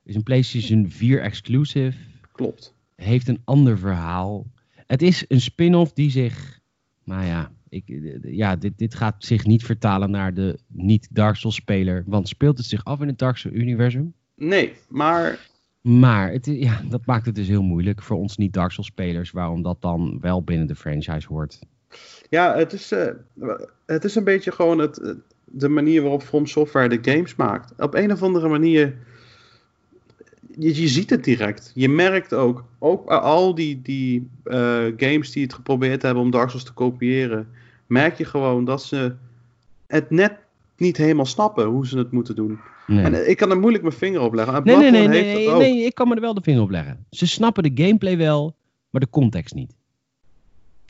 Is 0.05 0.15
een 0.15 0.23
PlayStation 0.23 0.91
4 0.91 1.21
exclusive. 1.21 1.99
klopt. 2.33 2.75
Heeft 2.97 3.29
een 3.29 3.43
ander 3.45 3.79
verhaal. 3.79 4.47
Het 4.87 5.03
is 5.03 5.25
een 5.29 5.41
spin-off 5.41 5.93
die 5.93 6.11
zich. 6.11 6.61
Nou 7.05 7.25
ja, 7.25 7.51
ik, 7.69 7.83
ja 8.23 8.57
dit, 8.57 8.79
dit 8.79 8.95
gaat 8.95 9.15
zich 9.19 9.47
niet 9.47 9.65
vertalen 9.65 10.11
naar 10.11 10.35
de 10.35 10.59
niet-Dark 10.67 11.37
Souls-speler. 11.37 12.03
Want 12.07 12.29
speelt 12.29 12.59
het 12.59 12.67
zich 12.67 12.85
af 12.85 13.01
in 13.01 13.07
het 13.07 13.19
Dark 13.19 13.37
Souls-universum? 13.37 14.13
Nee, 14.35 14.73
maar 14.89 15.49
Maar 15.81 16.33
het, 16.33 16.47
ja, 16.47 16.81
dat 16.89 17.07
maakt 17.07 17.27
het 17.27 17.35
dus 17.35 17.49
heel 17.49 17.63
moeilijk 17.63 18.03
voor 18.03 18.17
ons 18.17 18.37
niet-Dark 18.37 18.71
Souls-spelers. 18.71 19.31
Waarom 19.31 19.63
dat 19.63 19.83
dan 19.83 20.19
wel 20.21 20.43
binnen 20.43 20.67
de 20.67 20.75
franchise 20.75 21.29
hoort. 21.29 21.59
Ja, 22.29 22.57
het 22.57 22.73
is, 22.73 22.93
eh, 22.93 23.07
het 23.87 24.05
is 24.05 24.15
een 24.15 24.25
beetje 24.25 24.53
gewoon 24.53 24.79
het, 24.79 24.99
eh, 24.99 25.13
de 25.45 25.69
manier 25.69 26.03
waarop 26.03 26.23
From 26.23 26.47
Software 26.47 26.99
de 26.99 27.13
games 27.13 27.37
maakt. 27.37 27.73
Op 27.83 27.95
een 27.95 28.13
of 28.13 28.23
andere 28.23 28.49
manier, 28.49 28.97
je, 30.59 30.81
je 30.81 30.89
ziet 30.89 31.11
het 31.11 31.25
direct. 31.25 31.73
Je 31.75 31.89
merkt 31.89 32.35
ook, 32.35 32.65
ook 32.79 33.07
al 33.09 33.55
die, 33.55 33.83
die 33.83 34.29
eh, 34.45 34.85
games 34.97 35.33
die 35.33 35.43
het 35.43 35.55
geprobeerd 35.55 36.03
hebben 36.03 36.23
om 36.23 36.31
Dark 36.31 36.49
Souls 36.49 36.65
te 36.65 36.73
kopiëren, 36.73 37.49
merk 37.87 38.19
je 38.19 38.25
gewoon 38.25 38.65
dat 38.65 38.83
ze 38.83 39.15
het 39.87 40.11
net 40.11 40.37
niet 40.77 40.97
helemaal 40.97 41.27
snappen 41.27 41.67
hoe 41.67 41.87
ze 41.87 41.99
het 41.99 42.11
moeten 42.11 42.35
doen. 42.35 42.59
Nee. 42.87 43.05
En 43.05 43.31
ik 43.31 43.37
kan 43.37 43.51
er 43.51 43.59
moeilijk 43.59 43.83
mijn 43.83 43.95
vinger 43.95 44.21
op 44.21 44.35
leggen. 44.35 44.55
En 44.55 44.63
Nee, 44.65 44.77
nee, 44.77 44.91
nee, 44.91 45.09
nee, 45.09 45.47
nee, 45.47 45.57
nee, 45.57 45.85
ik 45.85 45.95
kan 45.95 46.09
me 46.09 46.15
er 46.15 46.21
wel 46.21 46.35
de 46.35 46.43
vinger 46.43 46.63
op 46.63 46.71
leggen. 46.71 47.07
Ze 47.11 47.27
snappen 47.27 47.63
de 47.63 47.83
gameplay 47.85 48.17
wel, 48.17 48.57
maar 48.91 49.01
de 49.01 49.11
context 49.11 49.55
niet. 49.55 49.75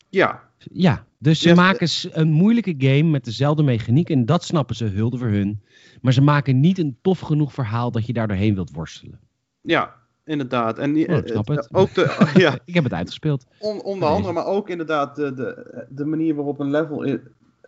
Ja, 0.09 0.43
Ja, 0.71 1.05
dus 1.17 1.41
ze 1.41 1.55
maken 1.55 1.89
een 2.11 2.31
moeilijke 2.31 2.75
game 2.77 3.03
met 3.03 3.25
dezelfde 3.25 3.63
mechaniek 3.63 4.09
en 4.09 4.25
dat 4.25 4.43
snappen 4.43 4.75
ze, 4.75 4.85
hulde 4.85 5.17
voor 5.17 5.27
hun. 5.27 5.61
Maar 6.01 6.13
ze 6.13 6.21
maken 6.21 6.59
niet 6.59 6.77
een 6.77 6.97
tof 7.01 7.19
genoeg 7.19 7.53
verhaal 7.53 7.91
dat 7.91 8.05
je 8.05 8.13
daar 8.13 8.27
doorheen 8.27 8.53
wilt 8.53 8.71
worstelen. 8.71 9.19
Ja, 9.61 9.95
inderdaad. 10.23 10.77
En 10.77 10.93
die- 10.93 11.09
Oh, 11.09 11.17
ik 11.17 11.27
snap 11.27 11.49
eh, 11.49 11.55
het. 11.55 11.67
ook 11.71 11.93
de, 11.93 12.29
ja, 12.43 12.57
Ik 12.65 12.73
heb 12.73 12.83
het 12.83 12.93
uitgespeeld. 12.93 13.45
On, 13.59 13.81
onder 13.81 14.07
andere, 14.09 14.33
maar 14.33 14.45
ook 14.45 14.69
inderdaad 14.69 15.15
de, 15.15 15.33
de, 15.33 15.85
de 15.89 16.05
manier 16.05 16.35
waarop 16.35 16.59
een 16.59 16.71
level. 16.71 17.17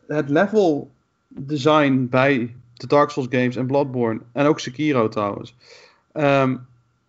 Het 0.08 0.30
level 0.30 0.92
design 1.28 2.08
bij 2.10 2.56
de 2.74 2.88
Dark 2.88 3.10
Souls 3.10 3.30
games 3.32 3.56
en 3.56 3.66
Bloodborne. 3.68 4.20
En 4.32 4.46
ook 4.46 4.60
Sekiro 4.60 5.08
trouwens. 5.08 5.56
ehm, 6.12 6.56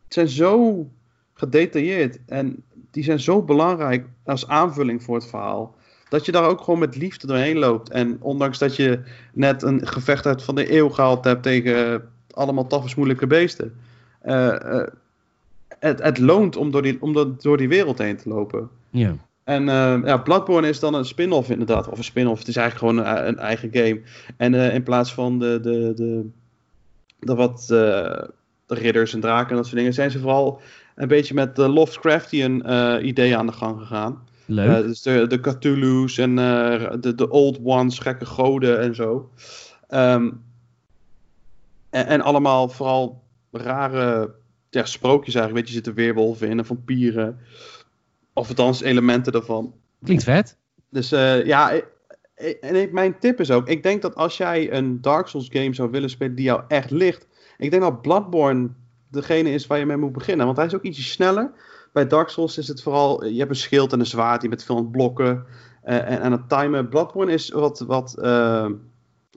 zijn 0.08 0.28
zo 0.28 0.86
gedetailleerd. 1.34 2.18
En 2.26 2.62
die 2.90 3.04
zijn 3.04 3.20
zo 3.20 3.42
belangrijk 3.42 4.06
als 4.24 4.48
aanvulling 4.48 5.02
voor 5.02 5.14
het 5.14 5.26
verhaal. 5.26 5.74
Dat 6.08 6.26
je 6.26 6.32
daar 6.32 6.44
ook 6.48 6.60
gewoon 6.60 6.80
met 6.80 6.96
liefde 6.96 7.26
doorheen 7.26 7.58
loopt. 7.58 7.90
En 7.90 8.16
ondanks 8.20 8.58
dat 8.58 8.76
je 8.76 9.00
net 9.32 9.62
een 9.62 9.86
gevecht 9.86 10.26
uit 10.26 10.42
van 10.42 10.54
de 10.54 10.72
eeuw 10.76 10.88
gehaald 10.88 11.24
hebt 11.24 11.42
tegen 11.42 12.08
allemaal 12.30 12.66
tafels 12.66 12.94
moeilijke 12.94 13.26
beesten. 13.26 13.74
Eh, 14.22 14.78
eh, 14.80 14.86
het, 15.78 16.02
het 16.02 16.18
loont 16.18 16.56
om 16.56 16.70
door, 16.70 16.82
die, 16.82 16.96
om 17.00 17.12
dat- 17.12 17.42
door 17.42 17.56
die 17.56 17.68
wereld 17.68 17.98
heen 17.98 18.16
te 18.16 18.28
lopen. 18.28 18.68
Ja. 18.90 19.14
En 19.44 19.68
eh, 19.68 19.98
ja, 20.04 20.16
Bloodborne 20.16 20.68
is 20.68 20.80
dan 20.80 20.94
een 20.94 21.04
spin-off 21.04 21.50
inderdaad. 21.50 21.88
Of 21.88 21.98
een 21.98 22.04
spin-off, 22.04 22.38
het 22.38 22.48
is 22.48 22.56
eigenlijk 22.56 22.96
gewoon 22.96 23.16
een, 23.16 23.28
een 23.28 23.38
eigen 23.38 23.68
game. 23.72 24.00
En 24.36 24.54
in 24.54 24.82
plaats 24.82 25.14
van 25.14 25.38
de, 25.38 25.60
de, 25.62 25.92
de, 25.96 26.28
de 27.18 27.34
wat 27.34 27.64
de 27.68 28.30
ridders 28.66 29.14
en 29.14 29.20
draken 29.20 29.50
en 29.50 29.56
dat 29.56 29.64
soort 29.64 29.76
dingen... 29.76 29.94
zijn 29.94 30.10
ze 30.10 30.18
vooral 30.18 30.60
een 30.94 31.08
beetje 31.08 31.34
met 31.34 31.56
de 31.56 31.68
Lovecraftian 31.68 32.64
ideeën 33.04 33.36
aan 33.36 33.46
de 33.46 33.52
gang 33.52 33.78
gegaan. 33.80 34.22
Leuk. 34.46 34.86
Dus 34.86 35.02
de, 35.02 35.26
de 35.26 35.40
Cthulhu's 35.40 36.18
en 36.18 36.36
de, 36.36 37.12
de 37.16 37.30
Old 37.30 37.58
Ones, 37.62 37.98
gekke 37.98 38.26
goden 38.26 38.80
en 38.80 38.94
zo. 38.94 39.30
Ehm, 39.88 40.30
en, 41.90 42.06
en 42.06 42.20
allemaal 42.20 42.68
vooral 42.68 43.21
rare 43.52 44.34
ja, 44.70 44.84
sprookjes 44.84 45.34
eigenlijk. 45.34 45.54
Weet 45.54 45.68
je, 45.68 45.82
zitten 45.82 45.94
weerwolven 45.94 46.48
in 46.48 46.58
en 46.58 46.66
vampieren. 46.66 47.38
Of 48.32 48.48
althans 48.48 48.82
elementen 48.82 49.32
daarvan. 49.32 49.74
Klinkt 50.04 50.24
vet. 50.24 50.56
Dus 50.88 51.12
eh, 51.12 51.46
ja, 51.46 51.80
en 52.60 52.88
mijn 52.92 53.18
tip 53.18 53.40
is 53.40 53.50
ook, 53.50 53.68
ik 53.68 53.82
denk 53.82 54.02
dat 54.02 54.14
als 54.14 54.36
jij 54.36 54.72
een 54.72 55.00
Dark 55.00 55.26
Souls 55.26 55.48
game 55.50 55.74
zou 55.74 55.90
willen 55.90 56.10
spelen 56.10 56.34
die 56.34 56.44
jou 56.44 56.62
echt 56.68 56.90
ligt, 56.90 57.26
ik 57.58 57.70
denk 57.70 57.82
dat 57.82 58.02
Bloodborne 58.02 58.68
degene 59.08 59.50
is 59.50 59.66
waar 59.66 59.78
je 59.78 59.86
mee 59.86 59.96
moet 59.96 60.12
beginnen, 60.12 60.46
want 60.46 60.58
hij 60.58 60.66
is 60.66 60.74
ook 60.74 60.82
ietsje 60.82 61.02
sneller. 61.02 61.52
Bij 61.92 62.06
Dark 62.06 62.28
Souls 62.28 62.58
is 62.58 62.68
het 62.68 62.82
vooral, 62.82 63.24
je 63.24 63.38
hebt 63.38 63.50
een 63.50 63.56
schild 63.56 63.92
en 63.92 64.00
een 64.00 64.06
zwaard, 64.06 64.42
je 64.42 64.48
bent 64.48 64.64
veel 64.64 64.76
aan 64.76 64.82
het 64.82 64.92
blokken 64.92 65.44
eh, 65.82 66.10
en 66.10 66.20
aan 66.20 66.32
het 66.32 66.48
timen. 66.48 66.88
Bloodborne 66.88 67.32
is 67.32 67.48
wat, 67.50 67.80
wat, 67.80 68.18
eh, 68.18 68.70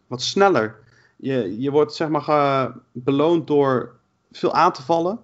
wat 0.07 0.21
sneller. 0.21 0.75
Je, 1.15 1.59
je 1.59 1.71
wordt 1.71 1.93
zeg 1.93 2.09
maar 2.09 2.73
beloond 2.91 3.47
door 3.47 3.94
veel 4.37 4.53
aan 4.53 4.71
te 4.73 4.81
vallen. 4.81 5.19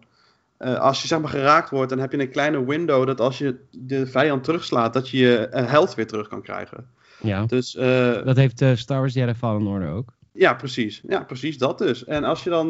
Eh, 0.61 0.79
als 0.79 1.01
je 1.01 1.07
zeg 1.07 1.19
maar 1.19 1.29
geraakt 1.29 1.69
wordt, 1.69 1.89
dan 1.89 1.99
heb 1.99 2.11
je 2.11 2.19
een 2.19 2.29
kleine 2.29 2.65
window 2.65 3.05
dat 3.07 3.19
als 3.19 3.37
je 3.37 3.55
de 3.71 4.07
vijand 4.07 4.43
terugslaat, 4.43 4.93
dat 4.93 5.09
je 5.09 5.17
je 5.17 5.37
eh, 5.37 5.69
health 5.69 5.95
weer 5.95 6.07
terug 6.07 6.27
kan 6.27 6.41
krijgen. 6.41 6.85
Ja. 7.21 7.45
Dus 7.45 7.75
eh, 7.75 8.25
Dat 8.25 8.35
heeft 8.35 8.63
Star 8.75 8.99
Wars 8.99 9.13
Jedi 9.13 9.33
Fallen 9.33 9.67
Order 9.67 9.91
ook. 9.91 10.13
ja, 10.33 10.53
precies. 10.53 11.01
Ja, 11.07 11.23
precies 11.23 11.57
dat 11.57 11.77
dus. 11.77 12.05
En 12.05 12.23
als 12.23 12.43
je 12.43 12.49
dan, 12.49 12.67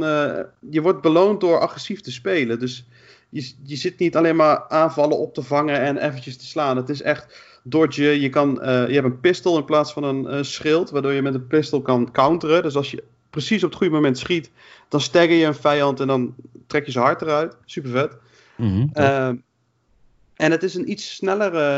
je 0.70 0.82
wordt 0.82 1.02
beloond 1.02 1.42
door 1.42 1.60
agressief 1.60 2.02
te 2.02 2.12
spelen. 2.12 2.60
Dus 2.60 2.88
je, 3.30 3.54
je 3.64 3.76
zit 3.76 4.00
niet 4.00 4.16
alleen 4.16 4.36
maar 4.36 4.68
aanvallen 4.68 5.18
op 5.18 5.34
te 5.34 5.44
vangen 5.44 5.80
en 5.82 5.98
eventjes 5.98 6.38
te 6.38 6.46
slaan. 6.46 6.78
Het 6.78 6.90
is 6.90 7.02
echt 7.02 7.40
dodgen. 7.64 8.20
Je, 8.20 8.30
kan, 8.30 8.60
je 8.62 8.94
hebt 8.94 9.06
een 9.06 9.20
pistool 9.20 9.58
in 9.58 9.66
plaats 9.66 9.94
van 9.94 10.04
een 10.04 10.46
schild, 10.46 10.90
waardoor 10.90 11.14
je 11.14 11.22
met 11.22 11.34
een 11.34 11.48
pistool 11.48 11.82
kan 11.82 12.12
counteren. 12.12 12.64
Dus 12.64 12.76
als 12.76 12.92
je 12.92 13.04
precies 13.32 13.64
op 13.64 13.70
het 13.70 13.78
goede 13.78 13.94
moment 13.94 14.18
schiet, 14.18 14.52
dan 14.90 15.02
stagger 15.02 15.34
je 15.34 15.46
een 15.46 15.56
vijand 15.56 16.00
en 16.00 16.08
dan 16.08 16.36
trek 16.68 16.86
je 16.86 16.92
zijn 16.92 17.06
hart 17.06 17.22
eruit. 17.22 17.58
Super 17.66 17.92
vet. 17.92 18.18
Mhm. 18.56 18.88
Ehm, 18.94 19.36
en 20.36 20.52
het 20.52 20.64
is 20.64 20.76
een 20.76 20.92
iets 20.92 21.16
snellere, 21.16 21.78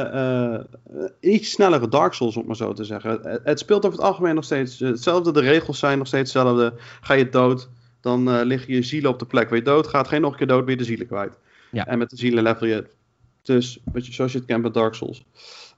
eh, 1.19 1.31
iets 1.33 1.51
snellere 1.51 1.87
Dark 1.87 2.13
Souls, 2.13 2.37
om 2.37 2.45
maar 2.45 2.55
zo 2.55 2.73
te 2.73 2.83
zeggen. 2.83 3.19
Het, 3.23 3.41
het 3.43 3.59
speelt 3.59 3.85
over 3.85 3.97
het 3.97 4.07
algemeen 4.07 4.35
nog 4.35 4.43
steeds 4.43 4.81
eh, 4.81 4.89
hetzelfde. 4.89 5.31
De 5.31 5.39
regels 5.39 5.79
zijn 5.79 5.97
nog 5.97 6.07
steeds 6.07 6.33
hetzelfde. 6.33 6.73
Ga 7.01 7.13
je 7.13 7.29
dood, 7.29 7.69
dan 8.01 8.29
eh 8.31 8.45
liggen 8.45 8.73
je 8.73 8.83
zielen 8.83 9.11
op 9.11 9.19
de 9.19 9.25
plek 9.25 9.49
waar 9.49 9.57
je 9.57 9.63
dood 9.63 9.87
gaat. 9.87 10.07
Ga 10.07 10.15
je 10.15 10.21
nog 10.21 10.31
een 10.31 10.37
keer 10.37 10.47
dood, 10.47 10.65
ben 10.65 10.73
je 10.73 10.79
de 10.79 10.85
zielen 10.85 11.07
kwijt. 11.07 11.37
Ja. 11.71 11.87
En 11.87 11.97
met 11.97 12.09
de 12.09 12.17
zielen 12.17 12.43
level 12.43 12.67
je 12.67 12.73
het. 12.73 12.95
Dus 13.41 13.79
je, 13.93 14.13
zoals 14.13 14.31
je 14.31 14.37
het 14.37 14.47
kent 14.47 14.61
bij 14.61 14.71
Dark 14.71 14.93
Souls. 14.93 15.23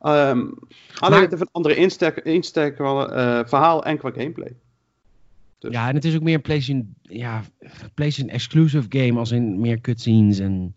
Ehm, 0.01 0.13
alleen 0.19 0.51
Maar- 0.99 1.21
het 1.21 1.29
heeft 1.29 1.41
een 1.41 1.49
andere 1.51 1.75
insteek, 1.75 2.17
insteek 2.17 2.75
qua 2.75 3.07
eh, 3.07 3.47
verhaal 3.47 3.83
en 3.83 3.97
qua 3.97 4.11
gameplay. 4.11 4.55
Dus- 5.59 5.73
Ja, 5.73 5.87
en 5.89 5.95
het 5.95 6.05
is 6.05 6.15
ook 6.15 6.21
meer 6.21 6.35
een 6.35 6.41
PlayStation, 6.41 6.95
ja, 7.01 7.41
PlayStation 7.93 8.33
exclusive 8.33 8.85
game 8.89 9.19
als 9.19 9.31
in 9.31 9.59
meer 9.59 9.81
cutscenes 9.81 10.39
en... 10.39 10.75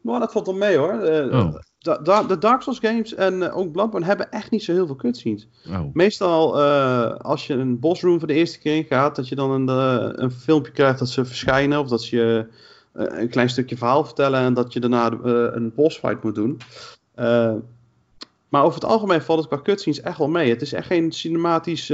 Maar 0.00 0.20
dat 0.20 0.32
valt 0.32 0.46
wel 0.46 0.54
mee 0.56 0.76
hoor. 0.76 0.92
Eh, 0.92 1.38
Oh. 1.38 1.54
da- 1.78 1.98
da- 1.98 2.22
de 2.22 2.38
Dark 2.38 2.62
Souls 2.62 2.78
games 2.78 3.14
en 3.14 3.42
eh, 3.42 3.56
ook 3.56 3.72
Bloodborne 3.72 4.06
hebben 4.06 4.30
echt 4.30 4.50
niet 4.50 4.62
zo 4.62 4.72
heel 4.72 4.86
veel 4.86 4.96
cutscenes. 4.96 5.48
Oh. 5.68 5.80
Meestal 5.92 6.60
eh, 6.62 7.10
als 7.16 7.46
je 7.46 7.54
een 7.54 7.78
boss 7.78 8.02
room 8.02 8.18
voor 8.18 8.28
de 8.28 8.34
eerste 8.34 8.58
keer 8.58 8.76
in 8.76 8.84
gaat, 8.84 9.16
dat 9.16 9.28
je 9.28 9.34
dan 9.34 9.50
een, 9.50 9.68
een 10.22 10.30
filmpje 10.30 10.72
krijgt 10.72 10.98
dat 10.98 11.08
ze 11.08 11.24
verschijnen 11.24 11.80
of 11.80 11.88
dat 11.88 12.02
ze 12.02 12.16
je 12.16 12.46
een 12.92 13.28
klein 13.28 13.48
stukje 13.50 13.76
verhaal 13.76 14.04
vertellen 14.04 14.40
en 14.40 14.54
dat 14.54 14.72
je 14.72 14.80
daarna 14.80 15.10
een 15.52 15.72
boss 15.74 15.98
fight 15.98 16.22
moet 16.22 16.34
doen. 16.34 16.58
Maar 18.48 18.62
over 18.62 18.74
het 18.80 18.84
algemeen 18.90 19.22
valt 19.22 19.38
het 19.38 19.48
qua 19.48 19.60
cutscenes 19.62 20.00
echt 20.00 20.18
wel 20.18 20.28
mee. 20.28 20.50
Het 20.50 20.62
is 20.62 20.72
echt 20.72 20.86
geen 20.86 21.12
cinematisch 21.12 21.92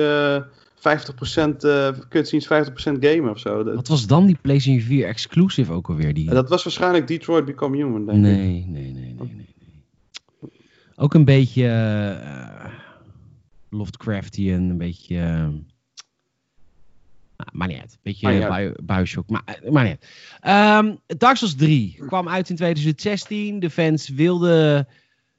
50% 0.88 1.56
eh 1.60 1.88
cutscenes, 2.08 2.46
50% 2.46 2.98
gamer 3.00 3.30
of 3.30 3.38
zo. 3.38 3.64
Wat 3.74 3.88
was 3.88 4.06
dan 4.06 4.26
die 4.26 4.38
PlayStation 4.42 4.82
4 4.82 5.06
exclusive 5.06 5.72
ook 5.72 5.88
alweer? 5.88 6.14
Die... 6.14 6.30
dat 6.30 6.48
was 6.48 6.64
waarschijnlijk 6.64 7.06
Detroit 7.08 7.44
Become 7.44 7.76
Human, 7.76 8.06
denk 8.06 8.18
ik. 8.18 8.22
Nee, 8.24 8.36
nee, 8.36 8.64
nee, 8.68 8.92
nee, 8.92 9.14
nee, 9.14 9.34
nee. 9.34 9.52
Ook 10.96 11.14
een 11.14 11.24
beetje 11.24 11.66
eh 11.66 12.72
Lovecraftian, 13.70 14.60
een 14.60 14.78
beetje... 14.78 15.16
eh, 15.16 15.48
nou, 17.36 17.50
maar 17.52 17.68
niet 17.68 17.80
uit. 17.80 17.92
Een 17.92 17.98
beetje 18.02 18.48
Maar 18.48 18.72
Bioshock, 18.82 19.28
maar, 19.28 19.42
eh, 19.44 19.70
maar 19.70 19.84
niet 19.84 19.96
uit. 20.00 20.06
Ehm, 20.40 21.18
Dark 21.18 21.36
Souls 21.36 21.54
3 21.54 21.96
kwam 22.06 22.28
uit 22.28 22.50
in 22.50 22.56
2016. 22.56 23.60
De 23.60 23.70
fans 23.70 24.08
wilden 24.08 24.88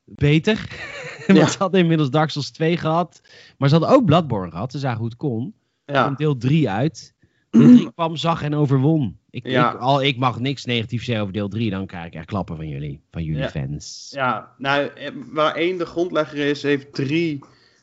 beter. 0.05 0.65
Want 1.27 1.39
Ja. 1.39 1.47
ze 1.47 1.57
hadden 1.57 1.79
inmiddels 1.81 2.09
Dark 2.09 2.29
Souls 2.29 2.51
2 2.51 2.77
gehad. 2.77 3.21
Maar 3.57 3.69
ze 3.69 3.75
hadden 3.75 3.93
ook 3.95 4.05
Bloodborne 4.05 4.51
gehad. 4.51 4.71
Ze 4.71 4.79
zagen 4.79 4.97
hoe 4.97 5.07
het 5.07 5.17
kon. 5.17 5.53
Er 5.85 5.93
Ja. 5.95 6.09
deel 6.09 6.37
3 6.37 6.69
uit. 6.69 7.13
Deel 7.49 7.67
3 7.75 7.91
kwam, 7.93 8.15
zag 8.15 8.41
en 8.43 8.55
overwon. 8.55 9.17
Ik, 9.29 9.47
Ja. 9.47 9.73
ik, 9.73 9.79
al, 9.79 10.03
ik 10.03 10.17
mag 10.17 10.39
niks 10.39 10.65
negatief 10.65 11.03
zeggen 11.03 11.21
over 11.23 11.33
deel 11.35 11.47
3. 11.47 11.69
Dan 11.69 11.85
krijg 11.85 12.05
ik 12.05 12.13
echt 12.13 12.25
klappen 12.25 12.55
van 12.55 12.67
jullie. 12.67 13.01
Van 13.11 13.23
jullie 13.23 13.41
Ja. 13.41 13.49
fans. 13.49 14.09
Ja, 14.15 14.51
nou, 14.57 14.85
eh, 14.95 15.11
waar 15.31 15.55
één 15.55 15.77
de 15.77 15.85
grondlegger 15.85 16.37
is, 16.37 16.63
heeft 16.63 16.93
drie 16.93 17.39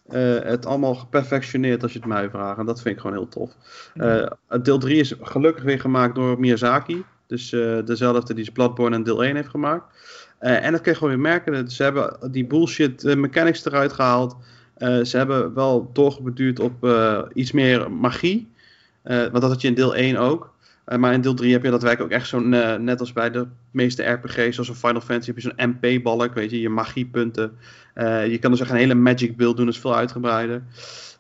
eh, 0.06 0.38
het 0.42 0.66
allemaal 0.66 0.94
geperfectioneerd 0.94 1.82
als 1.82 1.92
je 1.92 1.98
het 1.98 2.08
mij 2.08 2.30
vraagt. 2.30 2.58
En 2.58 2.66
dat 2.66 2.82
vind 2.82 2.94
ik 2.94 3.00
gewoon 3.00 3.16
heel 3.16 3.28
tof. 3.28 3.56
Eh, 3.94 4.26
deel 4.62 4.78
3 4.78 4.96
is 5.00 5.14
gelukkig 5.20 5.64
weer 5.64 5.80
gemaakt 5.80 6.14
door 6.14 6.40
Miyazaki. 6.40 7.04
Dus 7.26 7.50
dezelfde 7.84 8.34
die 8.34 8.52
Bloodborne 8.52 8.96
en 8.96 9.02
deel 9.02 9.24
1 9.24 9.36
heeft 9.36 9.48
gemaakt. 9.48 9.84
Eh, 10.43 10.64
en 10.64 10.72
dat 10.72 10.80
kun 10.80 10.93
je 10.93 10.99
gewoon 10.99 11.12
weer 11.12 11.22
merken. 11.22 11.53
dat 11.53 11.72
Ze 11.72 11.82
hebben 11.82 12.16
die 12.30 12.45
bullshit 12.45 13.05
eh, 13.05 13.16
mechanics 13.16 13.64
eruit 13.64 13.93
gehaald. 13.93 14.36
Eh, 14.74 15.01
ze 15.03 15.16
hebben 15.16 15.55
wel 15.55 15.90
doorgebeduurd 15.93 16.61
op 16.61 16.86
iets 17.34 17.53
meer 17.53 17.90
magie. 17.93 18.51
Want 19.03 19.40
dat 19.40 19.43
had 19.51 19.61
je 19.61 19.68
in 19.68 19.74
deel 19.74 19.97
1 19.97 20.16
ook. 20.16 20.51
Maar 20.97 21.12
in 21.12 21.20
deel 21.20 21.34
3 21.34 21.53
heb 21.53 21.62
je 21.62 21.70
daadwerkelijk 21.70 22.12
ook 22.12 22.18
echt 22.18 22.28
zo'n, 22.28 22.49
net 22.84 23.01
als 23.01 23.12
bij 23.12 23.30
de 23.30 23.47
meeste 23.70 24.03
RPG's, 24.03 24.55
zoals 24.55 24.68
een 24.68 24.74
Final 24.74 25.01
Fantasy, 25.01 25.26
heb 25.26 25.36
je 25.38 25.53
zo'n 25.57 25.68
MP-balk, 25.70 26.34
weet 26.34 26.51
je, 26.51 26.61
je 26.61 26.68
magiepunten. 26.68 27.57
Je 28.28 28.38
kan 28.40 28.51
dus 28.51 28.61
echt 28.61 28.70
een 28.70 28.76
hele 28.76 28.95
magic 28.95 29.36
build 29.36 29.57
doen, 29.57 29.66
dat 29.66 29.74
is 29.74 29.80
veel 29.80 29.97
uitgebreider. 29.97 30.62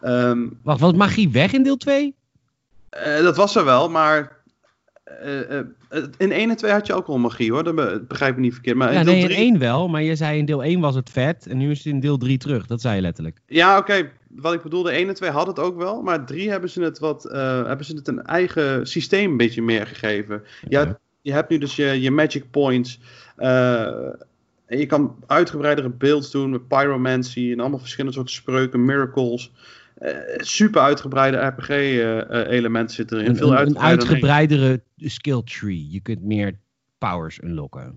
Ehm, 0.00 0.46
Wacht, 0.62 0.80
was 0.80 0.92
magie 0.92 1.30
weg 1.30 1.52
in 1.52 1.62
deel 1.62 1.76
2? 1.76 2.14
eh, 2.88 3.22
dat 3.22 3.36
was 3.36 3.56
er 3.56 3.64
wel, 3.64 3.90
maar 3.90 4.36
eh, 5.04 5.58
in 6.16 6.32
1 6.32 6.50
en 6.50 6.56
2 6.56 6.70
had 6.72 6.86
je 6.86 6.94
ook 6.94 7.06
al 7.06 7.18
magie 7.18 7.52
hoor, 7.52 7.64
dat 7.64 7.74
be- 7.74 8.04
begrijp 8.08 8.32
ik 8.34 8.40
niet 8.40 8.52
verkeerd. 8.52 8.76
Maar 8.76 8.92
Ja, 8.92 8.98
in 8.98 9.04
deel 9.04 9.12
nee, 9.14 9.22
in 9.22 9.28
3 9.28 9.38
één 9.40 9.58
wel. 9.58 9.88
Maar 9.88 10.02
je 10.02 10.16
zei 10.16 10.38
in 10.38 10.44
deel 10.44 10.62
1 10.64 10.80
was 10.80 10.94
het 10.94 11.10
vet. 11.10 11.46
En 11.46 11.56
nu 11.58 11.70
is 11.70 11.78
het 11.78 11.86
in 11.86 12.00
deel 12.00 12.16
3 12.18 12.38
terug. 12.38 12.66
Dat 12.66 12.80
zei 12.80 12.94
je 12.94 13.00
letterlijk. 13.00 13.38
Ja, 13.46 13.78
oké. 13.78 14.10
Wat 14.28 14.52
ik 14.54 14.62
bedoelde, 14.62 14.90
1 14.90 15.08
en 15.08 15.14
2 15.14 15.30
hadden 15.30 15.54
het 15.54 15.64
ook 15.64 15.76
wel. 15.76 16.02
Maar 16.02 16.26
3 16.26 16.50
hebben 16.50 16.70
ze 16.70 16.82
het 16.82 16.98
wat. 16.98 17.24
eh, 17.24 17.66
hebben 17.66 17.86
ze 17.86 17.94
het 17.96 18.08
een 18.08 18.22
eigen 18.22 18.86
systeem 18.86 19.30
een 19.30 19.36
beetje 19.36 19.62
meer 19.62 19.86
gegeven. 19.86 20.42
Ja, 20.68 20.80
Oké. 20.82 20.98
je 21.20 21.32
hebt 21.32 21.48
nu 21.50 21.58
dus 21.58 21.76
je, 21.76 22.00
je 22.00 22.10
magic 22.10 22.50
points. 22.50 23.00
en 23.36 24.78
je 24.78 24.86
kan 24.86 25.16
uitgebreidere 25.26 25.88
builds 25.88 26.30
doen 26.30 26.50
met 26.50 26.68
pyromancy 26.68 27.50
en 27.52 27.60
allemaal 27.60 27.78
verschillende 27.78 28.12
soorten 28.16 28.34
spreuken, 28.34 28.84
miracles. 28.84 29.52
Eh, 30.02 30.14
super 30.36 30.80
uitgebreide 30.80 31.36
RPG-elementen 31.36 32.94
zitten 32.94 33.16
erin. 33.16 33.30
Een, 33.30 33.36
Veel 33.36 33.58
een, 33.58 33.78
uitgebreidere 33.78 34.82
skill 34.96 35.42
tree. 35.44 35.90
Je 35.90 36.00
kunt 36.00 36.22
meer 36.22 36.58
powers 36.98 37.40
unlocken. 37.42 37.94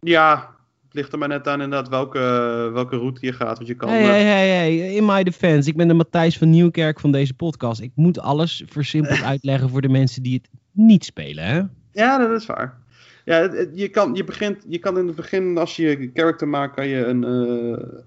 Ja, 0.00 0.56
het 0.84 0.94
ligt 0.94 1.12
er 1.12 1.18
maar 1.18 1.28
net 1.28 1.48
aan 1.48 1.60
inderdaad 1.60 1.88
welke, 1.88 2.18
welke 2.72 2.96
route 2.96 3.26
je 3.26 3.32
gaat. 3.32 3.56
Want 3.56 3.68
je 3.68 3.74
kan. 3.74 3.88
Hey, 3.88 4.00
eh, 4.00 4.06
hey, 4.06 4.24
hey, 4.24 4.48
hey. 4.48 4.94
In 4.94 5.04
my 5.04 5.22
defense. 5.22 5.68
Ik 5.68 5.76
ben 5.76 5.88
de 5.88 5.94
Matthijs 5.94 6.38
van 6.38 6.50
Nieuwkerk 6.50 7.00
van 7.00 7.12
deze 7.12 7.34
podcast. 7.34 7.80
Ik 7.80 7.92
moet 7.94 8.20
alles 8.20 8.62
versimpeld 8.66 9.22
uitleggen 9.32 9.68
voor 9.68 9.80
de 9.80 9.88
mensen 9.88 10.22
die 10.22 10.34
het 10.34 10.48
niet 10.72 11.04
spelen. 11.04 11.44
Hè? 11.44 11.62
Ja, 11.92 12.18
dat 12.18 12.40
is 12.40 12.46
waar. 12.46 12.78
Ja, 13.24 13.50
je, 13.74 13.88
kan, 13.88 14.14
je, 14.14 14.24
begint, 14.24 14.64
je 14.68 14.78
kan 14.78 14.98
in 14.98 15.06
het 15.06 15.16
begin, 15.16 15.58
als 15.58 15.76
je 15.76 15.82
je 15.82 16.10
character 16.14 16.48
maakt, 16.48 16.74
kan 16.74 16.86
je 16.86 17.04
een, 17.04 17.24
eh, 17.24 18.00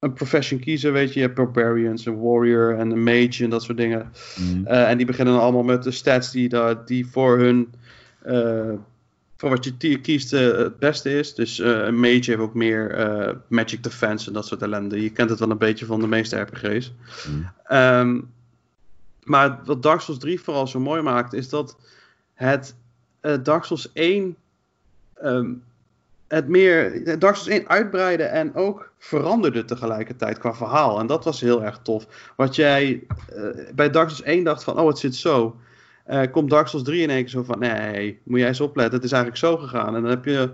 een 0.00 0.12
profession 0.12 0.60
kiezen. 0.60 0.92
Weet 0.92 1.12
je, 1.12 1.20
je 1.20 1.26
hebt 1.26 1.36
barbarians, 1.36 2.06
een 2.06 2.20
warrior 2.20 2.78
en 2.78 2.90
een 2.90 3.02
mage 3.02 3.44
en 3.44 3.50
dat 3.50 3.62
soort 3.62 3.78
dingen. 3.78 4.12
Mm. 4.36 4.66
Eh, 4.66 4.90
en 4.90 4.96
die 4.96 5.06
beginnen 5.06 5.34
dan 5.34 5.42
allemaal 5.42 5.62
met 5.62 5.82
de 5.82 5.90
stats 5.90 6.30
die, 6.30 6.48
daar, 6.48 6.84
die 6.84 7.06
voor 7.06 7.38
hun, 7.38 7.72
eh, 8.22 8.72
voor 9.36 9.50
wat 9.50 9.64
je 9.64 10.00
kiest, 10.00 10.32
eh, 10.32 10.56
het 10.56 10.78
beste 10.78 11.18
is. 11.18 11.34
Dus 11.34 11.58
een 11.58 12.00
mage 12.00 12.30
heeft 12.30 12.38
ook 12.38 12.54
meer 12.54 13.40
magic 13.48 13.82
defense 13.82 14.26
en 14.26 14.32
dat 14.32 14.46
soort 14.46 14.62
ellende. 14.62 15.02
Je 15.02 15.10
kent 15.10 15.30
het 15.30 15.38
wel 15.38 15.50
een 15.50 15.58
beetje 15.58 15.86
van 15.86 16.00
de 16.00 16.06
meeste 16.06 16.40
RPG's. 16.40 16.92
Mm. 17.28 17.50
Ehm, 17.64 18.20
maar 19.22 19.60
wat 19.64 19.82
Dark 19.82 20.00
Souls 20.00 20.20
3 20.20 20.40
vooral 20.40 20.66
zo 20.66 20.80
mooi 20.80 21.02
maakt, 21.02 21.32
is 21.32 21.48
dat 21.48 21.76
het 22.34 22.76
Dark 23.20 23.64
Souls 23.64 23.90
1 23.92 24.36
ehm, 25.14 25.52
het 26.28 26.48
meer 26.48 27.04
Dark 27.18 27.34
Souls 27.34 27.58
1 27.58 27.68
uitbreidde 27.68 28.24
en 28.24 28.54
ook 28.54 28.90
veranderde 28.98 29.64
tegelijkertijd 29.64 30.38
qua 30.38 30.54
verhaal. 30.54 30.98
En 30.98 31.06
dat 31.06 31.24
was 31.24 31.40
heel 31.40 31.64
erg 31.64 31.80
tof. 31.82 32.32
Wat 32.36 32.56
jij 32.56 33.02
eh, 33.34 33.42
bij 33.74 33.90
Dark 33.90 34.08
Souls 34.08 34.22
1 34.22 34.44
dacht 34.44 34.64
van, 34.64 34.78
oh 34.78 34.88
het 34.88 34.98
zit 34.98 35.14
zo. 35.14 35.56
Eh, 36.04 36.30
komt 36.30 36.50
Dark 36.50 36.66
Souls 36.66 36.84
3 36.84 37.02
in 37.02 37.10
één 37.10 37.20
keer 37.20 37.28
zo 37.28 37.42
van, 37.42 37.58
nee, 37.58 38.20
moet 38.22 38.38
jij 38.38 38.48
eens 38.48 38.60
opletten, 38.60 38.94
het 38.94 39.04
is 39.04 39.12
eigenlijk 39.12 39.42
zo 39.42 39.56
gegaan. 39.56 39.96
En 39.96 40.02
dan 40.02 40.10
heb 40.10 40.24
je, 40.24 40.50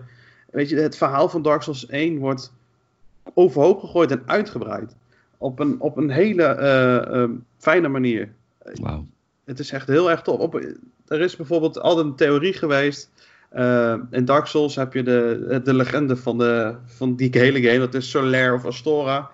weet 0.51 0.69
je, 0.69 0.77
het 0.77 0.97
verhaal 0.97 1.29
van 1.29 1.43
Dark 1.43 1.63
Souls 1.63 1.87
1 1.87 2.19
wordt 2.19 2.53
overhoop 3.35 3.81
gegooid 3.81 4.11
en 4.11 4.23
uitgebreid. 4.27 4.95
Op 5.39 5.59
een, 5.59 5.81
op 5.81 5.97
een 5.97 6.11
hele 6.11 6.43
eh, 6.43 7.23
eh, 7.23 7.31
fijne 7.59 7.89
manier. 7.89 8.33
Wauw. 8.59 9.07
Het 9.45 9.59
is 9.59 9.71
echt 9.71 9.87
heel 9.87 10.11
erg 10.11 10.23
tof. 10.23 10.39
Op, 10.39 10.55
er 11.07 11.21
is 11.21 11.37
bijvoorbeeld 11.37 11.81
altijd 11.81 12.07
een 12.07 12.15
theorie 12.15 12.53
geweest. 12.53 13.11
Eh, 13.55 13.95
in 14.11 14.25
Dark 14.25 14.47
Souls 14.47 14.77
heb 14.77 14.93
je 14.93 15.03
de, 15.03 15.61
de 15.65 15.75
legende 15.75 16.17
van, 16.17 16.39
de, 16.39 16.75
van 16.85 17.15
die 17.17 17.29
hele 17.33 17.63
game. 17.63 17.79
Dat 17.79 17.95
is 17.95 18.11
Solaire 18.11 18.55
of 18.55 18.65
Astora. 18.65 19.31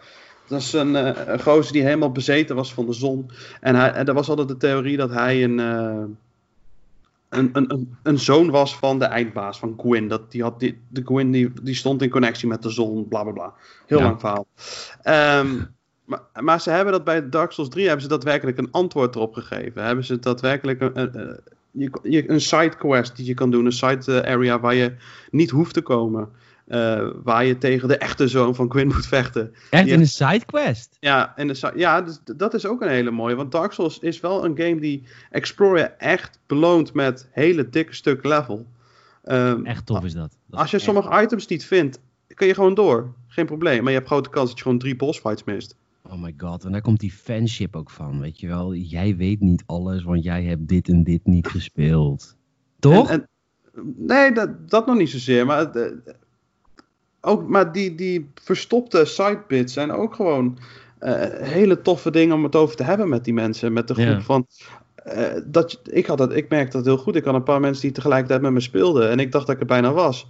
Dat 0.49 0.61
is 0.61 0.73
een, 0.73 0.97
eh, 0.97 1.27
een 1.27 1.41
gozer 1.43 1.73
die 1.73 1.83
helemaal 1.83 2.13
bezeten 2.13 2.57
was 2.57 2.75
van 2.75 2.87
de 2.87 2.93
zon. 2.93 3.31
En, 3.61 3.75
hij, 3.75 3.93
en 3.93 4.07
er 4.07 4.15
was 4.15 4.29
altijd 4.29 4.49
de 4.49 4.57
theorie 4.57 4.97
dat 4.97 5.11
hij 5.11 5.45
een, 5.45 5.61
eh, 5.61 6.05
een, 7.29 7.51
een, 7.53 7.73
een, 7.73 7.97
een 8.03 8.19
zoon 8.19 8.51
was 8.51 8.77
van 8.77 8.99
de 8.99 9.05
eindbaas, 9.05 9.59
van 9.59 9.75
Gwyn. 9.81 10.09
Dat 10.09 10.31
die 10.31 10.43
had 10.43 10.61
die, 10.61 10.81
de 10.89 11.03
Gwyn 11.05 11.31
die, 11.31 11.53
die 11.63 11.75
stond 11.75 12.03
in 12.03 12.11
connectie 12.11 12.49
met 12.49 12.63
de 12.63 12.71
zon, 12.71 13.09
bla 13.09 13.23
bla 13.23 13.33
bla. 13.33 13.53
Heel 13.87 13.99
Ja. 13.99 14.05
lang 14.05 14.21
verhaal. 14.21 14.47
Ehm, 15.03 15.63
maar, 16.05 16.21
maar 16.41 16.61
ze 16.61 16.71
hebben 16.71 16.93
dat 16.93 17.05
bij 17.05 17.29
Dark 17.29 17.53
Souls 17.53 17.71
3 17.71 17.85
hebben 17.85 18.03
ze 18.03 18.09
daadwerkelijk 18.09 18.59
een 18.59 18.71
antwoord 18.71 19.15
erop 19.15 19.35
gegeven. 19.35 19.85
Hebben 19.85 20.05
ze 20.05 20.19
daadwerkelijk 20.19 20.81
een, 20.81 21.41
je, 21.71 21.91
je- 22.03 22.31
een 22.31 22.41
side 22.41 22.77
quest 22.79 23.17
die 23.17 23.27
je 23.27 23.35
kan 23.35 23.51
doen, 23.51 23.65
een 23.67 23.73
side 23.73 24.21
eh, 24.23 24.33
area 24.35 24.61
waar 24.61 24.75
je 24.75 24.95
niet 25.31 25.51
hoeft 25.51 25.75
te 25.75 25.83
komen. 25.83 26.29
Eh, 26.67 27.09
waar 27.23 27.45
je 27.45 27.59
tegen 27.59 27.89
de 27.89 27.97
echte 27.97 28.29
zoon 28.29 28.55
van 28.55 28.71
Gwyn 28.71 28.87
moet 28.87 29.07
vechten. 29.07 29.55
Echt 29.71 29.87
in 29.87 30.01
een 30.01 30.07
sidequest? 30.07 30.97
Ja, 31.01 31.33
en 31.37 31.47
de, 31.49 31.73
ja 31.75 32.03
dus 32.03 32.21
dat 32.37 32.55
is 32.55 32.67
ook 32.67 32.83
een 32.83 32.89
hele 32.89 33.11
mooie. 33.11 33.35
Want 33.35 33.53
Dark 33.53 33.73
Souls 33.73 33.99
is 33.99 34.21
wel 34.21 34.45
een 34.45 34.57
game 34.59 34.81
die 34.81 35.03
Explorer 35.31 35.95
echt 35.99 36.41
beloont 36.47 36.93
met 36.93 37.29
hele 37.31 37.69
dikke 37.69 37.95
stuk 37.95 38.25
level. 38.25 38.67
Ehm, 39.25 39.65
Echt 39.65 39.87
tof 39.87 40.05
is 40.05 40.13
dat. 40.13 40.37
Als 40.51 40.71
je 40.71 40.79
sommige 40.79 41.23
items 41.23 41.47
niet 41.47 41.65
vindt, 41.65 41.99
kun 42.35 42.47
je 42.47 42.55
gewoon 42.55 42.75
door. 42.75 43.13
Geen 43.29 43.47
probleem. 43.47 43.79
Maar 43.83 43.93
je 43.93 43.97
hebt 43.99 44.11
grote 44.11 44.31
kans 44.31 44.49
dat 44.49 44.57
je 44.59 44.63
gewoon 44.63 44.79
drie 44.79 44.97
boss 44.97 45.19
fights 45.21 45.45
mist. 45.45 45.77
Oh 46.11 46.21
my 46.23 46.35
god, 46.37 46.65
en 46.65 46.73
daar 46.73 46.81
komt 46.81 47.01
die 47.01 47.13
fanship 47.13 47.77
ook 47.77 47.91
van, 47.91 48.21
weet 48.21 48.41
je 48.41 48.47
wel. 48.47 48.75
Jij 48.75 49.17
weet 49.17 49.41
niet 49.41 49.63
alles, 49.67 50.03
want 50.03 50.25
jij 50.25 50.43
hebt 50.45 50.69
dit 50.69 50.89
en 50.89 51.05
dit 51.05 51.27
niet 51.27 51.47
gespeeld. 51.57 52.37
Toch? 52.79 53.11
En, 53.11 53.21
en- 53.21 53.95
nee, 53.97 54.33
dat, 54.33 54.71
dat 54.71 54.87
nog 54.87 54.97
niet 54.97 55.11
zozeer. 55.11 55.47
Maar, 55.47 55.71
eh, 55.71 55.93
ook, 57.21 57.49
maar 57.49 57.73
die, 57.73 57.95
die 57.95 58.31
verstopte 58.35 59.05
sidebits 59.05 59.73
zijn 59.73 59.91
ook 59.91 60.15
gewoon 60.15 60.59
eh, 60.99 61.15
hele 61.49 61.83
toffe 61.83 62.11
dingen 62.11 62.35
om 62.37 62.43
het 62.45 62.57
over 62.57 62.77
te 62.77 62.83
hebben 62.83 63.09
met 63.09 63.25
die 63.25 63.35
mensen. 63.35 63.73
Met 63.73 63.89
de 63.89 63.95
groep 63.95 64.07
Ja. 64.07 64.21
van. 64.21 64.47
eh, 64.95 65.41
dat, 65.47 65.81
ik, 65.85 66.07
had 66.07 66.19
dat, 66.19 66.33
ik 66.35 66.49
merkte 66.49 66.77
dat 66.77 66.87
heel 66.87 66.99
goed. 66.99 67.17
Ik 67.17 67.25
had 67.25 67.35
een 67.35 67.43
paar 67.43 67.61
mensen 67.61 67.83
die 67.83 67.93
tegelijkertijd 67.93 68.41
met 68.43 68.53
me 68.53 68.61
speelden. 68.61 69.11
En 69.11 69.19
ik 69.19 69.33
dacht 69.33 69.47
dat 69.47 69.55
ik 69.55 69.61
er 69.61 69.67
bijna 69.67 69.93
was. 69.93 70.27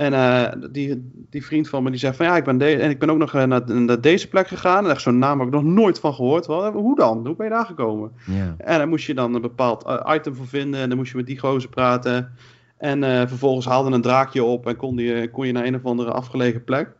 En 0.00 0.12
eh, 0.12 0.70
die, 0.70 1.10
die 1.30 1.44
vriend 1.44 1.68
van 1.68 1.82
me 1.82 1.90
die 1.90 1.98
zegt 1.98 2.16
van 2.16 2.26
ja, 2.26 2.36
ik 2.36 2.44
ben, 2.44 2.60
en 2.60 2.90
ik 2.90 2.98
ben 2.98 3.10
ook 3.10 3.18
nog 3.18 3.34
eh, 3.34 3.44
naar, 3.44 3.74
naar 3.74 4.00
deze 4.00 4.28
plek 4.28 4.48
gegaan. 4.48 4.84
En 4.84 4.90
echt 4.90 5.02
zo'n 5.02 5.18
naam 5.18 5.38
heb 5.38 5.48
ik 5.48 5.54
nog 5.54 5.64
nooit 5.64 6.00
van 6.00 6.14
gehoord. 6.14 6.46
Wel, 6.46 6.72
hoe 6.72 6.96
dan? 6.96 7.26
Hoe 7.26 7.36
ben 7.36 7.46
je 7.46 7.52
daar 7.52 7.64
gekomen? 7.64 8.12
En 8.58 8.78
daar 8.78 8.88
moest 8.88 9.06
je 9.06 9.14
dan 9.14 9.34
een 9.34 9.40
bepaald 9.40 9.84
eh, 9.84 10.14
item 10.14 10.34
voor 10.34 10.46
vinden. 10.46 10.80
En 10.80 10.88
dan 10.88 10.98
moest 10.98 11.10
je 11.10 11.16
met 11.16 11.26
die 11.26 11.38
gozer 11.38 11.70
praten. 11.70 12.32
En 12.76 13.04
eh, 13.04 13.26
vervolgens 13.26 13.66
haalde 13.66 13.90
een 13.90 14.02
draakje 14.02 14.44
op 14.44 14.66
en 14.66 14.76
kon, 14.76 14.96
die, 14.96 15.30
kon 15.30 15.46
je 15.46 15.52
naar 15.52 15.64
een 15.64 15.74
of 15.74 15.84
andere 15.84 16.10
afgelegen 16.10 16.64
plek. 16.64 16.92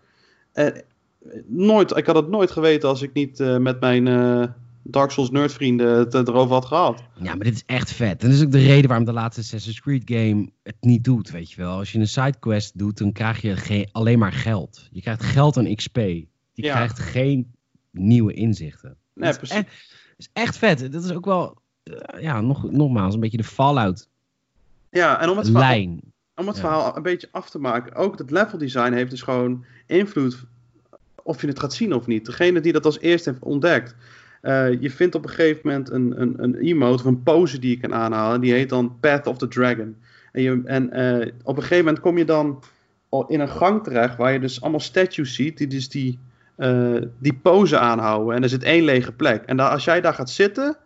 nooit, 1.46 1.96
ik 1.96 2.06
had 2.06 2.16
het 2.16 2.28
nooit 2.28 2.50
geweten 2.50 2.88
als 2.88 3.02
ik 3.02 3.12
niet 3.12 3.38
met 3.58 3.80
mijn 3.80 4.04
Dark 4.82 5.10
Souls 5.10 5.30
nerdvrienden 5.30 5.98
het 5.98 6.14
erover 6.14 6.54
had 6.54 6.64
gehad. 6.64 7.02
Ja, 7.14 7.34
maar 7.34 7.44
dit 7.44 7.54
is 7.54 7.62
echt 7.66 7.92
vet. 7.92 8.22
En 8.22 8.28
dat 8.28 8.38
is 8.38 8.44
ook 8.44 8.52
de 8.52 8.66
reden 8.66 8.88
waarom 8.88 9.06
de 9.06 9.12
laatste 9.12 9.40
Assassin's 9.40 9.80
Creed 9.80 10.02
game 10.04 10.50
het 10.62 10.76
niet 10.80 11.04
doet, 11.04 11.30
weet 11.30 11.50
je 11.50 11.56
wel. 11.56 11.76
Als 11.76 11.92
je 11.92 11.98
een 11.98 12.08
sidequest 12.08 12.78
doet, 12.78 12.98
dan 12.98 13.12
krijg 13.12 13.40
je 13.40 13.88
alleen 13.92 14.18
maar 14.18 14.32
geld. 14.32 14.88
Je 14.90 15.00
krijgt 15.00 15.22
geld 15.22 15.56
en 15.56 15.76
XP. 15.76 15.96
Je 15.96 16.62
krijgt 16.62 16.98
geen 16.98 17.54
nieuwe 17.90 18.32
inzichten. 18.32 18.96
Nee, 19.14 19.34
precies. 19.34 19.56
Het 19.56 19.66
is, 20.16 20.28
echt, 20.32 20.58
vet. 20.58 20.92
Dat 20.92 21.04
is 21.04 21.12
ook 21.12 21.24
wel, 21.24 21.58
uh, 21.84 22.22
ja, 22.22 22.40
nog, 22.40 22.70
nogmaals, 22.70 23.14
een 23.14 23.20
beetje 23.20 23.36
de 23.36 23.44
Fallout 23.44 24.08
ja, 24.90 25.20
en 25.20 25.28
om 25.28 25.38
het 25.38 25.48
lijn. 25.48 25.88
Verhaal, 25.88 26.10
om 26.34 26.46
het 26.46 26.58
verhaal 26.58 26.96
een 26.96 27.02
beetje 27.02 27.28
af 27.30 27.50
te 27.50 27.58
maken. 27.58 27.94
Ook 27.94 28.18
het 28.18 28.30
level 28.30 28.58
design 28.58 28.92
heeft 28.92 29.10
dus 29.10 29.22
gewoon 29.22 29.64
invloed 29.86 30.44
of 31.22 31.40
je 31.40 31.46
het 31.46 31.58
gaat 31.58 31.74
zien 31.74 31.94
of 31.94 32.06
niet. 32.06 32.26
Degene 32.26 32.60
die 32.60 32.72
dat 32.72 32.84
als 32.84 33.00
eerste 33.00 33.30
heeft 33.30 33.42
ontdekt, 33.42 33.94
uh, 34.42 34.80
je 34.80 34.90
vindt 34.90 35.14
op 35.14 35.22
een 35.22 35.30
gegeven 35.30 35.60
moment 35.64 35.90
een, 35.90 36.20
een, 36.20 36.34
een 36.42 36.54
emote 36.54 37.02
of 37.02 37.04
een 37.04 37.22
pose 37.22 37.58
die 37.58 37.70
je 37.70 37.80
kan 37.80 37.94
aanhalen. 37.94 38.40
Die 38.40 38.52
heet 38.52 38.68
dan 38.68 38.96
Path 39.00 39.26
of 39.26 39.38
the 39.38 39.48
Dragon. 39.48 39.96
En, 40.32 40.42
je, 40.42 40.62
en 40.64 40.98
uh, 40.98 41.32
op 41.42 41.56
een 41.56 41.62
gegeven 41.62 41.84
moment 41.84 42.02
kom 42.02 42.18
je 42.18 42.24
dan 42.24 42.62
in 43.26 43.40
een 43.40 43.48
gang 43.48 43.84
terecht 43.84 44.16
waar 44.16 44.32
je 44.32 44.40
dus 44.40 44.60
allemaal 44.60 44.80
statues 44.80 45.34
ziet 45.34 45.58
die 45.58 45.66
dus 45.66 45.88
die, 45.88 46.18
uh, 46.56 47.02
die 47.18 47.34
pose 47.42 47.78
aanhouden. 47.78 48.36
En 48.36 48.42
er 48.42 48.48
zit 48.48 48.62
één 48.62 48.84
lege 48.84 49.12
plek. 49.12 49.44
En 49.44 49.56
dan, 49.56 49.70
als 49.70 49.84
jij 49.84 50.00
daar 50.00 50.14
gaat 50.14 50.30
zitten, 50.30 50.76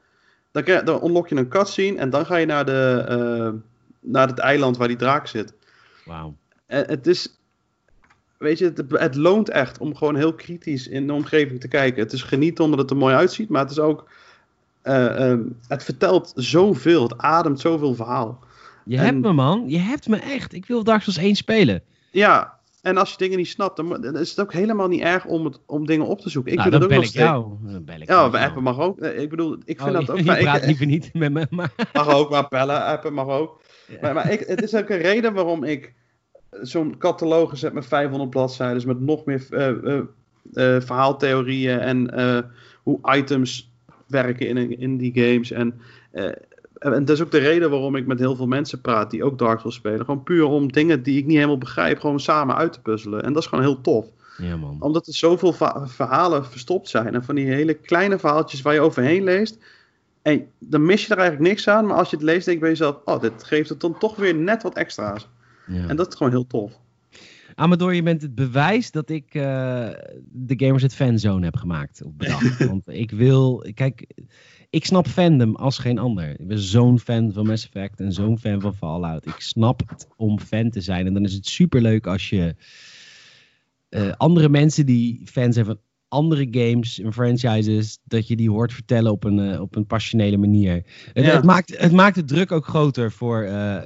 dan, 0.50 0.84
dan 0.84 1.04
unlock 1.04 1.28
je 1.28 1.36
een 1.36 1.48
cutscene 1.48 1.98
en 1.98 2.10
dan 2.10 2.26
ga 2.26 2.36
je 2.36 2.46
naar, 2.46 2.64
de, 2.64 3.60
naar 4.00 4.28
het 4.28 4.38
eiland 4.38 4.76
waar 4.76 4.88
die 4.88 4.96
draak 4.96 5.26
zit. 5.26 5.54
Wauw. 6.04 6.36
Het 6.66 7.06
is, 7.06 7.38
weet 8.44 8.58
je, 8.58 8.64
het, 8.64 8.82
het, 8.88 9.14
loont 9.14 9.48
echt 9.48 9.78
om 9.78 9.96
gewoon 9.96 10.16
heel 10.16 10.34
kritisch 10.34 10.88
in 10.88 11.06
de 11.06 11.12
omgeving 11.12 11.60
te 11.60 11.68
kijken. 11.68 12.02
Het 12.02 12.12
is 12.12 12.22
genieten 12.22 12.64
omdat 12.64 12.78
het 12.78 12.90
er 12.90 12.96
mooi 12.96 13.14
uitziet, 13.14 13.48
maar 13.48 13.62
het 13.62 13.70
is 13.70 13.78
ook. 13.78 14.08
Uh, 14.82 15.30
uh, 15.30 15.38
het 15.68 15.84
vertelt 15.84 16.32
zoveel, 16.34 17.02
het 17.02 17.18
ademt 17.18 17.60
zoveel 17.60 17.94
verhaal. 17.94 18.38
Je 18.84 18.98
hebt 18.98 19.20
me, 19.20 19.32
man. 19.32 19.64
Je 19.66 19.78
hebt 19.78 20.08
me 20.08 20.16
echt. 20.16 20.52
Ik 20.52 20.66
wil 20.66 20.84
Dark 20.84 21.02
Souls 21.02 21.18
1 21.18 21.34
spelen. 21.34 21.82
Ja, 22.10 22.58
en 22.82 22.96
als 22.96 23.10
je 23.10 23.16
dingen 23.16 23.38
niet 23.38 23.48
snapt, 23.48 23.76
dan, 23.76 24.16
is 24.16 24.30
het 24.30 24.40
ook 24.40 24.52
helemaal 24.52 24.88
niet 24.88 25.00
erg 25.00 25.24
om, 25.24 25.44
het, 25.44 25.60
om 25.66 25.86
dingen 25.86 26.06
op 26.06 26.20
te 26.20 26.30
zoeken. 26.30 26.52
Ik 26.52 26.58
nou, 26.58 26.70
vind 26.70 26.80
dan 26.80 26.90
dat 26.90 26.98
ook 26.98 27.04
nog 27.04 27.14
nog 27.14 27.22
jou. 27.22 27.72
Dan 27.72 27.84
bel 27.84 28.00
ik 28.00 28.08
ja, 28.08 28.46
appen 28.46 28.62
mag 28.62 28.78
ook. 28.78 28.98
Ik 28.98 29.30
bedoel, 29.30 29.58
ik 29.64 29.80
vind 29.80 29.96
oh, 29.96 30.00
dat 30.00 30.10
ook. 30.10 30.18
Je 30.18 30.24
maar 30.24 30.38
praat 30.38 30.56
ik, 30.56 30.66
liever 30.66 30.86
niet 30.86 31.14
met 31.14 31.32
me, 31.32 31.46
maar... 31.50 31.72
Mag 31.92 32.14
ook, 32.14 32.30
maar 32.30 32.46
bellen, 32.48 32.84
appen 32.84 33.14
mag 33.14 33.26
ook. 33.26 33.62
Ja. 33.88 33.96
Maar, 34.00 34.14
maar 34.14 34.32
ik, 34.32 34.40
het 34.40 34.62
is 34.62 34.74
ook 34.74 34.88
een 34.88 34.98
reden 34.98 35.32
waarom 35.32 35.64
ik 35.64 35.94
zo'n 36.62 36.98
catalogus 36.98 37.62
heb 37.62 37.72
met 37.72 37.86
500 37.86 38.30
bladzijden, 38.30 38.86
met 38.86 39.00
nog 39.00 39.24
meer 39.24 39.46
uh, 39.50 39.68
uh, 39.68 39.94
uh, 39.94 40.80
verhaaltheorieën 40.80 41.78
en 41.78 42.14
hoe 42.82 42.98
items 43.02 43.72
werken 44.06 44.48
in, 44.48 44.78
in 44.78 44.96
die 44.96 45.12
games. 45.14 45.50
En, 45.50 45.80
en 46.92 47.04
dat 47.04 47.16
is 47.16 47.22
ook 47.22 47.30
de 47.30 47.38
reden 47.38 47.70
waarom 47.70 47.96
ik 47.96 48.06
met 48.06 48.18
heel 48.18 48.36
veel 48.36 48.46
mensen 48.46 48.80
praat 48.80 49.10
die 49.10 49.24
ook 49.24 49.38
Dark 49.38 49.60
Souls 49.60 49.74
spelen. 49.74 50.04
Gewoon 50.04 50.22
puur 50.22 50.44
om 50.44 50.72
dingen 50.72 51.02
die 51.02 51.18
ik 51.18 51.26
niet 51.26 51.36
helemaal 51.36 51.58
begrijp, 51.58 51.98
gewoon 52.00 52.20
samen 52.20 52.56
uit 52.56 52.72
te 52.72 52.80
puzzelen. 52.80 53.22
En 53.22 53.32
dat 53.32 53.42
is 53.42 53.48
gewoon 53.48 53.64
heel 53.64 53.80
tof. 53.80 54.06
Ja, 54.36 54.56
man. 54.56 54.76
Omdat 54.80 55.06
er 55.06 55.14
zoveel 55.14 55.52
verhalen 55.84 56.44
verstopt 56.46 56.88
zijn. 56.88 57.14
En 57.14 57.24
van 57.24 57.34
die 57.34 57.46
hele 57.46 57.74
kleine 57.74 58.18
verhaaltjes 58.18 58.62
waar 58.62 58.74
je 58.74 58.80
overheen 58.80 59.24
leest. 59.24 59.58
En 60.22 60.46
dan 60.58 60.84
mis 60.84 61.06
je 61.06 61.12
er 61.12 61.18
eigenlijk 61.18 61.48
niks 61.48 61.68
aan. 61.68 61.86
Maar 61.86 61.96
als 61.96 62.10
je 62.10 62.16
het 62.16 62.24
leest, 62.24 62.44
denk 62.44 62.56
je 62.56 62.62
bij 62.62 62.72
jezelf: 62.72 62.96
oh, 63.04 63.20
dit 63.20 63.44
geeft 63.44 63.68
het 63.68 63.80
dan 63.80 63.98
toch 63.98 64.16
weer 64.16 64.34
net 64.34 64.62
wat 64.62 64.74
extra's. 64.74 65.28
Ja. 65.66 65.88
En 65.88 65.96
dat 65.96 66.08
is 66.08 66.14
gewoon 66.14 66.32
heel 66.32 66.46
tof. 66.46 66.82
Amador, 67.54 67.94
je 67.94 68.02
bent 68.02 68.22
het 68.22 68.34
bewijs 68.34 68.90
dat 68.90 69.10
ik 69.10 69.34
uh, 69.34 69.42
de 70.32 70.54
Gamers 70.56 70.82
het 70.82 70.94
Fanzone 70.94 71.44
heb 71.44 71.56
gemaakt. 71.56 72.02
Of 72.04 72.12
bedacht. 72.12 72.66
Want 72.66 72.88
ik 72.88 73.10
wil, 73.10 73.66
kijk, 73.74 74.06
ik 74.70 74.84
snap 74.84 75.06
fandom 75.06 75.56
als 75.56 75.78
geen 75.78 75.98
ander. 75.98 76.40
Ik 76.40 76.46
ben 76.46 76.58
zo'n 76.58 76.98
fan 76.98 77.32
van 77.32 77.46
Mass 77.46 77.64
Effect 77.64 78.00
en 78.00 78.12
zo'n 78.12 78.38
fan 78.38 78.60
van 78.60 78.74
Fallout. 78.74 79.26
Ik 79.26 79.40
snap 79.40 79.88
het 79.88 80.08
om 80.16 80.40
fan 80.40 80.70
te 80.70 80.80
zijn. 80.80 81.06
En 81.06 81.14
dan 81.14 81.24
is 81.24 81.32
het 81.32 81.46
superleuk 81.46 82.06
als 82.06 82.28
je 82.28 82.54
uh, 83.90 84.12
andere 84.16 84.48
mensen 84.48 84.86
die 84.86 85.20
fan 85.24 85.52
zijn 85.52 85.64
van 85.64 85.78
andere 86.14 86.46
games 86.50 87.00
en 87.00 87.12
franchises, 87.12 87.98
dat 88.04 88.28
je 88.28 88.36
die 88.36 88.50
hoort 88.50 88.72
vertellen 88.72 89.12
op 89.12 89.24
een, 89.24 89.38
uh, 89.38 89.60
op 89.60 89.76
een 89.76 89.86
passionele 89.86 90.36
manier. 90.36 90.72
Het, 91.12 91.24
Ja. 91.24 91.30
het, 91.32 91.44
maakt, 91.44 91.78
het 91.78 91.92
maakt 91.92 92.14
de 92.14 92.24
druk 92.24 92.52
ook 92.52 92.66
groter 92.66 93.12
voor 93.12 93.42
uh, 93.44 93.76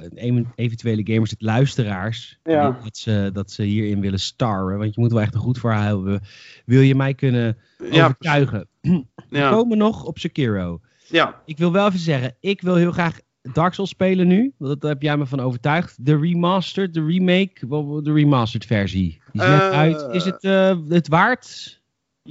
eventuele 0.55 1.01
gamers, 1.13 1.29
het 1.31 1.41
luisteraars, 1.41 2.39
Ja. 2.43 2.79
dat, 2.83 2.97
ze, 2.97 3.29
dat 3.33 3.51
ze 3.51 3.63
hierin 3.63 3.99
willen 4.01 4.19
starren. 4.19 4.77
Want 4.77 4.95
je 4.95 5.01
moet 5.01 5.11
wel 5.11 5.21
echt 5.21 5.33
een 5.33 5.39
goed 5.39 5.59
verhaal 5.59 5.95
hebben. 5.95 6.21
Wil 6.65 6.81
je 6.81 6.95
mij 6.95 7.13
kunnen 7.13 7.57
Ja, 7.91 8.03
overtuigen? 8.05 8.67
We 8.81 9.05
Ja, 9.29 9.49
komen 9.49 9.77
nog 9.77 10.03
op 10.03 10.17
Sekiro. 10.19 10.79
ja. 11.07 11.41
Ik 11.45 11.57
wil 11.57 11.71
wel 11.71 11.87
even 11.87 11.99
zeggen, 11.99 12.35
ik 12.39 12.61
wil 12.61 12.75
heel 12.75 12.91
graag 12.91 13.19
Dark 13.53 13.73
Souls 13.73 13.89
spelen 13.91 14.27
nu. 14.27 14.53
Want 14.57 14.81
daar 14.81 14.91
heb 14.91 15.01
jij 15.01 15.17
me 15.17 15.25
van 15.25 15.39
overtuigd. 15.39 16.05
De 16.05 16.17
remastered, 16.19 16.93
de 16.93 17.05
remake, 17.05 17.67
wel, 17.69 18.03
de 18.03 18.13
remastered 18.13 18.65
versie. 18.65 19.21
Die 19.31 19.41
is 19.41 19.47
Eh, 19.47 19.69
uit. 19.69 20.07
Is 20.11 20.25
het 20.25 20.43
uh, 20.43 20.75
het 20.87 21.07
waard? 21.07 21.77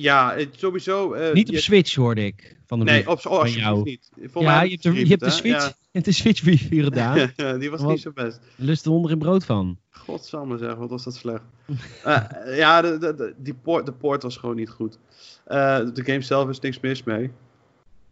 Ja 0.00 0.34
het, 0.36 0.48
sowieso. 0.56 1.12
eh, 1.12 1.32
Niet 1.34 1.48
op 1.48 1.54
je- 1.54 1.60
Switch 1.60 1.94
hoorde 1.94 2.24
ik. 2.24 2.56
Van 2.66 2.78
de 2.78 2.84
Nee, 2.84 3.08
op, 3.10 3.26
oh, 3.26 3.38
van 3.40 3.50
jou. 3.50 3.82
niet. 3.82 4.10
Voor 4.24 4.42
Ja, 4.42 4.62
je 4.62 4.70
hebt, 4.70 4.82
de, 4.82 4.88
je 4.88 4.94
geremake, 4.94 5.08
hebt 5.08 5.20
de 5.20 5.26
hè? 5.26 5.32
Switch, 5.32 5.64
Ja. 5.66 5.72
hebt 5.92 6.04
de 6.04 6.12
Switch 6.12 6.44
review 6.44 6.84
gedaan. 6.84 7.30
die 7.60 7.70
was 7.70 7.82
niet 7.82 8.00
zo 8.00 8.10
best. 8.14 8.40
Lust 8.56 8.84
er 8.86 8.92
onder 8.92 9.10
in 9.10 9.18
brood 9.18 9.44
van. 9.44 9.78
Godsamme 9.90 10.58
zeg, 10.58 10.74
wat 10.74 10.90
was 10.90 11.04
dat 11.04 11.14
slecht. 11.14 11.42
Eh, 12.04 12.56
ja, 12.56 12.82
de, 12.82 12.98
de, 12.98 13.14
de, 13.14 13.34
die 13.36 13.54
poort, 13.54 13.86
de 13.86 13.92
poort 13.92 14.22
was 14.22 14.36
gewoon 14.36 14.56
niet 14.56 14.70
goed. 14.70 14.98
Eh, 15.44 15.78
de 15.94 16.02
game 16.04 16.20
zelf 16.22 16.48
is 16.48 16.60
niks 16.60 16.80
mis 16.80 17.02
mee. 17.04 17.30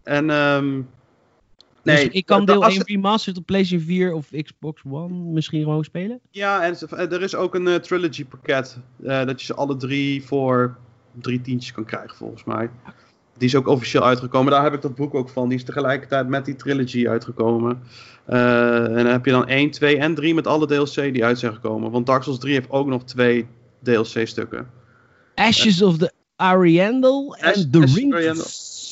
En, 0.02 0.30
ehm 0.30 0.74
nee. 1.82 2.04
dus 2.04 2.08
ik 2.14 2.26
kan 2.26 2.40
de- 2.44 2.52
deel 2.52 2.62
als 2.62 2.70
1 2.72 2.78
het- 2.80 2.88
remastered 2.88 3.38
op 3.38 3.46
PlayStation 3.46 3.86
4 3.88 4.12
of 4.12 4.28
Xbox 4.42 4.82
One 4.90 5.14
misschien 5.14 5.62
gewoon 5.62 5.84
spelen? 5.84 6.20
Ja, 6.30 6.62
en 6.64 6.76
er 7.10 7.22
is 7.22 7.34
ook 7.34 7.54
een 7.54 7.80
trilogy 7.80 8.24
pakket. 8.24 8.78
dat 8.96 9.40
je 9.40 9.46
ze 9.46 9.54
alle 9.54 9.76
drie 9.76 10.24
voor 10.24 10.76
drie 11.20 11.40
tientjes 11.40 11.72
kan 11.72 11.84
krijgen, 11.84 12.16
volgens 12.16 12.44
mij. 12.44 12.70
Die 13.38 13.48
is 13.48 13.54
ook 13.54 13.66
officieel 13.66 14.04
uitgekomen. 14.04 14.52
Daar 14.52 14.62
heb 14.62 14.74
ik 14.74 14.82
dat 14.82 14.94
boek 14.94 15.14
ook 15.14 15.28
van. 15.28 15.48
Die 15.48 15.58
is 15.58 15.64
tegelijkertijd 15.64 16.28
met 16.28 16.44
die 16.44 16.56
trilogy 16.56 17.08
uitgekomen. 17.08 17.82
Eh, 18.24 18.84
en 18.84 18.94
dan 18.94 19.06
heb 19.06 19.24
je 19.24 19.30
dan 19.30 19.48
1, 19.48 19.70
2 19.70 19.98
en 19.98 20.14
3 20.14 20.34
met 20.34 20.46
alle 20.46 20.66
DLC 20.66 20.94
die 20.94 21.24
uit 21.24 21.38
zijn 21.38 21.54
gekomen. 21.54 21.90
Want 21.90 22.06
Dark 22.06 22.22
Souls 22.22 22.38
3 22.38 22.54
heeft 22.54 22.70
ook 22.70 22.86
nog 22.86 23.04
twee 23.04 23.46
DLC-stukken. 23.82 24.70
Ashes 25.34 25.82
of 25.82 25.96
the 25.98 26.12
Ariandel 26.36 27.36
en 27.36 27.70
The 27.70 27.80
Ring. 27.94 28.42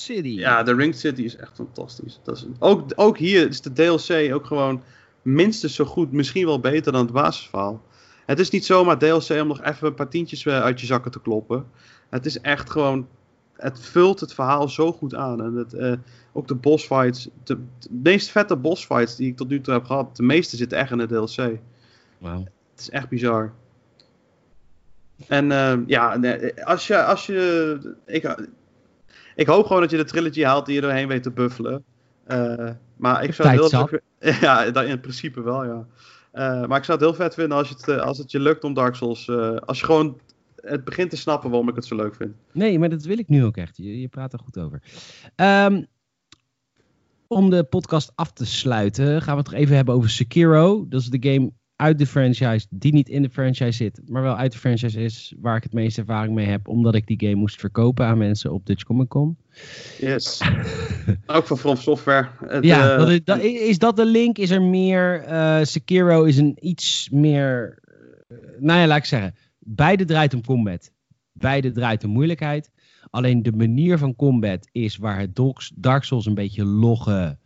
City. 0.04 0.28
Ja, 0.28 0.62
de 0.62 0.74
Ring 0.74 0.94
City 0.94 1.22
is 1.22 1.36
echt 1.36 1.52
fantastisch. 1.54 2.20
Dat 2.22 2.36
is, 2.36 2.46
ook, 2.58 2.92
ook 2.94 3.18
hier 3.18 3.48
is 3.48 3.60
de 3.60 3.72
DLC 3.72 4.34
ook 4.34 4.46
gewoon 4.46 4.82
minstens 5.22 5.74
zo 5.74 5.84
goed, 5.84 6.12
misschien 6.12 6.46
wel 6.46 6.60
beter 6.60 6.92
dan 6.92 7.04
het 7.04 7.12
basisverhaal. 7.12 7.82
Het 8.26 8.38
is 8.38 8.50
niet 8.50 8.64
zomaar 8.64 8.98
DLC 8.98 9.30
om 9.30 9.46
nog 9.46 9.62
even 9.62 9.86
een 9.86 9.94
paar 9.94 10.08
tientjes 10.08 10.46
uit 10.46 10.80
je 10.80 10.86
zakken 10.86 11.10
te 11.10 11.20
kloppen. 11.20 11.66
Het 12.14 12.26
is 12.26 12.40
echt 12.40 12.70
gewoon, 12.70 13.08
het 13.56 13.80
vult 13.80 14.20
het 14.20 14.34
verhaal 14.34 14.68
zo 14.68 14.92
goed 14.92 15.14
aan. 15.14 15.42
En 15.42 15.54
het, 15.54 15.72
eh, 15.74 15.92
ook 16.32 16.48
de 16.48 16.54
bossfights, 16.54 17.28
de, 17.44 17.58
de 17.78 17.88
meest 18.02 18.30
vette 18.30 18.56
bossfights 18.56 19.16
die 19.16 19.28
ik 19.30 19.36
tot 19.36 19.48
nu 19.48 19.60
toe 19.60 19.74
heb 19.74 19.84
gehad, 19.84 20.16
de 20.16 20.22
meeste 20.22 20.56
zitten 20.56 20.78
echt 20.78 20.90
in 20.90 20.98
de 20.98 21.06
DLC. 21.06 21.58
Wauw. 22.18 22.38
Het 22.70 22.80
is 22.80 22.90
echt 22.90 23.08
bizar. 23.08 23.52
En 25.28 25.52
eh, 25.52 25.74
ja, 25.86 26.16
nee, 26.16 26.64
als 26.64 26.86
je. 26.86 27.04
Als 27.04 27.26
je 27.26 27.94
ik, 28.06 28.36
ik 29.34 29.46
hoop 29.46 29.66
gewoon 29.66 29.80
dat 29.82 29.90
je 29.90 29.96
de 29.96 30.04
trilogy 30.04 30.42
haalt 30.42 30.66
die 30.66 30.74
je 30.74 30.80
doorheen 30.80 31.08
weet 31.08 31.22
te 31.22 31.30
buffelen. 31.30 31.84
Eh, 32.26 32.70
maar 32.96 33.24
ik 33.24 33.34
zou 33.34 33.48
het 33.48 33.56
heel 33.60 33.68
leuk- 33.90 34.02
Ja, 34.40 34.70
dat 34.70 34.84
in 34.84 35.00
principe 35.00 35.42
wel, 35.42 35.64
ja. 35.64 35.86
Eh, 36.30 36.66
maar 36.66 36.78
ik 36.78 36.84
zou 36.84 36.98
het 36.98 37.06
heel 37.08 37.14
vet 37.14 37.34
vinden 37.34 37.58
als, 37.58 37.68
het, 37.68 37.88
als 38.00 38.18
het 38.18 38.30
je 38.30 38.40
lukt 38.40 38.64
om 38.64 38.74
Dark 38.74 38.94
Souls. 38.94 39.28
eh, 39.28 39.56
als 39.56 39.80
je 39.80 39.84
gewoon 39.86 40.20
het 40.64 40.84
begint 40.84 41.10
te 41.10 41.16
snappen 41.16 41.50
waarom 41.50 41.68
ik 41.68 41.74
het 41.74 41.84
zo 41.84 41.96
leuk 41.96 42.14
vind. 42.14 42.32
Nee, 42.52 42.78
maar 42.78 42.88
dat 42.88 43.04
wil 43.04 43.18
ik 43.18 43.28
nu 43.28 43.44
ook 43.44 43.56
echt. 43.56 43.76
Je, 43.76 44.00
je 44.00 44.08
praat 44.08 44.32
er 44.32 44.38
goed 44.38 44.58
over. 44.58 44.82
Ehm, 45.36 45.82
om 47.26 47.50
de 47.50 47.64
podcast 47.64 48.12
af 48.14 48.32
te 48.32 48.46
sluiten, 48.46 49.22
gaan 49.22 49.34
we 49.36 49.40
het 49.40 49.50
toch 49.50 49.60
even 49.60 49.76
hebben 49.76 49.94
over 49.94 50.10
Sekiro. 50.10 50.86
Dat 50.88 51.00
is 51.00 51.06
de 51.08 51.30
game 51.32 51.50
uit 51.76 51.98
de 51.98 52.06
franchise, 52.06 52.66
die 52.70 52.92
niet 52.92 53.08
in 53.08 53.22
de 53.22 53.30
franchise 53.30 53.72
zit, 53.72 54.00
maar 54.06 54.22
wel 54.22 54.36
uit 54.36 54.52
de 54.52 54.58
franchise 54.58 55.00
is, 55.00 55.34
waar 55.40 55.56
ik 55.56 55.62
het 55.62 55.72
meeste 55.72 56.00
ervaring 56.00 56.34
mee 56.34 56.46
heb, 56.46 56.68
omdat 56.68 56.94
ik 56.94 57.06
die 57.06 57.20
game 57.20 57.34
moest 57.34 57.60
verkopen 57.60 58.06
aan 58.06 58.18
mensen 58.18 58.52
op 58.52 58.66
Dutch 58.66 58.84
Comic 58.84 59.08
Con. 59.08 59.36
Yes. 59.98 60.40
Ook 61.26 61.46
van 61.46 61.58
From 61.58 61.76
Software. 61.76 62.28
Het, 62.46 62.64
Ja, 62.64 62.92
eh, 62.92 62.98
dat 62.98 63.08
is, 63.10 63.24
dat- 63.24 63.40
is 63.42 63.78
dat 63.78 63.96
de 63.96 64.04
link? 64.06 64.38
Is 64.38 64.50
er 64.50 64.62
meer? 64.62 65.20
eh, 65.22 65.58
Sekiro 65.62 66.22
is 66.24 66.36
een 66.36 66.56
iets 66.60 67.08
meer. 67.12 67.78
eh, 68.28 68.36
nou 68.58 68.80
ja, 68.80 68.86
laat 68.86 68.98
ik 68.98 69.04
zeggen. 69.04 69.34
Beide 69.64 70.04
draait 70.04 70.34
om 70.34 70.44
combat. 70.44 70.92
Beide 71.32 71.72
draait 71.72 72.04
om 72.04 72.10
moeilijkheid. 72.10 72.70
Alleen 73.10 73.42
de 73.42 73.52
manier 73.52 73.98
van 73.98 74.16
combat 74.16 74.68
is 74.72 74.96
waar 74.96 75.18
het 75.18 75.40
Dark- 75.74 76.04
Souls 76.04 76.26
een 76.26 76.34
beetje 76.34 76.64
logge. 76.64 77.38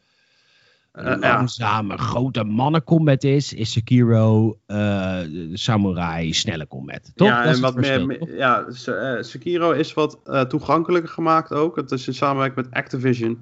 ja. 0.92 1.18
langzame, 1.18 1.98
grote 1.98 2.44
mannencombat 2.44 3.24
is, 3.24 3.52
is 3.52 3.72
Sekiro 3.72 4.58
eh, 4.66 5.20
samurai 5.52 6.32
snelle 6.32 6.66
combat. 6.66 7.12
Toch? 7.14 7.28
Ja, 7.28 7.44
en 7.44 7.60
wat 7.60 7.74
verschil, 7.74 8.06
meer, 8.06 8.18
toch? 8.18 8.28
ja, 8.30 8.66
eh, 8.66 9.22
Sekiro 9.22 9.70
is 9.70 9.94
wat 9.94 10.20
eh, 10.24 10.40
toegankelijker 10.40 11.10
gemaakt 11.10 11.52
ook. 11.52 11.76
Het 11.76 11.90
is 11.90 12.06
in 12.06 12.14
samenwerking 12.14 12.66
met 12.66 12.74
Activision. 12.74 13.38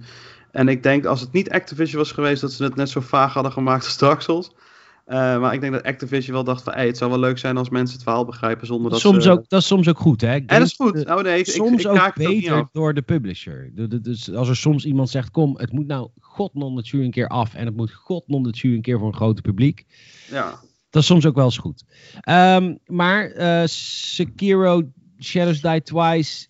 En 0.51 0.69
ik 0.69 0.83
denk 0.83 1.05
als 1.05 1.21
het 1.21 1.33
niet 1.33 1.51
Activision 1.51 1.99
was 1.99 2.13
geweest, 2.13 2.41
dat 2.41 2.53
ze 2.53 2.65
het 2.65 2.77
net 2.77 2.89
zo 2.89 3.01
vaag 3.01 3.33
hadden 3.33 3.53
gemaakt 3.53 3.85
als 3.85 3.99
Dark 3.99 4.21
Souls. 4.21 4.53
Eh, 5.07 5.41
maar 5.41 5.55
ik 5.55 5.61
denk 5.61 5.73
dat 5.73 5.83
Activision 5.83 6.35
wel 6.35 6.45
dacht 6.45 6.63
van, 6.63 6.73
hey, 6.73 6.87
het 6.87 6.97
zou 6.97 7.11
wel 7.11 7.21
leuk 7.21 7.39
zijn 7.39 7.57
als 7.57 7.69
mensen 7.69 7.95
het 7.95 8.05
verhaal 8.05 8.25
begrijpen 8.25 8.67
zonder 8.67 8.91
dat 8.91 9.01
soms 9.01 9.25
ze... 9.25 9.31
ook, 9.31 9.49
dat 9.49 9.61
is 9.61 9.67
soms 9.67 9.89
ook 9.89 9.99
goed, 9.99 10.21
hè? 10.21 10.33
En 10.35 10.47
dat 10.47 10.61
is 10.61 10.75
goed. 10.75 11.07
Oh 11.07 11.21
nee, 11.21 11.39
ik, 11.39 11.47
soms 11.47 11.73
ik, 11.73 11.81
ik 11.81 11.87
ook 11.87 12.15
beter 12.15 12.69
door 12.73 12.95
de 12.95 13.03
publisher. 13.03 13.71
Du- 13.75 13.89
du- 13.89 14.01
Dus 14.01 14.33
als 14.33 14.49
er 14.49 14.57
soms 14.57 14.85
iemand 14.85 15.11
zegt, 15.11 15.31
kom, 15.31 15.59
het 15.59 15.73
moet 15.73 15.87
nou 15.87 16.09
god 16.21 16.55
non 16.55 16.83
een 16.91 17.11
keer 17.11 17.29
af 17.29 17.55
en 17.55 17.67
het 17.67 17.77
moet 17.77 17.93
god 17.93 18.29
non 18.29 18.55
een 18.63 18.81
keer 18.83 18.99
voor 18.99 19.09
een 19.09 19.15
groot 19.15 19.43
publiek. 19.43 19.85
Ja. 20.31 20.61
Dat 20.91 21.03
is 21.03 21.09
soms 21.09 21.27
ook 21.27 21.35
wel 21.35 21.45
eens 21.45 21.59
goed. 21.59 21.85
Ehm, 22.21 22.75
maar 22.87 23.31
eh, 23.31 23.63
Sekiro 23.67 24.83
Shadows 25.21 25.61
Die 25.61 25.83
Twice. 25.83 26.47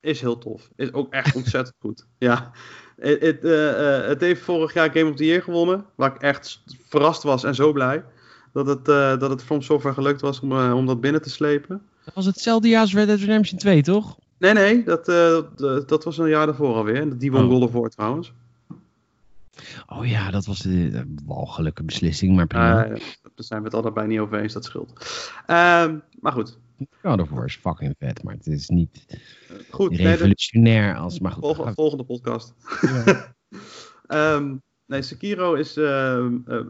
Is 0.00 0.20
heel 0.20 0.38
tof. 0.38 0.70
Is 0.76 0.92
ook 0.92 1.12
echt 1.12 1.34
ontzettend 1.40 1.76
goed. 1.78 2.06
Ja. 2.18 2.52
Het, 2.96 3.20
het, 3.20 3.44
eh, 3.44 3.98
eh, 3.98 4.08
het 4.08 4.20
heeft 4.20 4.42
vorig 4.42 4.74
jaar 4.74 4.90
Game 4.90 5.10
of 5.10 5.16
the 5.16 5.24
Year 5.24 5.42
gewonnen. 5.42 5.84
Waar 5.94 6.14
ik 6.14 6.22
echt 6.22 6.62
verrast 6.88 7.22
was 7.22 7.44
en 7.44 7.54
zo 7.54 7.72
blij. 7.72 8.04
Dat 8.52 8.66
het, 8.66 8.88
eh, 8.88 9.18
dat 9.18 9.30
het 9.30 9.42
From 9.42 9.62
Software 9.62 9.94
gelukt 9.94 10.20
was 10.20 10.40
om, 10.40 10.52
eh, 10.52 10.74
om 10.74 10.86
dat 10.86 11.00
binnen 11.00 11.22
te 11.22 11.30
slepen. 11.30 11.82
Dat 12.04 12.14
was 12.14 12.26
hetzelfde 12.26 12.68
jaar 12.68 12.80
als 12.80 12.94
Red 12.94 13.06
Dead 13.06 13.18
Redemption 13.18 13.58
2, 13.58 13.82
toch? 13.82 14.18
Nee, 14.38 14.52
nee, 14.52 14.84
dat, 14.84 15.08
eh, 15.08 15.40
dat, 15.56 15.88
dat 15.88 16.04
was 16.04 16.18
een 16.18 16.28
jaar 16.28 16.46
daarvoor 16.46 16.74
alweer. 16.74 17.18
Die 17.18 17.32
won 17.32 17.44
Oh. 17.44 17.50
God 17.50 17.62
of 17.62 17.72
War 17.72 17.88
trouwens. 17.88 18.32
Oh 19.86 20.06
ja, 20.06 20.30
dat 20.30 20.46
was 20.46 20.58
de, 20.58 21.04
walgelijke 21.26 21.82
beslissing, 21.82 22.36
maar 22.36 22.46
prima. 22.46 22.84
Eh, 22.84 22.90
daar 23.22 23.30
zijn 23.34 23.60
we 23.60 23.66
het 23.66 23.74
allebei 23.74 24.06
niet 24.06 24.18
over 24.18 24.38
eens, 24.38 24.52
dat 24.52 24.64
scheelt. 24.64 24.92
Ehm, 25.46 25.96
maar 26.20 26.32
goed. 26.32 26.58
God 27.02 27.20
of 27.20 27.30
War 27.30 27.44
is 27.44 27.56
fucking 27.56 27.94
vet, 27.98 28.22
maar 28.22 28.34
het 28.34 28.46
is 28.46 28.68
niet 28.68 29.04
Goed, 29.70 29.90
nee, 29.90 30.06
revolutionair 30.06 30.96
als... 30.96 31.20
Maar 31.20 31.32
goed, 31.32 31.74
volgende, 31.74 32.04
podcast. 32.04 32.54
ja. 32.80 33.32
Ehm, 34.06 34.54
nee, 34.86 35.02
Sekiro 35.02 35.54
is, 35.54 35.76
ehm, 35.76 36.36
eh, 36.46 36.60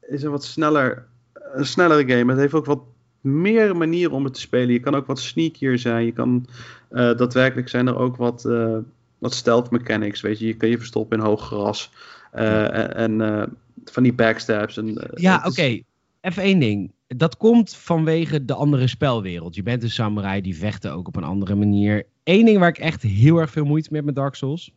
is 0.00 0.22
een 0.22 0.30
wat 0.30 0.44
sneller, 0.44 1.06
een 1.52 1.66
snellere 1.66 2.08
game. 2.08 2.32
Het 2.32 2.40
heeft 2.40 2.54
ook 2.54 2.64
wat 2.64 2.82
meer 3.20 3.76
manieren 3.76 4.12
om 4.12 4.24
het 4.24 4.34
te 4.34 4.40
spelen. 4.40 4.72
Je 4.72 4.80
kan 4.80 4.94
ook 4.94 5.06
wat 5.06 5.20
sneakier 5.20 5.78
zijn. 5.78 6.04
Je 6.04 6.12
kan, 6.12 6.46
eh, 6.88 7.16
daadwerkelijk 7.16 7.68
zijn 7.68 7.86
er 7.86 7.96
ook 7.96 8.16
wat, 8.16 8.44
eh, 8.44 8.78
wat 9.18 9.34
stealth 9.34 9.70
mechanics. 9.70 10.20
Weet 10.20 10.38
je, 10.38 10.46
je 10.46 10.56
kan 10.56 10.68
je 10.68 10.78
verstoppen 10.78 11.18
in 11.18 11.24
hoog 11.24 11.46
gras. 11.46 11.90
En 12.30 13.56
van 13.84 14.02
die 14.02 14.12
backstabs. 14.12 14.76
En, 14.76 15.10
Ja, 15.14 15.44
oké. 15.46 15.80
Even 16.20 16.42
één 16.42 16.58
ding. 16.58 16.93
Dat 17.06 17.36
komt 17.36 17.76
vanwege 17.76 18.44
de 18.44 18.54
andere 18.54 18.86
spelwereld. 18.86 19.54
Je 19.54 19.62
bent 19.62 19.82
een 19.82 19.90
samurai, 19.90 20.40
die 20.40 20.56
vechten 20.56 20.92
ook 20.92 21.08
op 21.08 21.16
een 21.16 21.24
andere 21.24 21.54
manier. 21.54 22.06
Eén 22.24 22.44
ding 22.44 22.58
waar 22.58 22.68
ik 22.68 22.78
echt 22.78 23.02
heel 23.02 23.36
erg 23.36 23.50
veel 23.50 23.64
moeite 23.64 23.88
mee 23.90 23.98
heb 23.98 24.06
met 24.06 24.16
Dark 24.16 24.34
Souls. 24.34 24.72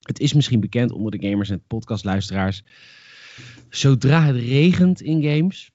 Het 0.00 0.20
is 0.20 0.32
misschien 0.32 0.60
bekend 0.60 0.92
onder 0.92 1.18
de 1.18 1.28
gamers 1.28 1.50
en 1.50 1.62
podcastluisteraars. 1.66 2.62
Zodra 3.68 4.24
het 4.24 4.36
regent 4.36 5.00
in 5.00 5.22
games, 5.22 5.70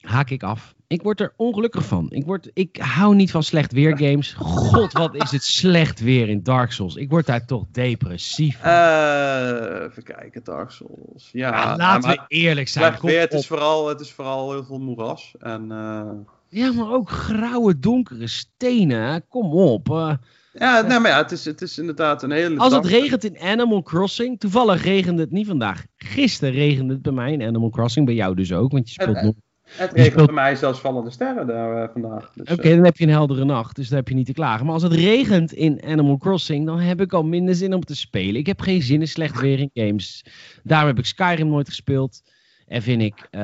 haak 0.00 0.30
ik 0.30 0.42
af. 0.42 0.75
Ik 0.88 1.02
word 1.02 1.20
er 1.20 1.32
ongelukkig 1.36 1.84
van. 1.84 2.06
Ik, 2.10 2.24
word, 2.24 2.50
ik 2.54 2.76
hou 2.76 3.14
niet 3.14 3.30
van 3.30 3.42
slecht 3.42 3.72
weer 3.72 3.96
games. 3.98 4.32
God, 4.38 4.92
wat 4.92 5.14
is 5.14 5.30
het 5.30 5.42
slecht 5.44 6.00
weer 6.00 6.28
in 6.28 6.42
Dark 6.42 6.72
Souls. 6.72 6.94
Ik 6.96 7.10
word 7.10 7.26
daar 7.26 7.46
toch 7.46 7.64
depressief 7.72 8.58
van. 8.60 8.70
Eh, 8.70 9.82
even 9.90 10.02
kijken, 10.02 10.44
Dark 10.44 10.70
Souls. 10.70 11.28
Ja, 11.32 11.48
Ja, 11.50 11.76
laten 11.76 12.08
maar 12.08 12.26
we 12.28 12.36
eerlijk 12.36 12.68
zijn. 12.68 12.84
slecht 12.84 13.02
weer, 13.02 13.20
het, 13.20 13.32
is 13.32 13.46
vooral, 13.46 13.88
het 13.88 14.00
is 14.00 14.12
vooral 14.12 14.50
heel 14.52 14.64
veel 14.64 14.78
moeras. 14.80 15.34
En, 15.38 15.72
eh, 15.72 16.10
Ja, 16.48 16.72
maar 16.72 16.92
ook 16.92 17.10
grauwe, 17.10 17.78
donkere 17.78 18.26
stenen. 18.26 19.24
Kom 19.28 19.52
op. 19.52 19.90
eh. 19.90 20.12
ja, 20.52 20.80
nee, 20.80 20.98
maar 20.98 21.10
ja, 21.10 21.16
het 21.16 21.32
is, 21.32 21.44
het 21.44 21.62
is 21.62 21.78
inderdaad 21.78 22.22
een 22.22 22.30
hele... 22.30 22.58
als 22.58 22.72
het 22.72 22.82
dag- 22.82 22.92
regent 22.92 23.24
in 23.24 23.38
Animal 23.40 23.82
Crossing. 23.82 24.40
Toevallig 24.40 24.82
regende 24.84 25.22
het 25.22 25.30
niet 25.30 25.46
vandaag. 25.46 25.84
Gisteren 25.96 26.54
regende 26.54 26.92
het 26.92 27.02
bij 27.02 27.12
mij 27.12 27.32
in 27.32 27.42
Animal 27.42 27.70
Crossing. 27.70 28.06
Bij 28.06 28.14
jou 28.14 28.34
dus 28.34 28.52
ook. 28.52 28.72
Want 28.72 28.86
je 28.88 29.02
speelt 29.02 29.22
nog. 29.22 29.34
Het 29.66 29.92
regent 29.92 30.12
speelt- 30.12 30.26
bij 30.26 30.34
mij 30.34 30.56
zelfs 30.56 30.80
vallende 30.80 31.10
sterren 31.10 31.46
daar 31.46 31.82
eh, 31.82 31.88
vandaag. 31.92 32.30
Dus, 32.34 32.50
Oké, 32.52 32.68
eh, 32.68 32.74
dan 32.74 32.84
heb 32.84 32.96
je 32.96 33.04
een 33.04 33.10
heldere 33.10 33.44
nacht. 33.44 33.76
Dus 33.76 33.88
daar 33.88 33.98
heb 33.98 34.08
je 34.08 34.14
niet 34.14 34.26
te 34.26 34.32
klagen. 34.32 34.64
Maar 34.64 34.74
als 34.74 34.82
het 34.82 34.92
regent 34.92 35.52
in 35.52 35.82
Animal 35.86 36.16
Crossing. 36.18 36.66
dan 36.66 36.78
heb 36.78 37.00
ik 37.00 37.12
al 37.12 37.24
minder 37.24 37.54
zin 37.54 37.74
om 37.74 37.84
te 37.84 37.96
spelen. 37.96 38.34
Ik 38.34 38.46
heb 38.46 38.60
geen 38.60 38.82
zin 38.82 39.00
in 39.00 39.08
slecht 39.08 39.40
weer 39.40 39.58
in 39.58 39.70
games. 39.74 40.24
Daarom 40.62 40.88
heb 40.88 40.98
ik 40.98 41.06
Skyrim 41.06 41.48
nooit 41.48 41.68
gespeeld. 41.68 42.22
En 42.66 42.82
vind 42.82 43.02
ik 43.02 43.28
eh, 43.30 43.40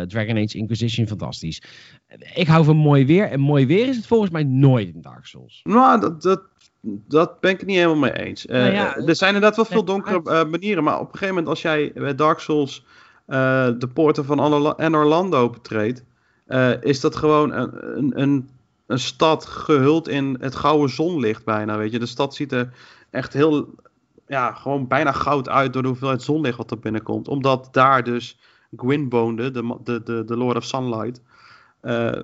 Dragon 0.00 0.36
Age 0.36 0.56
Inquisition 0.58 1.06
fantastisch. 1.06 1.62
Ik 2.34 2.46
hou 2.46 2.64
van 2.64 2.76
mooi 2.76 3.06
weer. 3.06 3.30
En 3.30 3.40
mooi 3.40 3.66
weer 3.66 3.88
is 3.88 3.96
het 3.96 4.06
volgens 4.06 4.30
mij 4.30 4.44
nooit 4.44 4.94
in 4.94 5.00
Dark 5.02 5.24
Souls. 5.26 5.60
Nou, 5.64 6.00
dat, 6.00 6.22
dat, 6.22 6.42
dat 7.08 7.40
ben 7.40 7.50
ik 7.50 7.58
het 7.58 7.66
niet 7.66 7.76
helemaal 7.76 7.96
mee 7.96 8.12
eens. 8.26 8.46
Eh, 8.46 8.60
Nou 8.60 8.72
ja, 8.72 8.96
er 8.96 9.16
zijn 9.16 9.34
inderdaad 9.34 9.56
wel 9.56 9.64
veel 9.64 9.84
donkere 9.84 10.22
eh, 10.30 10.44
manieren, 10.50 10.84
maar 10.84 10.94
op 10.94 11.00
een 11.06 11.12
gegeven 11.12 11.28
moment 11.34 11.48
als 11.48 11.62
jij 11.62 11.90
bij 11.94 12.14
Dark 12.14 12.38
Souls 12.38 12.84
eh, 13.26 13.68
de 13.78 13.88
poorten 13.94 14.24
van 14.24 14.40
Orlando 14.94 15.50
betreedt, 15.50 16.04
eh, 16.46 16.82
is 16.82 17.00
dat 17.00 17.16
gewoon 17.16 17.52
een, 17.52 18.20
een, 18.20 18.48
een, 18.86 18.98
stad 18.98 19.46
gehuld 19.46 20.08
in 20.08 20.36
het 20.40 20.54
gouden 20.54 20.90
zonlicht 20.90 21.44
bijna, 21.44 21.76
weet 21.76 21.92
je. 21.92 21.98
De 21.98 22.06
stad 22.06 22.34
ziet 22.34 22.52
er 22.52 22.72
echt 23.10 23.32
heel, 23.32 23.74
ja, 24.26 24.52
gewoon 24.52 24.86
bijna 24.86 25.12
goud 25.12 25.48
uit 25.48 25.72
door 25.72 25.82
de 25.82 25.88
hoeveelheid 25.88 26.22
zonlicht 26.22 26.56
wat 26.56 26.70
er 26.70 26.78
binnenkomt. 26.78 27.28
Omdat 27.28 27.68
daar 27.72 28.04
dus 28.04 28.38
Gwyn 28.76 29.08
woonde, 29.08 29.50
de, 29.50 30.02
de, 30.04 30.24
de 30.24 30.36
Lord 30.36 30.56
of 30.56 30.64
Sunlight. 30.64 31.20
Eh, 31.80 32.20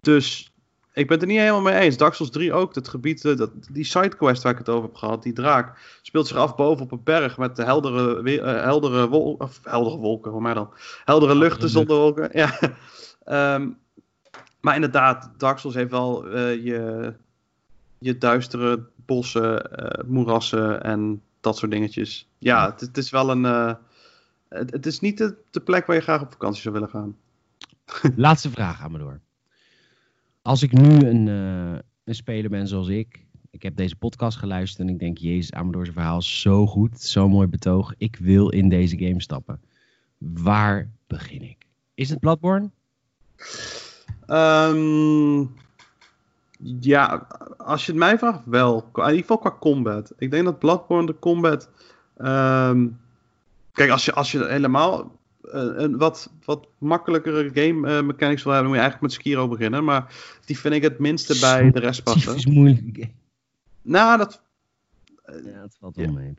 dus 0.00 0.49
ik 0.92 1.06
ben 1.06 1.18
het 1.18 1.22
er 1.22 1.32
niet 1.32 1.38
helemaal 1.38 1.60
mee 1.60 1.74
eens. 1.74 1.96
Dark 1.96 2.14
Souls 2.14 2.32
3 2.32 2.52
ook. 2.52 2.74
Het 2.74 2.88
gebied, 2.88 3.24
eh, 3.24 3.36
dat, 3.36 3.50
die 3.70 3.84
sidequest 3.84 4.42
waar 4.42 4.52
ik 4.52 4.58
het 4.58 4.68
over 4.68 4.82
heb 4.82 4.94
gehad, 4.96 5.22
die 5.22 5.32
draak, 5.32 5.98
speelt 6.02 6.26
zich 6.26 6.36
af 6.36 6.56
boven 6.56 6.84
op 6.84 6.92
een 6.92 7.02
berg 7.04 7.38
met 7.38 7.56
de 7.56 7.64
heldere, 7.64 8.22
eh, 8.40 8.62
heldere, 8.62 9.08
wol, 9.08 9.34
of 9.38 9.60
heldere 9.62 9.96
wolken, 9.96 10.30
voor 10.30 10.42
mij 10.42 10.54
dan. 10.54 10.70
Heldere 11.04 11.34
luchten 11.34 11.60
lucht. 11.60 11.72
zonder 11.72 11.96
wolken. 11.96 12.28
Ja. 12.38 12.58
Ehm, 13.24 13.68
maar 14.60 14.74
inderdaad, 14.74 15.30
Dark 15.36 15.58
Souls 15.58 15.76
heeft 15.76 15.90
wel 15.90 16.26
eh, 16.28 16.64
je, 16.64 17.12
je 17.98 18.18
duistere 18.18 18.86
bossen, 19.06 19.70
moerassen 20.06 20.82
en 20.82 21.22
dat 21.40 21.56
soort 21.56 21.70
dingetjes. 21.70 22.28
Ja, 22.38 22.70
het, 22.70 22.80
het 22.80 22.96
is 22.96 23.10
wel 23.10 23.30
een. 23.30 23.44
het, 24.48 24.70
het 24.70 24.86
is 24.86 25.00
niet 25.00 25.18
de, 25.18 25.36
de 25.50 25.60
plek 25.60 25.86
waar 25.86 25.96
je 25.96 26.02
graag 26.02 26.20
op 26.20 26.32
vakantie 26.32 26.62
zou 26.62 26.74
willen 26.74 26.88
gaan. 26.88 27.16
Laatste 28.16 28.50
vraag, 28.50 28.82
Amador. 28.82 29.20
Als 30.50 30.62
ik 30.62 30.72
nu 30.72 31.06
een, 31.08 31.28
eh, 31.28 31.78
een 32.04 32.14
speler 32.14 32.50
ben 32.50 32.68
zoals 32.68 32.88
ik. 32.88 33.24
Ik 33.50 33.62
heb 33.62 33.76
deze 33.76 33.96
podcast 33.96 34.38
geluisterd 34.38 34.88
en 34.88 34.94
ik 34.94 34.98
denk, 34.98 35.18
jezus, 35.18 35.52
Amador 35.52 35.84
zijn 35.84 35.96
verhaal 35.96 36.22
zo 36.22 36.66
goed. 36.66 37.00
Zo'n 37.00 37.30
mooi 37.30 37.46
betoog. 37.46 37.94
Ik 37.98 38.16
wil 38.16 38.48
in 38.48 38.68
deze 38.68 38.98
game 38.98 39.22
stappen. 39.22 39.60
Waar 40.18 40.90
begin 41.06 41.42
ik? 41.42 41.66
Is 41.94 42.10
het 42.10 42.20
Bloodborne? 42.20 42.70
Ehm, 44.26 45.44
ja, 46.80 47.26
als 47.56 47.86
je 47.86 47.92
het 47.92 48.00
mij 48.00 48.18
vraagt, 48.18 48.40
wel. 48.44 48.90
In 48.94 49.02
ieder 49.02 49.20
geval 49.20 49.38
qua 49.38 49.56
combat. 49.60 50.12
Ik 50.18 50.30
denk 50.30 50.44
dat 50.44 50.58
Bloodborne 50.58 51.06
de 51.06 51.18
combat. 51.18 51.70
ehm, 52.16 52.86
kijk, 53.72 53.90
als 53.90 54.04
je, 54.04 54.12
als 54.12 54.32
je 54.32 54.46
helemaal 54.46 55.19
eh, 55.52 55.82
een 55.82 55.96
wat, 55.98 56.30
wat 56.44 56.66
makkelijkere 56.78 57.50
game 57.54 57.88
eh, 57.96 58.02
mechanics 58.02 58.42
wil 58.42 58.52
hebben, 58.52 58.70
moet 58.70 58.80
je 58.80 58.82
eigenlijk 58.82 59.00
met 59.00 59.12
Sekiro 59.12 59.48
beginnen. 59.48 59.84
Maar 59.84 60.14
die 60.44 60.58
vind 60.58 60.74
ik 60.74 60.82
het 60.82 60.98
minste 60.98 61.38
bij 61.40 61.70
de 61.70 61.80
rest 61.80 62.02
passen. 62.02 62.34
is 62.34 62.46
moeilijk. 62.46 62.80
game. 62.92 63.10
Nou, 63.82 64.18
dat, 64.18 64.42
Ja, 65.44 65.62
het 65.62 65.76
valt 65.80 65.96
Ja. 65.96 66.02
wel 66.02 66.12
mee. 66.12 66.34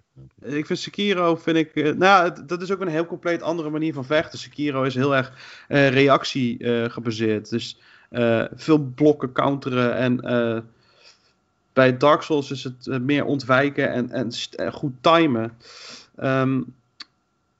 ik 0.58 0.66
vind 0.66 0.80
Sekiro, 0.80 1.36
vind 1.36 1.58
ik, 1.58 1.76
eh, 1.76 1.94
nou, 1.96 2.24
het- 2.24 2.48
dat 2.50 2.62
is 2.62 2.72
ook 2.72 2.80
een 2.82 2.88
heel 2.88 3.06
compleet 3.06 3.42
andere 3.42 3.70
manier 3.70 3.94
van 3.94 4.06
vechten. 4.06 4.40
Sekiro 4.40 4.84
is 4.84 4.96
heel 4.96 5.16
erg 5.16 5.34
eh, 5.68 5.90
reactie 5.90 6.58
eh, 6.58 6.90
gebaseerd. 6.90 7.50
Dus 7.50 7.80
eh, 8.10 8.44
veel 8.54 8.80
blokken 8.80 9.32
counteren 9.32 9.96
en 9.96 10.20
eh, 10.22 10.60
bij 11.74 11.98
Dark 11.98 12.22
Souls 12.22 12.52
is 12.52 12.64
het 12.64 13.02
meer 13.02 13.26
ontwijken 13.26 13.92
en, 13.92 14.10
en 14.12 14.32
goed 14.74 14.94
timen. 15.02 15.52
Ehm, 16.16 16.62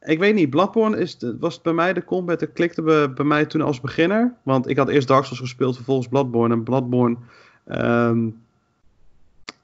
ik 0.02 0.20
weet 0.20 0.36
niet, 0.36 0.50
Bloodborne 0.50 0.98
is, 0.98 1.18
was 1.40 1.62
bij 1.62 1.74
mij 1.74 1.94
de 1.94 2.04
combat, 2.04 2.40
dat 2.40 2.54
klikte 2.54 2.82
bij, 3.16 3.26
mij 3.26 3.46
toen 3.46 3.62
als 3.62 3.82
beginner. 3.82 4.34
Want 4.44 4.70
ik 4.70 4.78
had 4.78 4.90
eerst 4.90 5.08
Dark 5.08 5.24
Souls 5.24 5.40
gespeeld, 5.40 5.76
vervolgens 5.76 6.08
Bloodborne. 6.08 6.54
En 6.54 6.64
Bloodborne, 6.64 7.18
ehm, 7.66 8.28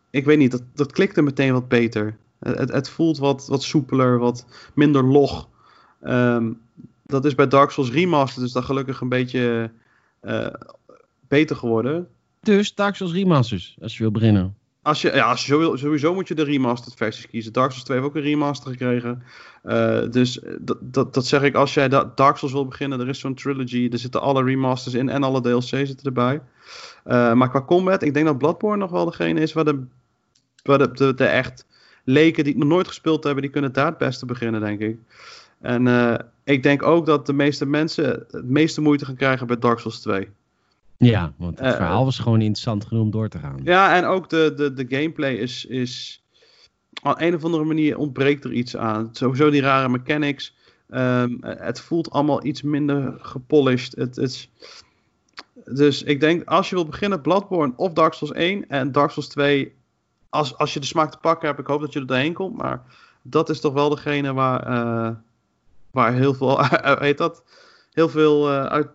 ik 0.09 0.25
weet 0.25 0.37
niet, 0.37 0.51
dat, 0.51 0.63
dat 0.73 0.91
klikte 0.91 1.21
meteen 1.21 1.53
wat 1.53 1.67
beter. 1.67 2.17
Het, 2.39 2.71
het, 2.71 2.89
voelt 2.89 3.17
wat, 3.17 3.47
wat 3.47 3.63
soepeler, 3.63 4.19
wat 4.19 4.45
minder 4.73 5.03
log. 5.03 5.47
Ehm, 6.01 6.51
dat 7.03 7.25
is 7.25 7.35
bij 7.35 7.47
Dark 7.47 7.71
Souls 7.71 7.91
Remastered 7.91 8.43
dus 8.43 8.53
dan 8.53 8.63
gelukkig 8.63 9.01
een 9.01 9.09
beetje 9.09 9.71
eh, 10.19 10.53
beter 11.27 11.55
geworden. 11.55 12.07
Dus 12.39 12.75
Dark 12.75 12.95
Souls 12.95 13.13
Remasters, 13.13 13.77
als 13.81 13.97
je 13.97 14.03
wil 14.03 14.11
beginnen. 14.11 14.55
Als 14.87 15.01
je, 15.01 15.13
ja, 15.13 15.29
als 15.29 15.45
je 15.45 15.51
sowieso, 15.51 15.75
sowieso 15.75 16.13
moet 16.13 16.27
je 16.27 16.35
de 16.35 16.43
remastered 16.43 16.97
versies 16.97 17.27
kiezen. 17.27 17.53
Dark 17.53 17.69
Souls 17.71 17.85
2 17.85 17.97
heeft 17.97 18.09
ook 18.09 18.15
een 18.15 18.21
remaster 18.21 18.71
gekregen. 18.71 19.23
Uh, 19.63 20.01
dus 20.11 20.39
dat, 20.59 20.77
dat, 20.81 21.13
dat 21.13 21.25
zeg 21.25 21.41
ik, 21.41 21.55
als 21.55 21.73
jij 21.73 21.87
Dark 21.89 22.37
Souls 22.37 22.53
wil 22.53 22.67
beginnen, 22.67 22.99
er 22.99 23.07
is 23.07 23.19
zo'n 23.19 23.35
trilogy. 23.35 23.89
Er 23.91 23.97
zitten 23.99 24.21
alle 24.21 24.43
remasters 24.43 24.95
in 24.95 25.09
en 25.09 25.23
alle 25.23 25.41
DLC 25.41 25.61
zitten 25.61 26.05
erbij. 26.05 26.41
Uh, 27.05 27.33
maar 27.33 27.49
qua 27.49 27.61
combat, 27.61 28.01
ik 28.01 28.13
denk 28.13 28.25
dat 28.25 28.37
Bloodborne 28.37 28.77
nog 28.77 28.91
wel 28.91 29.05
degene 29.05 29.39
is 29.39 29.53
waar 29.53 29.65
de, 29.65 29.83
waar 30.63 30.93
de, 30.93 31.13
de, 31.13 31.25
echt 31.25 31.65
leken 32.03 32.43
die 32.43 32.53
het 32.53 32.61
nog 32.61 32.71
nooit 32.71 32.87
gespeeld 32.87 33.23
hebben, 33.23 33.41
die 33.41 33.51
kunnen 33.51 33.73
daar 33.73 33.85
het 33.85 33.97
beste 33.97 34.25
beginnen, 34.25 34.61
denk 34.61 34.79
ik. 34.79 34.97
En 35.61 35.87
ik 36.43 36.63
denk 36.63 36.83
ook 36.83 37.05
dat 37.05 37.25
de 37.25 37.33
meeste 37.33 37.65
mensen 37.65 38.25
het 38.31 38.49
meeste 38.49 38.81
moeite 38.81 39.05
gaan 39.05 39.15
krijgen 39.15 39.47
bij 39.47 39.57
Dark 39.57 39.79
Souls 39.79 39.99
2. 40.01 40.29
Ja, 40.97 41.33
want 41.37 41.59
het 41.59 41.67
uh, 41.67 41.75
verhaal 41.75 42.03
was 42.03 42.19
gewoon 42.19 42.41
interessant 42.41 42.85
genoeg 42.85 43.03
om 43.03 43.11
door 43.11 43.29
te 43.29 43.39
gaan. 43.39 43.59
Ja, 43.63 43.95
en 43.95 44.05
ook 44.05 44.29
de, 44.29 44.53
de, 44.55 44.73
de 44.73 44.85
gameplay 44.97 45.33
is, 45.33 45.65
is... 45.65 46.21
Op 47.03 47.15
een 47.17 47.35
of 47.35 47.43
andere 47.43 47.63
manier 47.63 47.97
ontbreekt 47.97 48.43
er 48.43 48.53
iets 48.53 48.77
aan. 48.77 49.09
Sowieso 49.11 49.49
die 49.49 49.61
rare 49.61 49.89
mechanics. 49.89 50.55
Um, 50.89 51.37
het 51.41 51.79
voelt 51.79 52.11
allemaal 52.11 52.45
iets 52.45 52.61
minder 52.61 53.15
gepolished. 53.19 53.95
Het, 53.95 54.15
het, 54.15 54.49
dus 55.65 56.03
ik 56.03 56.19
denk, 56.19 56.43
als 56.43 56.69
je 56.69 56.75
wil 56.75 56.85
beginnen, 56.85 57.21
Bloodborne 57.21 57.73
of 57.75 57.93
Dark 57.93 58.13
Souls 58.13 58.33
1 58.33 58.69
en 58.69 58.91
Dark 58.91 59.11
Souls 59.11 59.27
2... 59.27 59.75
Als, 60.29 60.57
als 60.57 60.73
je 60.73 60.79
de 60.79 60.85
smaak 60.85 61.11
te 61.11 61.17
pakken 61.17 61.47
hebt, 61.47 61.59
ik 61.59 61.67
hoop 61.67 61.81
dat 61.81 61.93
je 61.93 61.99
er 61.99 62.07
doorheen 62.07 62.33
komt. 62.33 62.57
Maar 62.57 62.83
dat 63.21 63.49
is 63.49 63.59
toch 63.59 63.73
wel 63.73 63.89
degene 63.89 64.33
waar, 64.33 64.69
uh, 64.69 65.15
waar 65.91 66.13
heel 66.13 66.33
veel, 66.33 66.63
heet 66.99 67.17
dat, 67.17 67.43
heel 67.91 68.09
veel 68.09 68.51
uh, 68.51 68.65
uit, 68.65 68.87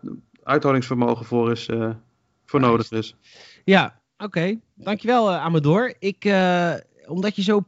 uithoudingsvermogen 0.42 1.24
voor, 1.24 1.50
is, 1.50 1.68
uh, 1.68 1.90
voor 2.46 2.60
ja, 2.60 2.66
nodig 2.66 2.90
is. 2.90 3.16
Ja, 3.64 4.00
oké. 4.16 4.24
Okay. 4.24 4.60
Dankjewel 4.74 5.30
uh, 5.30 5.36
Amador. 5.36 5.94
Ik, 5.98 6.24
uh, 6.24 6.74
omdat 7.06 7.36
je 7.36 7.42
zo 7.42 7.64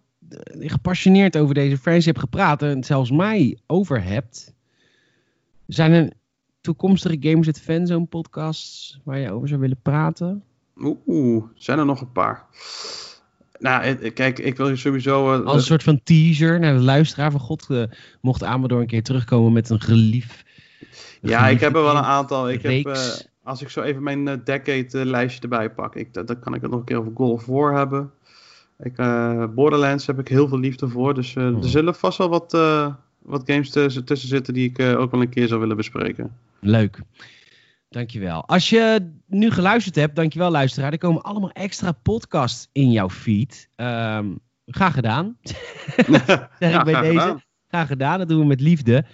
gepassioneerd 0.51 1.37
over 1.37 1.55
deze 1.55 1.79
franchise 1.79 2.09
hebt 2.09 2.21
gepraat 2.21 2.63
en 2.63 2.85
zelfs 2.85 3.11
mij 3.11 3.59
over 3.67 4.03
hebt, 4.03 4.55
zijn 5.67 5.93
er 5.93 6.13
toekomstige 6.61 7.17
Gamers 7.21 7.49
at 7.49 7.61
Fanzone 7.61 8.05
podcasts 8.05 9.01
waar 9.05 9.19
je 9.19 9.33
over 9.33 9.49
zou 9.49 9.61
willen 9.61 9.81
praten? 9.83 10.43
Oeh, 11.07 11.45
zijn 11.55 11.79
er 11.79 11.85
nog 11.85 12.01
een 12.01 12.13
paar. 12.13 12.47
Nou, 13.59 14.11
kijk, 14.11 14.39
ik 14.39 14.57
wil 14.57 14.69
je 14.69 14.77
sowieso... 14.77 15.39
Uh, 15.39 15.47
Als 15.47 15.57
een 15.57 15.63
soort 15.63 15.83
van 15.83 16.01
teaser 16.03 16.61
naar 16.61 16.75
de 16.75 16.81
luisteraar 16.81 17.31
van 17.31 17.41
God, 17.41 17.67
uh, 17.71 17.85
mocht 18.21 18.43
Amador 18.43 18.81
een 18.81 18.87
keer 18.87 19.03
terugkomen 19.03 19.53
met 19.53 19.71
een 19.71 19.81
gelief 19.81 20.45
ja, 21.25 21.49
ik 21.49 21.61
heb 21.61 21.75
er 21.75 21.83
wel 21.83 21.97
een 21.97 22.03
aantal. 22.03 22.51
Ik 22.51 22.63
heb, 22.63 22.87
uh, 22.87 23.03
als 23.43 23.63
ik 23.63 23.69
zo 23.69 23.83
even 23.83 24.03
mijn 24.03 24.27
uh, 24.27 24.35
decade 24.45 25.07
lijstje 25.07 25.43
erbij 25.43 25.71
pak, 25.71 25.95
ik, 25.95 26.15
dan 26.15 26.39
kan 26.41 26.55
ik 26.55 26.63
het 26.63 26.71
nog 26.71 26.81
een 26.81 26.87
keer 26.87 26.99
over 26.99 27.13
God 27.15 27.31
of 27.31 27.47
War 27.47 27.77
hebben. 27.77 28.11
Ik, 28.79 28.99
uh, 28.99 29.45
Borderlands 29.55 30.07
heb 30.07 30.19
ik 30.19 30.29
heel 30.29 30.49
veel 30.49 30.59
liefde 30.59 30.89
voor. 30.89 31.15
Dus 31.15 31.37
oh. 31.37 31.45
er 31.45 31.69
zullen 31.69 31.95
vast 31.95 32.19
wel 32.19 32.29
wat, 32.29 32.53
wat 33.19 33.43
games 33.45 33.71
tussen, 33.71 34.05
tussen 34.05 34.29
zitten 34.29 34.55
die 34.55 34.73
ik 34.75 34.97
ook 34.97 35.11
wel 35.11 35.21
een 35.21 35.29
keer 35.29 35.49
zou 35.49 35.61
willen 35.61 35.77
bespreken. 35.77 36.37
Leuk. 36.61 37.01
Dankjewel. 37.95 38.47
Als 38.47 38.69
je 38.69 39.13
nu 39.27 39.51
geluisterd 39.51 39.95
hebt, 39.95 40.17
dankjewel 40.17 40.51
luisteraar. 40.51 40.93
Er 40.93 40.99
komen 40.99 41.23
allemaal 41.23 41.51
extra 41.51 41.93
podcasts 41.93 42.69
in 42.73 42.91
jouw 42.91 43.11
feed. 43.11 43.69
Um, 43.77 44.39
graag 44.67 44.95
gedaan. 44.95 45.37
zeg 45.43 46.47
ja, 46.59 46.79
ik 46.79 46.85
bij 46.85 47.01
deze. 47.01 47.19
Gedaan. 47.19 47.43
Graag 47.69 47.87
gedaan. 47.87 48.19
Dat 48.19 48.29
doen 48.29 48.41
we 48.41 48.47
met 48.47 48.61
liefde. 48.61 49.05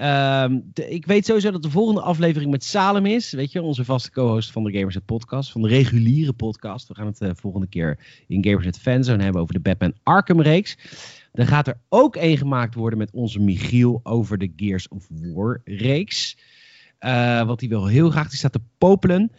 De, 0.00 0.88
ik 0.88 1.06
weet 1.06 1.26
sowieso 1.26 1.50
dat 1.50 1.62
de 1.62 1.70
volgende 1.70 2.00
aflevering 2.00 2.50
met 2.50 2.64
Salem 2.64 3.06
is. 3.06 3.32
Weet 3.32 3.52
je, 3.52 3.62
onze 3.62 3.84
vaste 3.84 4.10
co-host 4.10 4.52
van 4.52 4.64
de 4.64 4.72
Gamersnet 4.72 5.04
podcast. 5.04 5.52
Van 5.52 5.62
de 5.62 5.68
reguliere 5.68 6.32
podcast. 6.32 6.88
We 6.88 6.94
gaan 6.94 7.06
het 7.06 7.18
de 7.18 7.26
uh, 7.26 7.30
volgende 7.34 7.66
keer 7.66 7.98
in 8.26 8.44
Gamersnet 8.44 8.78
Fanzone 8.78 9.22
hebben 9.22 9.42
over 9.42 9.54
de 9.54 9.60
Batman 9.60 9.94
Arkham 10.02 10.40
reeks. 10.40 10.76
Dan 11.32 11.46
gaat 11.46 11.68
er 11.68 11.80
ook 11.88 12.16
een 12.16 12.36
gemaakt 12.36 12.74
worden 12.74 12.98
met 12.98 13.10
onze 13.12 13.40
Michiel 13.40 14.00
over 14.02 14.38
de 14.38 14.52
Gears 14.56 14.88
of 14.88 15.06
War 15.10 15.60
reeks. 15.64 16.36
Uh, 17.00 17.46
wat 17.46 17.60
hij 17.60 17.68
wil 17.68 17.86
heel 17.86 18.10
graag. 18.10 18.28
Die 18.28 18.38
staat 18.38 18.52
te 18.52 18.62
popelen. 18.78 19.32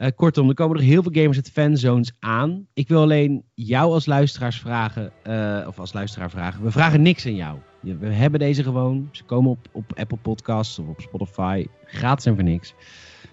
Uh, 0.00 0.08
kortom, 0.16 0.48
er 0.48 0.54
komen 0.54 0.76
er 0.76 0.82
heel 0.82 1.02
veel 1.02 1.12
gamers 1.12 1.36
uit 1.36 1.50
fanzones 1.50 2.12
aan. 2.18 2.66
Ik 2.74 2.88
wil 2.88 3.00
alleen 3.00 3.44
jou 3.54 3.92
als 3.92 4.06
luisteraars 4.06 4.58
vragen, 4.58 5.12
uh, 5.26 5.64
of 5.68 5.78
als 5.78 5.92
luisteraar 5.92 6.30
vragen. 6.30 6.62
We 6.62 6.70
vragen 6.70 7.02
niks 7.02 7.26
aan 7.26 7.34
jou. 7.34 7.58
We 7.80 8.06
hebben 8.06 8.40
deze 8.40 8.62
gewoon. 8.62 9.08
Ze 9.12 9.24
komen 9.24 9.50
op, 9.50 9.68
op 9.72 9.92
Apple 9.98 10.18
Podcasts 10.22 10.78
of 10.78 10.88
op 10.88 11.00
Spotify. 11.00 11.66
Gratis 11.84 12.26
en 12.26 12.34
voor 12.34 12.44
niks. 12.44 12.74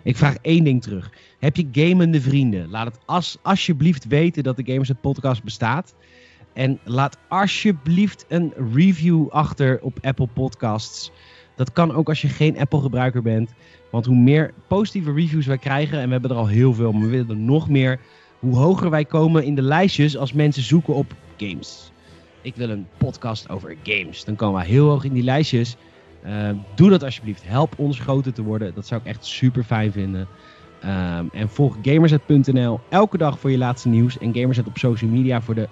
Ik 0.03 0.17
vraag 0.17 0.35
één 0.41 0.63
ding 0.63 0.81
terug. 0.81 1.11
Heb 1.39 1.55
je 1.55 1.67
gamende 1.71 2.21
vrienden? 2.21 2.69
Laat 2.69 2.85
het 2.85 2.99
as, 3.05 3.37
alsjeblieft 3.41 4.07
weten 4.07 4.43
dat 4.43 4.57
de 4.57 4.65
Gamers 4.65 4.91
Podcast 5.01 5.43
bestaat. 5.43 5.95
En 6.53 6.79
laat 6.83 7.17
alsjeblieft 7.27 8.25
een 8.27 8.53
review 8.73 9.29
achter 9.29 9.79
op 9.81 9.97
Apple 10.01 10.27
Podcasts. 10.33 11.11
Dat 11.57 11.71
kan 11.71 11.93
ook 11.93 12.09
als 12.09 12.21
je 12.21 12.27
geen 12.27 12.59
Apple 12.59 12.81
gebruiker 12.81 13.21
bent. 13.21 13.53
Want 13.91 14.05
hoe 14.05 14.15
meer 14.15 14.53
positieve 14.67 15.13
reviews 15.13 15.45
wij 15.45 15.57
krijgen, 15.57 15.99
en 15.99 16.05
we 16.05 16.11
hebben 16.11 16.31
er 16.31 16.37
al 16.37 16.47
heel 16.47 16.73
veel, 16.73 16.91
maar 16.91 17.01
we 17.01 17.07
willen 17.07 17.29
er 17.29 17.37
nog 17.37 17.69
meer. 17.69 17.99
Hoe 18.39 18.55
hoger 18.55 18.89
wij 18.89 19.05
komen 19.05 19.43
in 19.43 19.55
de 19.55 19.61
lijstjes 19.61 20.17
als 20.17 20.33
mensen 20.33 20.63
zoeken 20.63 20.93
op 20.93 21.13
games 21.37 21.91
ik 22.47 22.55
wil 22.55 22.69
een 22.69 22.87
podcast 22.97 23.49
over 23.49 23.75
games. 23.83 24.23
Dan 24.23 24.35
komen 24.35 24.61
we 24.61 24.67
heel 24.67 24.89
hoog 24.89 25.03
in 25.03 25.13
die 25.13 25.23
lijstjes. 25.23 25.75
Uh, 26.25 26.49
doe 26.75 26.89
dat 26.89 27.03
alsjeblieft. 27.03 27.47
Help 27.47 27.79
ons 27.79 27.99
groter 27.99 28.33
te 28.33 28.43
worden. 28.43 28.73
Dat 28.75 28.87
zou 28.87 29.01
ik 29.01 29.07
echt 29.07 29.25
super 29.25 29.63
fijn 29.63 29.91
vinden. 29.91 30.27
Um, 30.85 31.29
en 31.33 31.49
volg 31.49 31.77
gamerset.nl 31.81 32.79
elke 32.89 33.17
dag 33.17 33.39
voor 33.39 33.51
je 33.51 33.57
laatste 33.57 33.89
nieuws. 33.89 34.17
En 34.17 34.35
Gamerset 34.35 34.67
op 34.67 34.77
social 34.77 35.09
media 35.09 35.41
voor 35.41 35.55
de 35.55 35.67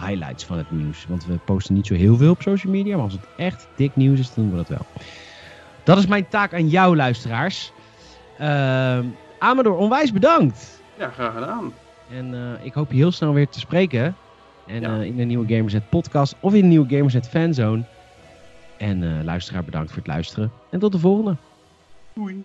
highlights 0.00 0.44
van 0.44 0.58
het 0.58 0.70
nieuws. 0.70 1.06
Want 1.08 1.26
we 1.26 1.34
posten 1.44 1.74
niet 1.74 1.86
zo 1.86 1.94
heel 1.94 2.16
veel 2.16 2.30
op 2.30 2.42
social 2.42 2.72
media. 2.72 2.94
Maar 2.94 3.04
als 3.04 3.12
het 3.12 3.26
echt 3.36 3.68
dik 3.76 3.96
nieuws 3.96 4.18
is, 4.18 4.34
dan 4.34 4.44
doen 4.44 4.52
we 4.52 4.56
dat 4.56 4.68
wel. 4.68 4.86
Dat 5.82 5.98
is 5.98 6.06
mijn 6.06 6.28
taak 6.28 6.54
aan 6.54 6.68
jou, 6.68 6.96
luisteraars. 6.96 7.72
Uh, 8.40 8.98
Amador, 9.38 9.76
onwijs 9.76 10.12
bedankt. 10.12 10.82
Ja, 10.98 11.10
graag 11.10 11.34
gedaan. 11.34 11.72
En 12.10 12.34
uh, 12.34 12.64
ik 12.64 12.72
hoop 12.72 12.90
je 12.90 12.96
heel 12.96 13.12
snel 13.12 13.32
weer 13.32 13.48
te 13.48 13.60
spreken. 13.60 14.16
En 14.66 14.80
ja. 14.80 14.96
uh, 14.96 15.04
in 15.04 15.16
de 15.16 15.24
nieuwe 15.24 15.54
Gamerset 15.54 15.88
podcast 15.88 16.34
of 16.40 16.54
in 16.54 16.60
de 16.60 16.66
nieuwe 16.66 16.96
Gamerset 16.96 17.28
fanzone. 17.28 17.82
En 18.76 19.02
uh, 19.02 19.24
luisteraar 19.24 19.64
bedankt 19.64 19.88
voor 19.88 19.98
het 19.98 20.06
luisteren. 20.06 20.52
En 20.70 20.78
tot 20.78 20.92
de 20.92 20.98
volgende. 20.98 21.36
Doei. 22.12 22.44